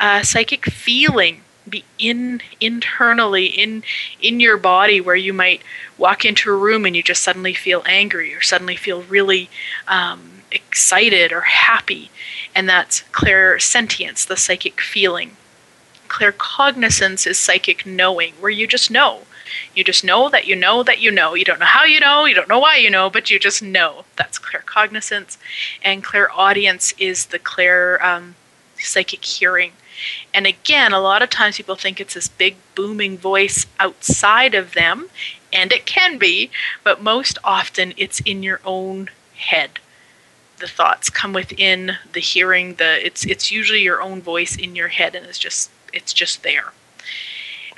Uh, 0.00 0.22
psychic 0.24 0.66
feeling 0.66 1.42
be 1.68 1.84
in 2.00 2.40
internally 2.60 3.46
in 3.46 3.84
in 4.20 4.40
your 4.40 4.56
body 4.56 5.00
where 5.00 5.14
you 5.14 5.32
might 5.32 5.62
walk 5.96 6.24
into 6.24 6.50
a 6.50 6.56
room 6.56 6.84
and 6.84 6.96
you 6.96 7.02
just 7.02 7.22
suddenly 7.22 7.54
feel 7.54 7.84
angry 7.86 8.34
or 8.34 8.40
suddenly 8.40 8.74
feel 8.74 9.02
really 9.02 9.48
um, 9.86 10.42
excited 10.50 11.30
or 11.30 11.42
happy 11.42 12.10
and 12.54 12.68
that's 12.68 13.02
clairsentience 13.12 14.26
the 14.26 14.36
psychic 14.36 14.80
feeling 14.80 15.36
claircognizance 16.08 17.26
is 17.26 17.38
psychic 17.38 17.86
knowing, 17.86 18.34
where 18.34 18.50
you 18.50 18.66
just 18.66 18.90
know. 18.90 19.22
You 19.74 19.84
just 19.84 20.04
know 20.04 20.28
that 20.28 20.46
you 20.46 20.56
know 20.56 20.82
that 20.82 21.00
you 21.00 21.10
know. 21.10 21.34
You 21.34 21.44
don't 21.44 21.60
know 21.60 21.66
how 21.66 21.84
you 21.84 22.00
know, 22.00 22.24
you 22.24 22.34
don't 22.34 22.48
know 22.48 22.58
why 22.58 22.76
you 22.76 22.90
know, 22.90 23.08
but 23.08 23.30
you 23.30 23.38
just 23.38 23.62
know. 23.62 24.04
That's 24.16 24.38
claircognizance. 24.38 25.38
And 25.82 26.04
clairaudience 26.04 26.92
is 26.98 27.26
the 27.26 27.38
clair 27.38 28.04
um, 28.04 28.34
psychic 28.78 29.24
hearing. 29.24 29.72
And 30.32 30.46
again, 30.46 30.92
a 30.92 31.00
lot 31.00 31.22
of 31.22 31.30
times 31.30 31.56
people 31.56 31.74
think 31.74 32.00
it's 32.00 32.14
this 32.14 32.28
big 32.28 32.56
booming 32.74 33.18
voice 33.18 33.66
outside 33.80 34.54
of 34.54 34.74
them, 34.74 35.08
and 35.52 35.72
it 35.72 35.86
can 35.86 36.18
be, 36.18 36.50
but 36.84 37.02
most 37.02 37.38
often 37.42 37.94
it's 37.96 38.20
in 38.20 38.42
your 38.42 38.60
own 38.64 39.10
head. 39.34 39.80
The 40.58 40.68
thoughts 40.68 41.10
come 41.10 41.32
within 41.32 41.96
the 42.12 42.20
hearing, 42.20 42.74
the 42.74 43.04
it's 43.04 43.24
it's 43.24 43.50
usually 43.50 43.82
your 43.82 44.02
own 44.02 44.20
voice 44.20 44.56
in 44.56 44.74
your 44.76 44.88
head 44.88 45.14
and 45.14 45.24
it's 45.26 45.38
just 45.38 45.70
it's 45.92 46.12
just 46.12 46.42
there. 46.42 46.72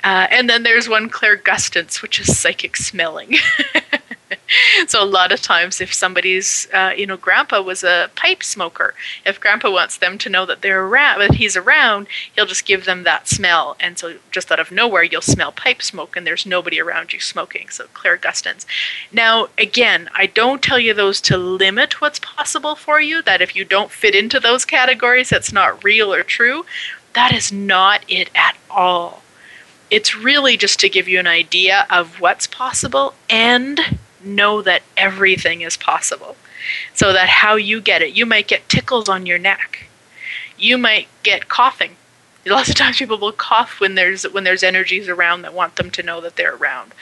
Uh, 0.03 0.27
and 0.31 0.49
then 0.49 0.63
there's 0.63 0.89
one 0.89 1.09
clairgustance, 1.09 2.01
which 2.01 2.19
is 2.19 2.37
psychic 2.37 2.75
smelling. 2.75 3.35
so 4.87 5.03
a 5.03 5.05
lot 5.05 5.31
of 5.31 5.41
times, 5.41 5.79
if 5.79 5.93
somebody's, 5.93 6.67
uh, 6.73 6.91
you 6.95 7.05
know, 7.05 7.17
grandpa 7.17 7.61
was 7.61 7.83
a 7.83 8.09
pipe 8.15 8.43
smoker, 8.43 8.93
if 9.25 9.39
grandpa 9.39 9.69
wants 9.69 9.97
them 9.97 10.17
to 10.17 10.29
know 10.29 10.45
that 10.45 10.61
they're 10.61 10.85
around, 10.85 11.19
that 11.19 11.35
he's 11.35 11.55
around, 11.55 12.07
he'll 12.33 12.45
just 12.45 12.65
give 12.65 12.85
them 12.85 13.03
that 13.03 13.27
smell. 13.27 13.75
And 13.79 13.97
so, 13.97 14.17
just 14.31 14.51
out 14.51 14.59
of 14.59 14.71
nowhere, 14.71 15.03
you'll 15.03 15.21
smell 15.21 15.51
pipe 15.51 15.81
smoke, 15.81 16.15
and 16.15 16.25
there's 16.25 16.45
nobody 16.45 16.81
around 16.81 17.13
you 17.13 17.19
smoking. 17.19 17.69
So 17.69 17.85
clairgustance. 17.93 18.65
Now, 19.11 19.49
again, 19.57 20.09
I 20.15 20.25
don't 20.25 20.61
tell 20.61 20.79
you 20.79 20.93
those 20.93 21.21
to 21.21 21.37
limit 21.37 22.01
what's 22.01 22.19
possible 22.19 22.75
for 22.75 22.99
you. 22.99 23.21
That 23.21 23.41
if 23.41 23.55
you 23.55 23.65
don't 23.65 23.91
fit 23.91 24.15
into 24.15 24.39
those 24.39 24.65
categories, 24.65 25.29
that's 25.29 25.53
not 25.53 25.83
real 25.83 26.13
or 26.13 26.23
true. 26.23 26.65
That 27.13 27.33
is 27.33 27.51
not 27.51 28.03
it 28.07 28.29
at 28.35 28.55
all. 28.69 29.23
It's 29.89 30.15
really 30.15 30.55
just 30.55 30.79
to 30.79 30.89
give 30.89 31.07
you 31.07 31.19
an 31.19 31.27
idea 31.27 31.85
of 31.89 32.21
what's 32.21 32.47
possible 32.47 33.13
and 33.29 33.99
know 34.23 34.61
that 34.61 34.83
everything 34.95 35.61
is 35.61 35.75
possible. 35.75 36.37
So 36.93 37.11
that 37.11 37.27
how 37.27 37.55
you 37.55 37.81
get 37.81 38.01
it, 38.01 38.13
you 38.13 38.25
might 38.25 38.47
get 38.47 38.69
tickles 38.69 39.09
on 39.09 39.25
your 39.25 39.39
neck. 39.39 39.87
You 40.57 40.77
might 40.77 41.07
get 41.23 41.49
coughing 41.49 41.95
Lots 42.45 42.69
of 42.69 42.75
times 42.75 42.97
people 42.97 43.19
will 43.19 43.31
cough 43.31 43.79
when 43.79 43.95
there's 43.95 44.23
when 44.23 44.43
there's 44.43 44.63
energies 44.63 45.07
around 45.07 45.43
that 45.43 45.53
want 45.53 45.75
them 45.75 45.91
to 45.91 46.03
know 46.03 46.21
that 46.21 46.37
they're 46.37 46.55
around. 46.55 46.93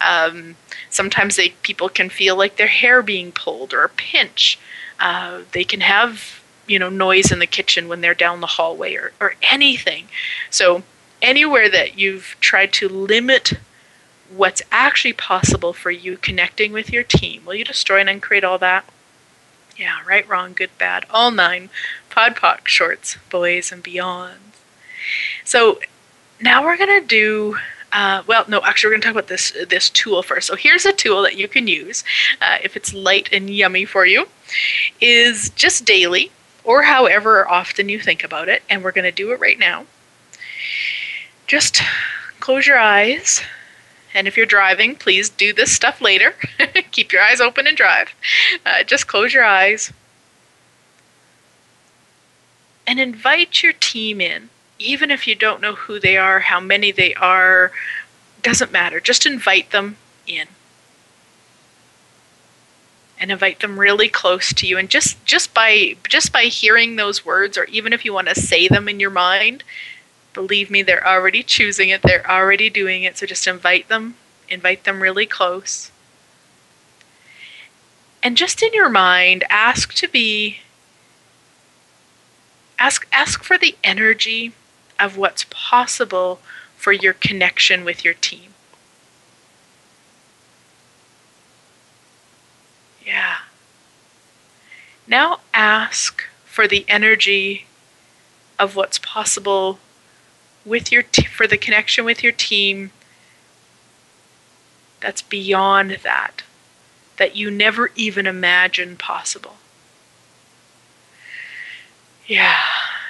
Um, 0.00 0.56
sometimes 0.88 1.36
they 1.36 1.50
people 1.62 1.90
can 1.90 2.08
feel 2.08 2.34
like 2.36 2.56
their 2.56 2.66
hair 2.66 3.02
being 3.02 3.30
pulled 3.30 3.74
or 3.74 3.84
a 3.84 3.90
pinch. 3.90 4.58
Uh, 4.98 5.42
they 5.52 5.64
can 5.64 5.80
have 5.80 6.40
you 6.66 6.78
know 6.78 6.88
noise 6.88 7.30
in 7.30 7.38
the 7.38 7.46
kitchen 7.46 7.88
when 7.88 8.00
they're 8.00 8.14
down 8.14 8.40
the 8.40 8.46
hallway 8.46 8.94
or, 8.94 9.12
or 9.20 9.34
anything. 9.42 10.08
So 10.50 10.82
anywhere 11.22 11.70
that 11.70 11.98
you've 11.98 12.36
tried 12.40 12.72
to 12.74 12.88
limit 12.88 13.54
what's 14.30 14.62
actually 14.72 15.12
possible 15.12 15.72
for 15.72 15.90
you 15.90 16.16
connecting 16.16 16.72
with 16.72 16.92
your 16.92 17.02
team, 17.02 17.44
will 17.44 17.54
you 17.54 17.64
destroy 17.64 18.00
and 18.00 18.08
uncreate 18.08 18.44
all 18.44 18.58
that? 18.58 18.84
Yeah, 19.76 19.98
right, 20.06 20.26
wrong, 20.28 20.54
good, 20.54 20.70
bad, 20.78 21.04
all 21.10 21.30
nine, 21.30 21.68
podpoc, 22.10 22.66
shorts, 22.66 23.18
boys, 23.30 23.70
and 23.70 23.82
beyond. 23.82 24.40
So 25.44 25.80
now 26.40 26.64
we're 26.64 26.78
going 26.78 27.00
to 27.00 27.06
do 27.06 27.58
uh, 27.92 28.22
well, 28.26 28.44
no, 28.48 28.60
actually, 28.62 28.88
we're 28.88 28.92
going 28.94 29.00
to 29.02 29.06
talk 29.06 29.14
about 29.14 29.28
this 29.28 29.52
this 29.68 29.88
tool 29.88 30.22
first. 30.22 30.46
So 30.46 30.56
here's 30.56 30.84
a 30.84 30.92
tool 30.92 31.22
that 31.22 31.36
you 31.36 31.48
can 31.48 31.66
use 31.66 32.04
uh, 32.42 32.58
if 32.62 32.76
it's 32.76 32.92
light 32.92 33.28
and 33.32 33.48
yummy 33.48 33.84
for 33.84 34.04
you. 34.04 34.26
Is 35.00 35.50
just 35.50 35.84
daily 35.84 36.30
or 36.66 36.82
however 36.82 37.48
often 37.48 37.88
you 37.88 37.98
think 37.98 38.22
about 38.22 38.50
it, 38.50 38.62
and 38.68 38.84
we're 38.84 38.92
going 38.92 39.04
to 39.04 39.12
do 39.12 39.32
it 39.32 39.40
right 39.40 39.58
now. 39.58 39.86
Just 41.46 41.80
close 42.40 42.66
your 42.66 42.78
eyes, 42.78 43.40
and 44.12 44.28
if 44.28 44.36
you're 44.36 44.44
driving, 44.44 44.96
please 44.96 45.30
do 45.30 45.54
this 45.54 45.72
stuff 45.72 46.02
later. 46.02 46.34
Keep 46.90 47.12
your 47.12 47.22
eyes 47.22 47.40
open 47.40 47.66
and 47.66 47.76
drive. 47.76 48.14
Uh, 48.66 48.82
just 48.82 49.06
close 49.06 49.32
your 49.32 49.44
eyes 49.44 49.92
and 52.86 53.00
invite 53.00 53.62
your 53.62 53.72
team 53.72 54.20
in 54.20 54.50
even 54.78 55.10
if 55.10 55.26
you 55.26 55.34
don't 55.34 55.60
know 55.60 55.74
who 55.74 55.98
they 55.98 56.16
are, 56.16 56.40
how 56.40 56.60
many 56.60 56.92
they 56.92 57.14
are, 57.14 57.72
doesn't 58.42 58.72
matter. 58.72 59.00
Just 59.00 59.26
invite 59.26 59.70
them 59.70 59.96
in. 60.26 60.46
And 63.18 63.32
invite 63.32 63.60
them 63.60 63.80
really 63.80 64.08
close 64.08 64.52
to 64.52 64.66
you 64.66 64.76
and 64.76 64.90
just 64.90 65.24
just 65.24 65.54
by 65.54 65.96
just 66.06 66.32
by 66.32 66.44
hearing 66.44 66.96
those 66.96 67.24
words 67.24 67.56
or 67.56 67.64
even 67.64 67.92
if 67.94 68.04
you 68.04 68.12
want 68.12 68.28
to 68.28 68.34
say 68.34 68.68
them 68.68 68.88
in 68.88 69.00
your 69.00 69.10
mind, 69.10 69.64
believe 70.34 70.70
me 70.70 70.82
they're 70.82 71.06
already 71.06 71.42
choosing 71.42 71.88
it, 71.88 72.02
they're 72.02 72.30
already 72.30 72.68
doing 72.68 73.04
it. 73.04 73.16
So 73.16 73.26
just 73.26 73.46
invite 73.46 73.88
them, 73.88 74.16
invite 74.50 74.84
them 74.84 75.02
really 75.02 75.26
close. 75.26 75.90
And 78.22 78.36
just 78.36 78.62
in 78.62 78.74
your 78.74 78.88
mind, 78.90 79.44
ask 79.48 79.94
to 79.94 80.08
be 80.08 80.58
ask 82.78 83.06
ask 83.12 83.42
for 83.42 83.56
the 83.56 83.76
energy 83.82 84.52
of 84.98 85.16
what's 85.16 85.46
possible 85.50 86.40
for 86.76 86.92
your 86.92 87.12
connection 87.14 87.84
with 87.84 88.04
your 88.04 88.14
team. 88.14 88.52
Yeah. 93.04 93.36
Now 95.06 95.40
ask 95.54 96.24
for 96.44 96.66
the 96.66 96.84
energy 96.88 97.66
of 98.58 98.74
what's 98.74 98.98
possible 98.98 99.78
with 100.64 100.90
your 100.90 101.02
t- 101.02 101.26
for 101.26 101.46
the 101.46 101.58
connection 101.58 102.04
with 102.04 102.22
your 102.22 102.32
team 102.32 102.90
that's 105.00 105.22
beyond 105.22 105.98
that 106.02 106.42
that 107.18 107.36
you 107.36 107.50
never 107.50 107.90
even 107.94 108.26
imagined 108.26 108.98
possible. 108.98 109.56
Yeah. 112.26 112.60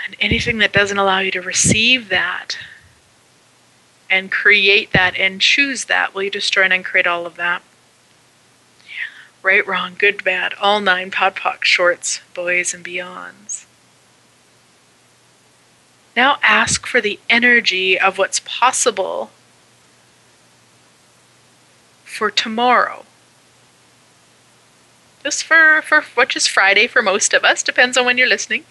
And 0.04 0.14
anything 0.20 0.58
that 0.58 0.72
doesn't 0.72 0.98
allow 0.98 1.18
you 1.18 1.30
to 1.32 1.40
receive 1.40 2.08
that 2.10 2.58
and 4.08 4.30
create 4.30 4.92
that 4.92 5.16
and 5.16 5.40
choose 5.40 5.86
that, 5.86 6.14
will 6.14 6.22
you 6.22 6.30
destroy 6.30 6.64
and 6.64 6.72
uncreate 6.72 7.06
all 7.06 7.26
of 7.26 7.36
that? 7.36 7.62
Right, 9.46 9.64
wrong, 9.64 9.94
good, 9.96 10.24
bad, 10.24 10.54
all 10.60 10.80
nine 10.80 11.12
podpoc 11.12 11.62
shorts, 11.62 12.18
boys 12.34 12.74
and 12.74 12.84
beyonds. 12.84 13.64
Now 16.16 16.38
ask 16.42 16.84
for 16.84 17.00
the 17.00 17.20
energy 17.30 17.96
of 17.96 18.18
what's 18.18 18.40
possible 18.40 19.30
for 22.02 22.28
tomorrow. 22.28 23.04
Just 25.22 25.44
for, 25.44 25.80
for 25.80 26.00
which 26.16 26.34
is 26.34 26.48
Friday 26.48 26.88
for 26.88 27.00
most 27.00 27.32
of 27.32 27.44
us, 27.44 27.62
depends 27.62 27.96
on 27.96 28.04
when 28.04 28.18
you're 28.18 28.26
listening. 28.26 28.64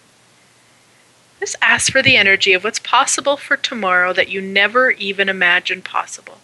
Just 1.39 1.55
ask 1.61 1.89
for 1.89 2.01
the 2.01 2.17
energy 2.17 2.51
of 2.51 2.65
what's 2.65 2.79
possible 2.79 3.37
for 3.37 3.55
tomorrow 3.55 4.11
that 4.11 4.27
you 4.27 4.41
never 4.41 4.91
even 4.91 5.29
imagined 5.29 5.85
possible. 5.85 6.39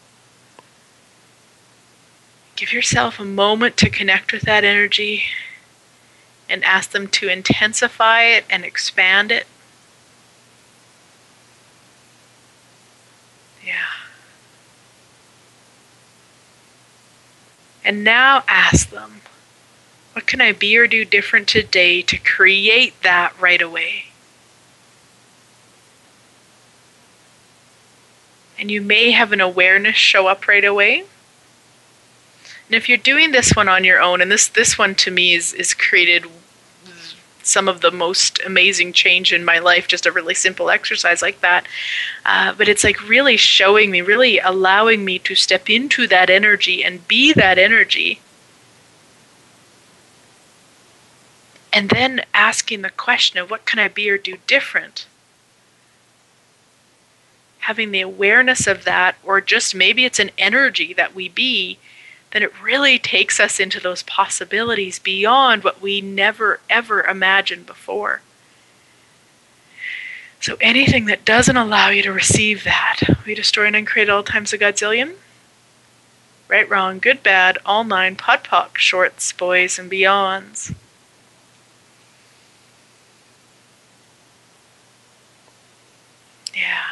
Give 2.62 2.74
yourself 2.74 3.20
a 3.20 3.26
moment 3.26 3.76
to 3.78 3.90
connect 3.90 4.32
with 4.32 4.44
that 4.44 4.64
energy 4.64 5.24
and 6.48 6.64
ask 6.64 6.92
them 6.92 7.08
to 7.08 7.28
intensify 7.28 8.26
it 8.26 8.46
and 8.52 8.64
expand 8.64 9.32
it. 9.32 9.48
Yeah. 13.66 13.74
And 17.84 18.04
now 18.04 18.44
ask 18.48 18.92
them, 18.92 19.22
what 20.14 20.28
can 20.28 20.40
I 20.40 20.52
be 20.52 20.78
or 20.78 20.86
do 20.86 21.04
different 21.04 21.48
today 21.48 22.04
to 22.04 22.18
create 22.20 23.02
that 23.02 23.34
right 23.42 23.60
away? 23.60 24.06
and 28.60 28.70
you 28.70 28.80
may 28.80 29.10
have 29.10 29.32
an 29.32 29.42
awareness 29.42 29.96
show 29.96 30.28
up 30.28 30.48
right 30.48 30.64
away. 30.64 31.06
And 32.72 32.78
if 32.78 32.88
you're 32.88 32.98
doing 32.98 33.34
this 33.34 33.54
one 33.54 33.68
on 33.68 33.84
your 33.84 34.00
own, 34.00 34.22
and 34.22 34.32
this 34.32 34.48
this 34.48 34.78
one 34.78 34.96
to 34.96 35.12
me 35.12 35.34
is 35.34 35.52
is 35.52 35.74
created 35.74 36.24
some 37.44 37.68
of 37.68 37.82
the 37.82 37.92
most 37.92 38.40
amazing 38.46 38.94
change 38.94 39.34
in 39.34 39.44
my 39.44 39.60
life, 39.60 39.90
just 39.90 40.06
a 40.06 40.12
really 40.12 40.34
simple 40.34 40.70
exercise 40.70 41.22
like 41.22 41.42
that. 41.42 41.66
Uh, 42.26 42.54
but 42.54 42.70
it's 42.70 42.86
like 42.86 43.10
really 43.10 43.36
showing 43.36 43.92
me, 43.92 44.00
really 44.00 44.40
allowing 44.40 45.04
me 45.04 45.20
to 45.20 45.36
step 45.36 45.70
into 45.70 46.08
that 46.08 46.30
energy 46.30 46.82
and 46.82 47.06
be 47.10 47.34
that 47.34 47.58
energy. 47.58 48.22
And 51.74 51.90
then 51.90 52.24
asking 52.34 52.84
the 52.84 52.90
question 52.90 53.38
of 53.38 53.52
what 53.52 53.66
can 53.66 53.80
I 53.80 53.90
be 53.90 54.10
or 54.10 54.18
do 54.18 54.38
different? 54.48 55.08
having 57.62 57.92
the 57.92 58.02
awareness 58.02 58.66
of 58.66 58.86
that, 58.86 59.16
or 59.24 59.40
just 59.40 59.76
maybe 59.76 60.04
it's 60.04 60.18
an 60.18 60.32
energy 60.38 60.94
that 60.94 61.14
we 61.14 61.30
be, 61.30 61.78
then 62.32 62.44
it 62.44 62.62
really 62.62 62.98
takes 62.98 63.40
us 63.40 63.60
into 63.60 63.80
those 63.80 64.04
possibilities 64.04 65.00
beyond 65.00 65.64
what 65.64 65.82
we 65.82 66.02
never 66.02 66.60
ever 66.70 67.02
imagined 67.04 67.66
before. 67.66 68.22
So 70.40 70.58
anything 70.60 71.06
that 71.06 71.24
doesn't 71.24 71.58
allow 71.58 71.90
you 71.90 72.02
to 72.04 72.12
receive 72.12 72.64
that, 72.64 73.02
we 73.26 73.36
destroy 73.36 73.68
and 73.68 73.76
uncreate 73.76 74.10
all 74.10 74.24
times 74.24 74.54
a 74.54 74.58
godzillion. 74.58 75.16
Right, 76.48 76.68
wrong, 76.70 77.00
good, 77.00 77.22
bad, 77.22 77.60
all 77.66 77.84
nine, 77.84 78.16
podpoc, 78.16 78.78
shorts, 78.78 79.32
boys, 79.32 79.78
and 79.78 79.90
beyonds. 79.92 80.74
Yeah. 86.54 86.92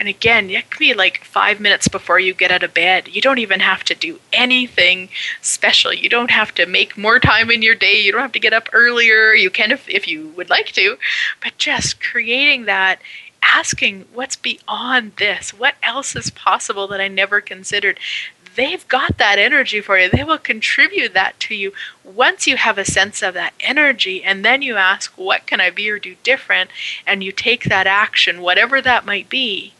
And 0.00 0.08
again, 0.08 0.48
it 0.48 0.70
could 0.70 0.78
be 0.78 0.94
like 0.94 1.24
five 1.24 1.60
minutes 1.60 1.86
before 1.86 2.18
you 2.18 2.32
get 2.32 2.50
out 2.50 2.62
of 2.62 2.72
bed. 2.72 3.08
You 3.08 3.20
don't 3.20 3.38
even 3.38 3.60
have 3.60 3.84
to 3.84 3.94
do 3.94 4.18
anything 4.32 5.10
special. 5.42 5.92
You 5.92 6.08
don't 6.08 6.30
have 6.30 6.54
to 6.54 6.64
make 6.64 6.96
more 6.96 7.20
time 7.20 7.50
in 7.50 7.60
your 7.60 7.74
day. 7.74 8.00
You 8.00 8.10
don't 8.10 8.22
have 8.22 8.32
to 8.32 8.40
get 8.40 8.54
up 8.54 8.70
earlier. 8.72 9.34
You 9.34 9.50
can 9.50 9.70
if, 9.70 9.86
if 9.90 10.08
you 10.08 10.28
would 10.38 10.48
like 10.48 10.72
to. 10.72 10.96
But 11.42 11.58
just 11.58 12.00
creating 12.00 12.64
that, 12.64 13.02
asking 13.42 14.06
what's 14.14 14.36
beyond 14.36 15.16
this? 15.16 15.52
What 15.52 15.74
else 15.82 16.16
is 16.16 16.30
possible 16.30 16.88
that 16.88 17.00
I 17.02 17.08
never 17.08 17.42
considered? 17.42 18.00
they've 18.56 18.88
got 18.88 19.16
that 19.18 19.38
energy 19.38 19.80
for 19.80 19.96
you. 19.96 20.10
They 20.10 20.24
will 20.24 20.36
contribute 20.36 21.14
that 21.14 21.38
to 21.40 21.54
you 21.54 21.72
once 22.02 22.48
you 22.48 22.56
have 22.56 22.78
a 22.78 22.84
sense 22.84 23.22
of 23.22 23.34
that 23.34 23.54
energy. 23.60 24.24
And 24.24 24.44
then 24.44 24.60
you 24.60 24.74
ask, 24.76 25.12
What 25.16 25.46
can 25.46 25.60
I 25.60 25.70
be 25.70 25.88
or 25.88 26.00
do 26.00 26.16
different? 26.24 26.70
And 27.06 27.22
you 27.22 27.30
take 27.30 27.64
that 27.64 27.86
action, 27.86 28.40
whatever 28.42 28.82
that 28.82 29.06
might 29.06 29.28
be. 29.28 29.72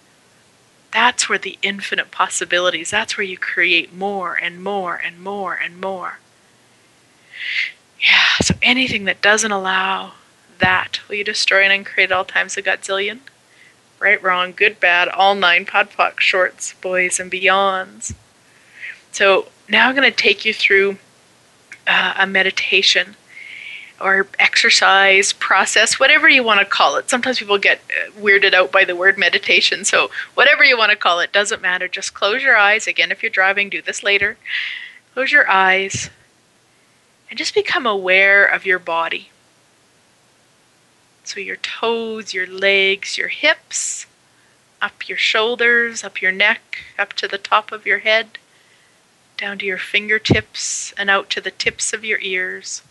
That's 0.93 1.29
where 1.29 1.39
the 1.39 1.59
infinite 1.63 2.11
possibilities, 2.11 2.91
that's 2.91 3.17
where 3.17 3.25
you 3.25 3.39
create 3.39 3.95
more 3.95 4.35
and 4.35 4.63
more 4.63 4.97
and 4.97 5.21
more 5.21 5.55
and 5.55 5.81
more. 5.81 6.19
Yeah, 8.01 8.39
so 8.41 8.55
anything 8.63 9.05
that 9.05 9.23
doesn't 9.23 9.53
allow 9.53 10.13
that, 10.59 11.01
will 11.09 11.17
you 11.17 11.25
destroy 11.25 11.63
and 11.63 11.73
uncreate 11.73 12.13
all 12.13 12.25
times 12.25 12.57
a 12.57 12.63
godzillion? 12.63 13.21
Right, 13.99 14.23
wrong, 14.23 14.53
good, 14.57 14.81
bad, 14.81 15.09
all 15.09 15.35
nine 15.35 15.67
podpoc, 15.67 16.21
shorts, 16.21 16.75
boys, 16.81 17.21
and 17.21 17.31
beyonds. 17.31 18.15
So 19.13 19.49
now 19.69 19.89
I'm 19.89 19.95
going 19.95 20.11
to 20.11 20.17
take 20.17 20.45
you 20.45 20.55
through 20.55 20.99
uh, 21.87 22.15
a 22.19 22.27
meditation. 22.27 23.17
Or 24.01 24.27
exercise 24.39 25.33
process, 25.35 26.01
whatever 26.01 26.29
you 26.29 26.43
want 26.43 26.61
to 26.61 26.67
call 26.67 26.97
it. 26.97 27.11
Sometimes 27.11 27.39
people 27.39 27.59
get 27.59 27.81
uh, 27.91 28.11
weirded 28.13 28.55
out 28.55 28.73
by 28.73 28.85
the 28.85 28.97
word 28.97 29.19
meditation, 29.19 29.85
so 29.85 30.11
whatever 30.35 30.65
you 30.65 30.79
want 30.79 30.91
to 30.91 30.97
call 30.97 31.21
it 31.21 31.33
doesn't 31.33 31.61
matter. 31.61 31.87
Just 31.87 32.15
close 32.15 32.43
your 32.43 32.57
eyes. 32.57 32.87
Again, 32.87 33.13
if 33.13 33.23
you're 33.23 33.31
driving, 33.31 33.69
do 33.69 33.83
this 33.83 34.03
later. 34.03 34.39
Close 35.15 35.33
your 35.33 35.49
eyes 35.51 36.11
and 37.29 37.39
just 37.39 37.55
become 37.55 37.87
aware 37.87 38.45
of 38.45 38.67
your 38.67 38.79
body. 38.79 39.31
So, 41.23 41.39
your 41.39 41.57
toes, 41.57 42.35
your 42.35 42.47
legs, 42.47 43.17
your 43.17 43.29
hips, 43.29 44.07
up 44.83 45.09
your 45.09 45.19
shoulders, 45.19 46.03
up 46.03 46.21
your 46.21 46.33
neck, 46.33 46.79
up 46.99 47.13
to 47.15 47.29
the 47.29 47.39
top 47.39 47.71
of 47.71 47.87
your 47.87 47.99
head, 47.99 48.39
down 49.37 49.59
to 49.59 49.67
your 49.67 49.79
fingertips, 49.79 50.93
and 50.97 51.09
out 51.09 51.31
to 51.31 51.41
the 51.41 51.51
tips 51.53 51.93
of 51.93 52.05
your 52.05 52.19
ears. 52.21 52.83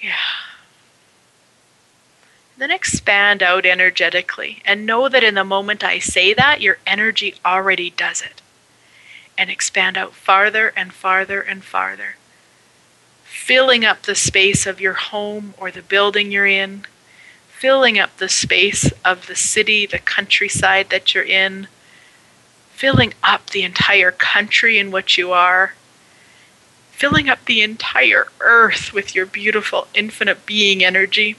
Yeah. 0.00 0.14
Then 2.56 2.70
expand 2.70 3.42
out 3.42 3.64
energetically 3.64 4.60
and 4.64 4.84
know 4.84 5.08
that 5.08 5.22
in 5.22 5.34
the 5.34 5.44
moment 5.44 5.84
I 5.84 5.98
say 5.98 6.34
that, 6.34 6.60
your 6.60 6.78
energy 6.86 7.34
already 7.44 7.90
does 7.90 8.20
it. 8.20 8.42
And 9.36 9.48
expand 9.48 9.96
out 9.96 10.14
farther 10.14 10.72
and 10.76 10.92
farther 10.92 11.40
and 11.40 11.62
farther, 11.62 12.16
filling 13.22 13.84
up 13.84 14.02
the 14.02 14.16
space 14.16 14.66
of 14.66 14.80
your 14.80 14.94
home 14.94 15.54
or 15.56 15.70
the 15.70 15.82
building 15.82 16.32
you're 16.32 16.46
in, 16.46 16.84
filling 17.48 17.98
up 17.98 18.16
the 18.16 18.28
space 18.28 18.92
of 19.04 19.28
the 19.28 19.36
city, 19.36 19.86
the 19.86 19.98
countryside 19.98 20.90
that 20.90 21.14
you're 21.14 21.24
in, 21.24 21.68
filling 22.70 23.14
up 23.22 23.50
the 23.50 23.62
entire 23.62 24.10
country 24.10 24.78
in 24.78 24.90
which 24.90 25.16
you 25.16 25.32
are, 25.32 25.74
filling 26.98 27.28
up 27.28 27.44
the 27.44 27.62
entire 27.62 28.26
earth 28.40 28.92
with 28.92 29.14
your 29.14 29.24
beautiful 29.24 29.86
infinite 29.94 30.44
being 30.44 30.82
energy. 30.82 31.36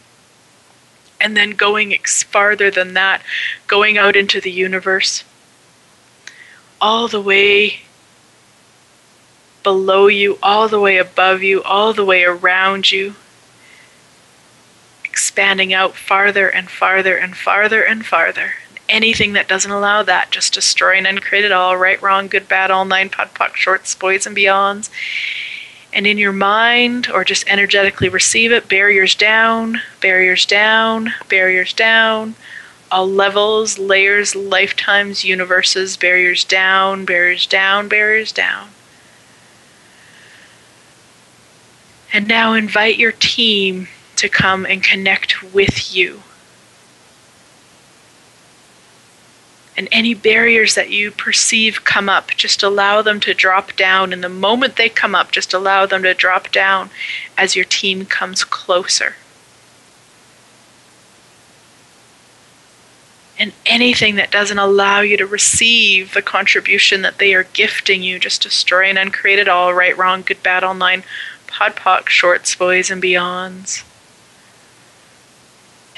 And 1.20 1.36
then 1.36 1.52
going 1.52 1.94
farther 2.02 2.72
than 2.72 2.94
that, 2.94 3.22
going 3.68 3.98
out 3.98 4.16
into 4.16 4.40
the 4.40 4.52
universe, 4.52 5.26
all 6.80 7.10
the 7.10 7.20
way 7.20 7.82
below 9.62 10.08
you, 10.08 10.40
all 10.42 10.70
the 10.70 10.80
way 10.80 10.98
above 10.98 11.44
you, 11.44 11.62
all 11.64 11.92
the 11.92 12.06
way 12.06 12.24
around 12.24 12.90
you, 12.94 13.16
expanding 15.04 15.74
out 15.74 15.94
farther 15.94 16.48
and 16.48 16.70
farther 16.70 17.18
and 17.18 17.36
farther 17.36 17.84
and 17.84 18.06
farther. 18.06 18.54
Anything 18.90 19.34
that 19.34 19.48
doesn't 19.48 19.72
allow 19.72 20.04
that, 20.04 20.32
just 20.32 20.54
destroy 20.54 20.98
and 20.98 21.08
uncreate 21.08 21.46
it 21.46 21.52
all, 21.52 21.78
right, 21.78 22.02
wrong, 22.02 22.28
good, 22.28 22.48
bad, 22.50 22.72
all 22.72 22.86
nine, 22.86 23.10
POD, 23.10 23.56
shorts, 23.56 23.96
boys, 23.96 24.26
and 24.26 24.36
beyonds 24.36 24.90
and 25.94 26.06
in 26.06 26.18
your 26.18 26.34
mind 26.34 27.10
or 27.10 27.24
just 27.24 27.48
energetically 27.48 28.10
receive 28.10 28.52
it 28.52 28.68
barriers 28.70 29.16
down, 29.16 29.82
barriers 30.02 30.46
down, 30.46 31.10
barriers 31.30 31.74
down, 31.74 32.36
all 32.92 33.08
levels, 33.08 33.78
layers, 33.80 34.36
lifetimes, 34.36 35.24
universes, 35.24 35.98
barriers 35.98 36.44
down, 36.44 37.06
barriers 37.06 37.46
down, 37.46 37.88
barriers 37.88 38.32
down. 38.32 38.70
And 42.12 42.28
now 42.28 42.54
invite 42.54 42.98
your 42.98 43.12
team 43.12 43.88
to 44.16 44.30
come 44.30 44.66
and 44.66 44.84
connect 44.84 45.54
with 45.54 45.94
you. 45.94 46.24
And 49.80 49.88
any 49.94 50.14
barriers 50.14 50.76
that 50.76 50.90
you 50.90 51.10
perceive 51.10 51.86
come 51.86 52.10
up, 52.10 52.32
just 52.32 52.64
allow 52.64 53.02
them 53.02 53.22
to 53.22 53.34
drop 53.34 53.78
down. 53.78 54.12
And 54.12 54.22
the 54.22 54.28
moment 54.28 54.76
they 54.76 54.90
come 54.90 55.16
up, 55.16 55.32
just 55.32 55.54
allow 55.54 55.86
them 55.86 56.04
to 56.04 56.14
drop 56.14 56.52
down 56.52 56.90
as 57.38 57.56
your 57.56 57.64
team 57.64 58.06
comes 58.06 58.44
closer. 58.44 59.16
And 63.40 63.54
anything 63.66 64.16
that 64.16 64.32
doesn't 64.32 64.60
allow 64.60 65.00
you 65.00 65.16
to 65.16 65.26
receive 65.26 66.14
the 66.14 66.22
contribution 66.22 67.02
that 67.04 67.20
they 67.20 67.34
are 67.34 67.44
gifting 67.46 68.04
you, 68.04 68.20
just 68.20 68.42
destroy 68.42 68.90
and 68.90 68.98
uncreate 68.98 69.40
it 69.40 69.48
all, 69.48 69.74
right, 69.74 69.98
wrong, 69.98 70.24
good, 70.24 70.44
bad, 70.44 70.62
all 70.62 70.74
nine, 70.74 71.04
POD 71.48 71.78
POC, 71.78 72.10
shorts, 72.10 72.54
boys, 72.54 72.92
and 72.92 73.02
beyonds 73.02 73.86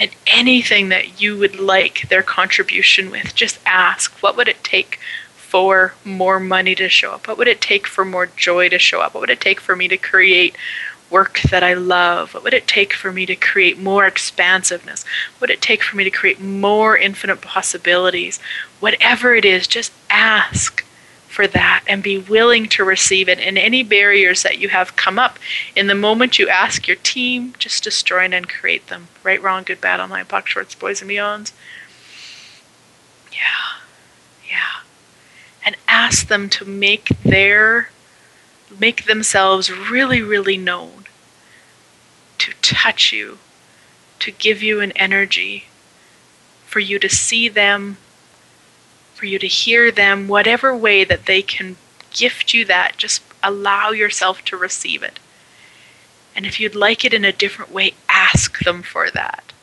and 0.01 0.09
anything 0.25 0.89
that 0.89 1.21
you 1.21 1.37
would 1.37 1.59
like 1.59 2.09
their 2.09 2.23
contribution 2.23 3.11
with, 3.11 3.35
just 3.35 3.59
ask 3.67 4.11
what 4.23 4.35
would 4.35 4.47
it 4.47 4.63
take 4.63 4.99
for 5.35 5.93
more 6.03 6.39
money 6.39 6.73
to 6.73 6.89
show 6.89 7.11
up? 7.11 7.27
What 7.27 7.37
would 7.37 7.47
it 7.47 7.61
take 7.61 7.85
for 7.85 8.03
more 8.03 8.25
joy 8.25 8.67
to 8.69 8.79
show 8.79 8.99
up? 8.99 9.13
What 9.13 9.21
would 9.21 9.29
it 9.29 9.39
take 9.39 9.59
for 9.59 9.75
me 9.75 9.87
to 9.89 9.97
create 9.97 10.55
work 11.11 11.41
that 11.51 11.61
I 11.61 11.75
love? 11.75 12.33
What 12.33 12.43
would 12.43 12.55
it 12.55 12.67
take 12.67 12.93
for 12.93 13.11
me 13.11 13.27
to 13.27 13.35
create 13.35 13.77
more 13.77 14.07
expansiveness? 14.07 15.05
What 15.33 15.41
would 15.41 15.49
it 15.51 15.61
take 15.61 15.83
for 15.83 15.97
me 15.97 16.03
to 16.03 16.09
create 16.09 16.41
more 16.41 16.97
infinite 16.97 17.41
possibilities? 17.41 18.39
Whatever 18.79 19.35
it 19.35 19.45
is, 19.45 19.67
just 19.67 19.91
ask 20.09 20.83
for 21.31 21.47
that 21.47 21.83
and 21.87 22.03
be 22.03 22.17
willing 22.17 22.67
to 22.67 22.83
receive 22.83 23.29
it. 23.29 23.39
And 23.39 23.57
any 23.57 23.83
barriers 23.83 24.43
that 24.43 24.59
you 24.59 24.67
have 24.69 24.97
come 24.97 25.17
up, 25.17 25.39
in 25.75 25.87
the 25.87 25.95
moment 25.95 26.37
you 26.37 26.49
ask 26.49 26.87
your 26.87 26.97
team, 26.97 27.53
just 27.57 27.85
destroy 27.85 28.25
and 28.25 28.49
create 28.49 28.87
them. 28.87 29.07
Right, 29.23 29.41
wrong, 29.41 29.63
good, 29.63 29.79
bad, 29.79 30.01
all 30.01 30.09
nine, 30.09 30.25
POC, 30.25 30.45
shorts, 30.47 30.75
boys, 30.75 31.01
and 31.01 31.09
beyonds. 31.09 31.53
Yeah, 33.31 33.79
yeah. 34.49 34.81
And 35.65 35.77
ask 35.87 36.27
them 36.27 36.49
to 36.49 36.65
make 36.65 37.07
their, 37.23 37.91
make 38.77 39.05
themselves 39.05 39.71
really, 39.71 40.21
really 40.21 40.57
known, 40.57 41.05
to 42.39 42.53
touch 42.61 43.13
you, 43.13 43.37
to 44.19 44.31
give 44.31 44.61
you 44.61 44.81
an 44.81 44.91
energy, 44.97 45.67
for 46.65 46.79
you 46.79 46.99
to 46.99 47.09
see 47.09 47.47
them 47.47 47.97
for 49.21 49.27
you 49.27 49.37
to 49.37 49.47
hear 49.47 49.91
them, 49.91 50.27
whatever 50.27 50.75
way 50.75 51.03
that 51.03 51.27
they 51.27 51.43
can 51.43 51.75
gift 52.09 52.55
you 52.55 52.65
that, 52.65 52.97
just 52.97 53.21
allow 53.43 53.91
yourself 53.91 54.43
to 54.43 54.57
receive 54.57 55.03
it. 55.03 55.19
And 56.35 56.43
if 56.43 56.59
you'd 56.59 56.73
like 56.73 57.05
it 57.05 57.13
in 57.13 57.23
a 57.23 57.31
different 57.31 57.71
way, 57.71 57.93
ask 58.09 58.57
them 58.63 58.81
for 58.81 59.11
that. 59.11 59.53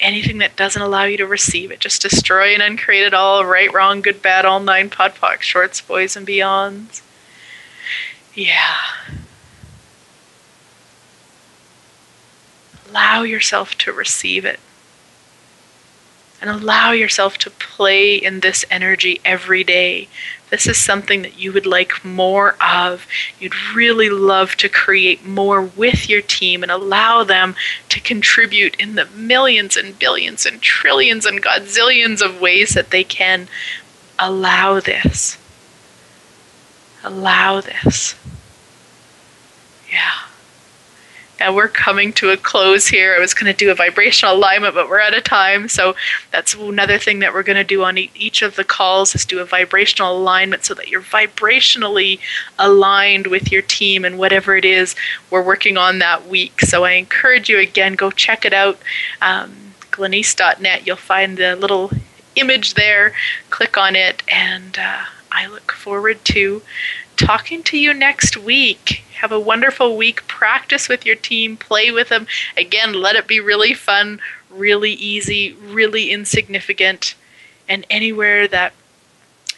Anything 0.00 0.38
that 0.38 0.56
doesn't 0.56 0.82
allow 0.82 1.04
you 1.04 1.16
to 1.18 1.24
receive 1.24 1.70
it, 1.70 1.78
just 1.78 2.02
destroy 2.02 2.52
and 2.52 2.60
uncreate 2.60 3.06
it 3.06 3.14
all, 3.14 3.46
right, 3.46 3.72
wrong, 3.72 4.02
good, 4.02 4.20
bad, 4.20 4.44
all 4.44 4.58
nine, 4.58 4.90
POD 4.90 5.14
POC, 5.14 5.40
shorts, 5.40 5.80
boys, 5.80 6.16
and 6.16 6.26
beyonds. 6.26 7.00
Yeah. 8.34 8.74
Allow 12.88 13.22
yourself 13.22 13.76
to 13.78 13.92
receive 13.92 14.44
it 14.44 14.58
and 16.40 16.50
allow 16.50 16.92
yourself 16.92 17.38
to 17.38 17.50
play 17.50 18.16
in 18.16 18.40
this 18.40 18.64
energy 18.70 19.20
every 19.24 19.64
day. 19.64 20.08
This 20.50 20.66
is 20.66 20.78
something 20.78 21.22
that 21.22 21.38
you 21.38 21.52
would 21.52 21.66
like 21.66 22.04
more 22.04 22.56
of. 22.62 23.06
You'd 23.40 23.54
really 23.74 24.10
love 24.10 24.54
to 24.56 24.68
create 24.68 25.26
more 25.26 25.62
with 25.62 26.08
your 26.08 26.22
team 26.22 26.62
and 26.62 26.70
allow 26.70 27.24
them 27.24 27.56
to 27.88 28.00
contribute 28.00 28.76
in 28.76 28.94
the 28.94 29.06
millions 29.06 29.76
and 29.76 29.98
billions 29.98 30.46
and 30.46 30.62
trillions 30.62 31.26
and 31.26 31.42
godzillions 31.42 32.20
of 32.20 32.40
ways 32.40 32.70
that 32.70 32.90
they 32.90 33.02
can. 33.02 33.48
Allow 34.18 34.80
this. 34.80 35.36
Allow 37.02 37.60
this. 37.60 38.14
Yeah. 39.90 40.25
Now 41.38 41.54
we're 41.54 41.68
coming 41.68 42.12
to 42.14 42.30
a 42.30 42.36
close 42.36 42.86
here. 42.86 43.14
I 43.14 43.20
was 43.20 43.34
going 43.34 43.52
to 43.52 43.56
do 43.56 43.70
a 43.70 43.74
vibrational 43.74 44.34
alignment, 44.34 44.74
but 44.74 44.88
we're 44.88 45.00
out 45.00 45.16
of 45.16 45.24
time. 45.24 45.68
So 45.68 45.94
that's 46.32 46.54
another 46.54 46.98
thing 46.98 47.18
that 47.18 47.34
we're 47.34 47.42
going 47.42 47.56
to 47.56 47.64
do 47.64 47.84
on 47.84 47.98
each 47.98 48.42
of 48.42 48.56
the 48.56 48.64
calls 48.64 49.14
is 49.14 49.24
do 49.24 49.40
a 49.40 49.44
vibrational 49.44 50.16
alignment 50.16 50.64
so 50.64 50.74
that 50.74 50.88
you're 50.88 51.02
vibrationally 51.02 52.20
aligned 52.58 53.26
with 53.26 53.52
your 53.52 53.62
team 53.62 54.04
and 54.04 54.18
whatever 54.18 54.56
it 54.56 54.64
is 54.64 54.94
we're 55.30 55.42
working 55.42 55.76
on 55.76 55.98
that 55.98 56.26
week. 56.26 56.60
So 56.62 56.84
I 56.84 56.92
encourage 56.92 57.48
you 57.48 57.58
again, 57.58 57.94
go 57.94 58.10
check 58.10 58.44
it 58.44 58.52
out. 58.52 58.78
Um, 59.20 59.66
Glenyce.net. 59.90 60.86
You'll 60.86 60.96
find 60.96 61.36
the 61.36 61.56
little 61.56 61.90
image 62.34 62.74
there. 62.74 63.14
Click 63.50 63.76
on 63.78 63.96
it, 63.96 64.22
and 64.30 64.78
uh, 64.78 65.04
I 65.32 65.46
look 65.46 65.72
forward 65.72 66.24
to 66.26 66.62
talking 67.16 67.62
to 67.64 67.78
you 67.78 67.92
next 67.92 68.36
week. 68.36 69.04
Have 69.20 69.32
a 69.32 69.40
wonderful 69.40 69.96
week. 69.96 70.26
Practice 70.26 70.88
with 70.88 71.06
your 71.06 71.16
team, 71.16 71.56
play 71.56 71.90
with 71.90 72.10
them. 72.10 72.26
Again, 72.56 72.92
let 72.92 73.16
it 73.16 73.26
be 73.26 73.40
really 73.40 73.74
fun, 73.74 74.20
really 74.50 74.92
easy, 74.92 75.52
really 75.54 76.10
insignificant, 76.10 77.14
and 77.68 77.86
anywhere 77.90 78.46
that 78.48 78.72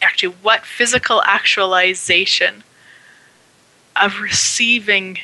actually, 0.01 0.33
what 0.41 0.65
physical 0.65 1.21
actualization 1.23 2.63
of 3.95 4.21
receiving, 4.21 5.19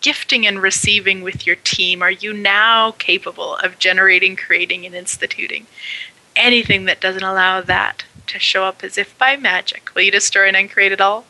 gifting 0.00 0.46
and 0.46 0.62
receiving 0.62 1.22
with 1.22 1.46
your 1.46 1.56
team 1.56 2.02
are 2.02 2.10
you 2.10 2.32
now 2.32 2.92
capable 2.92 3.56
of 3.56 3.78
generating, 3.78 4.36
creating, 4.36 4.86
and 4.86 4.94
instituting? 4.94 5.66
Anything 6.38 6.84
that 6.84 7.00
doesn't 7.00 7.24
allow 7.24 7.60
that 7.60 8.04
to 8.28 8.38
show 8.38 8.64
up 8.64 8.84
as 8.84 8.96
if 8.96 9.18
by 9.18 9.36
magic. 9.36 9.90
Will 9.94 10.02
you 10.02 10.12
destroy 10.12 10.46
and 10.46 10.56
uncreate 10.56 10.92
it 10.92 11.00
all? 11.00 11.24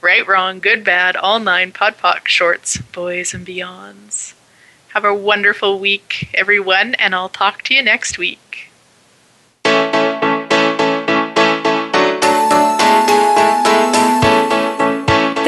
Right, 0.00 0.26
wrong, 0.26 0.60
good, 0.60 0.82
bad, 0.82 1.14
all 1.14 1.38
nine, 1.38 1.72
pod, 1.72 1.98
poc, 1.98 2.26
shorts, 2.26 2.78
boys, 2.78 3.34
and 3.34 3.46
beyonds. 3.46 4.32
Have 4.94 5.04
a 5.04 5.14
wonderful 5.14 5.78
week, 5.78 6.30
everyone, 6.32 6.94
and 6.94 7.14
I'll 7.14 7.28
talk 7.28 7.62
to 7.64 7.74
you 7.74 7.82
next 7.82 8.16
week. 8.16 8.69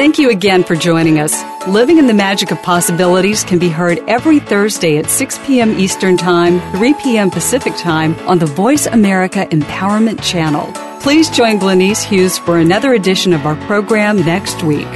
Thank 0.03 0.19
you 0.19 0.31
again 0.31 0.65
for 0.65 0.75
joining 0.75 1.17
us. 1.17 1.33
Living 1.65 1.97
in 1.97 2.07
the 2.07 2.13
Magic 2.13 2.51
of 2.51 2.61
Possibilities 2.61 3.45
can 3.45 3.57
be 3.57 3.69
heard 3.69 3.99
every 3.99 4.41
Thursday 4.41 4.97
at 4.97 5.09
6 5.09 5.39
p.m. 5.45 5.79
Eastern 5.79 6.17
Time, 6.17 6.59
3 6.73 6.93
p.m. 6.95 7.31
Pacific 7.31 7.73
Time 7.77 8.13
on 8.27 8.37
the 8.37 8.45
Voice 8.45 8.85
America 8.85 9.45
Empowerment 9.45 10.21
Channel. 10.21 10.73
Please 10.99 11.29
join 11.29 11.57
Glenyce 11.57 12.03
Hughes 12.03 12.37
for 12.37 12.57
another 12.57 12.93
edition 12.93 13.31
of 13.31 13.45
our 13.45 13.55
program 13.65 14.17
next 14.17 14.61
week. 14.61 14.89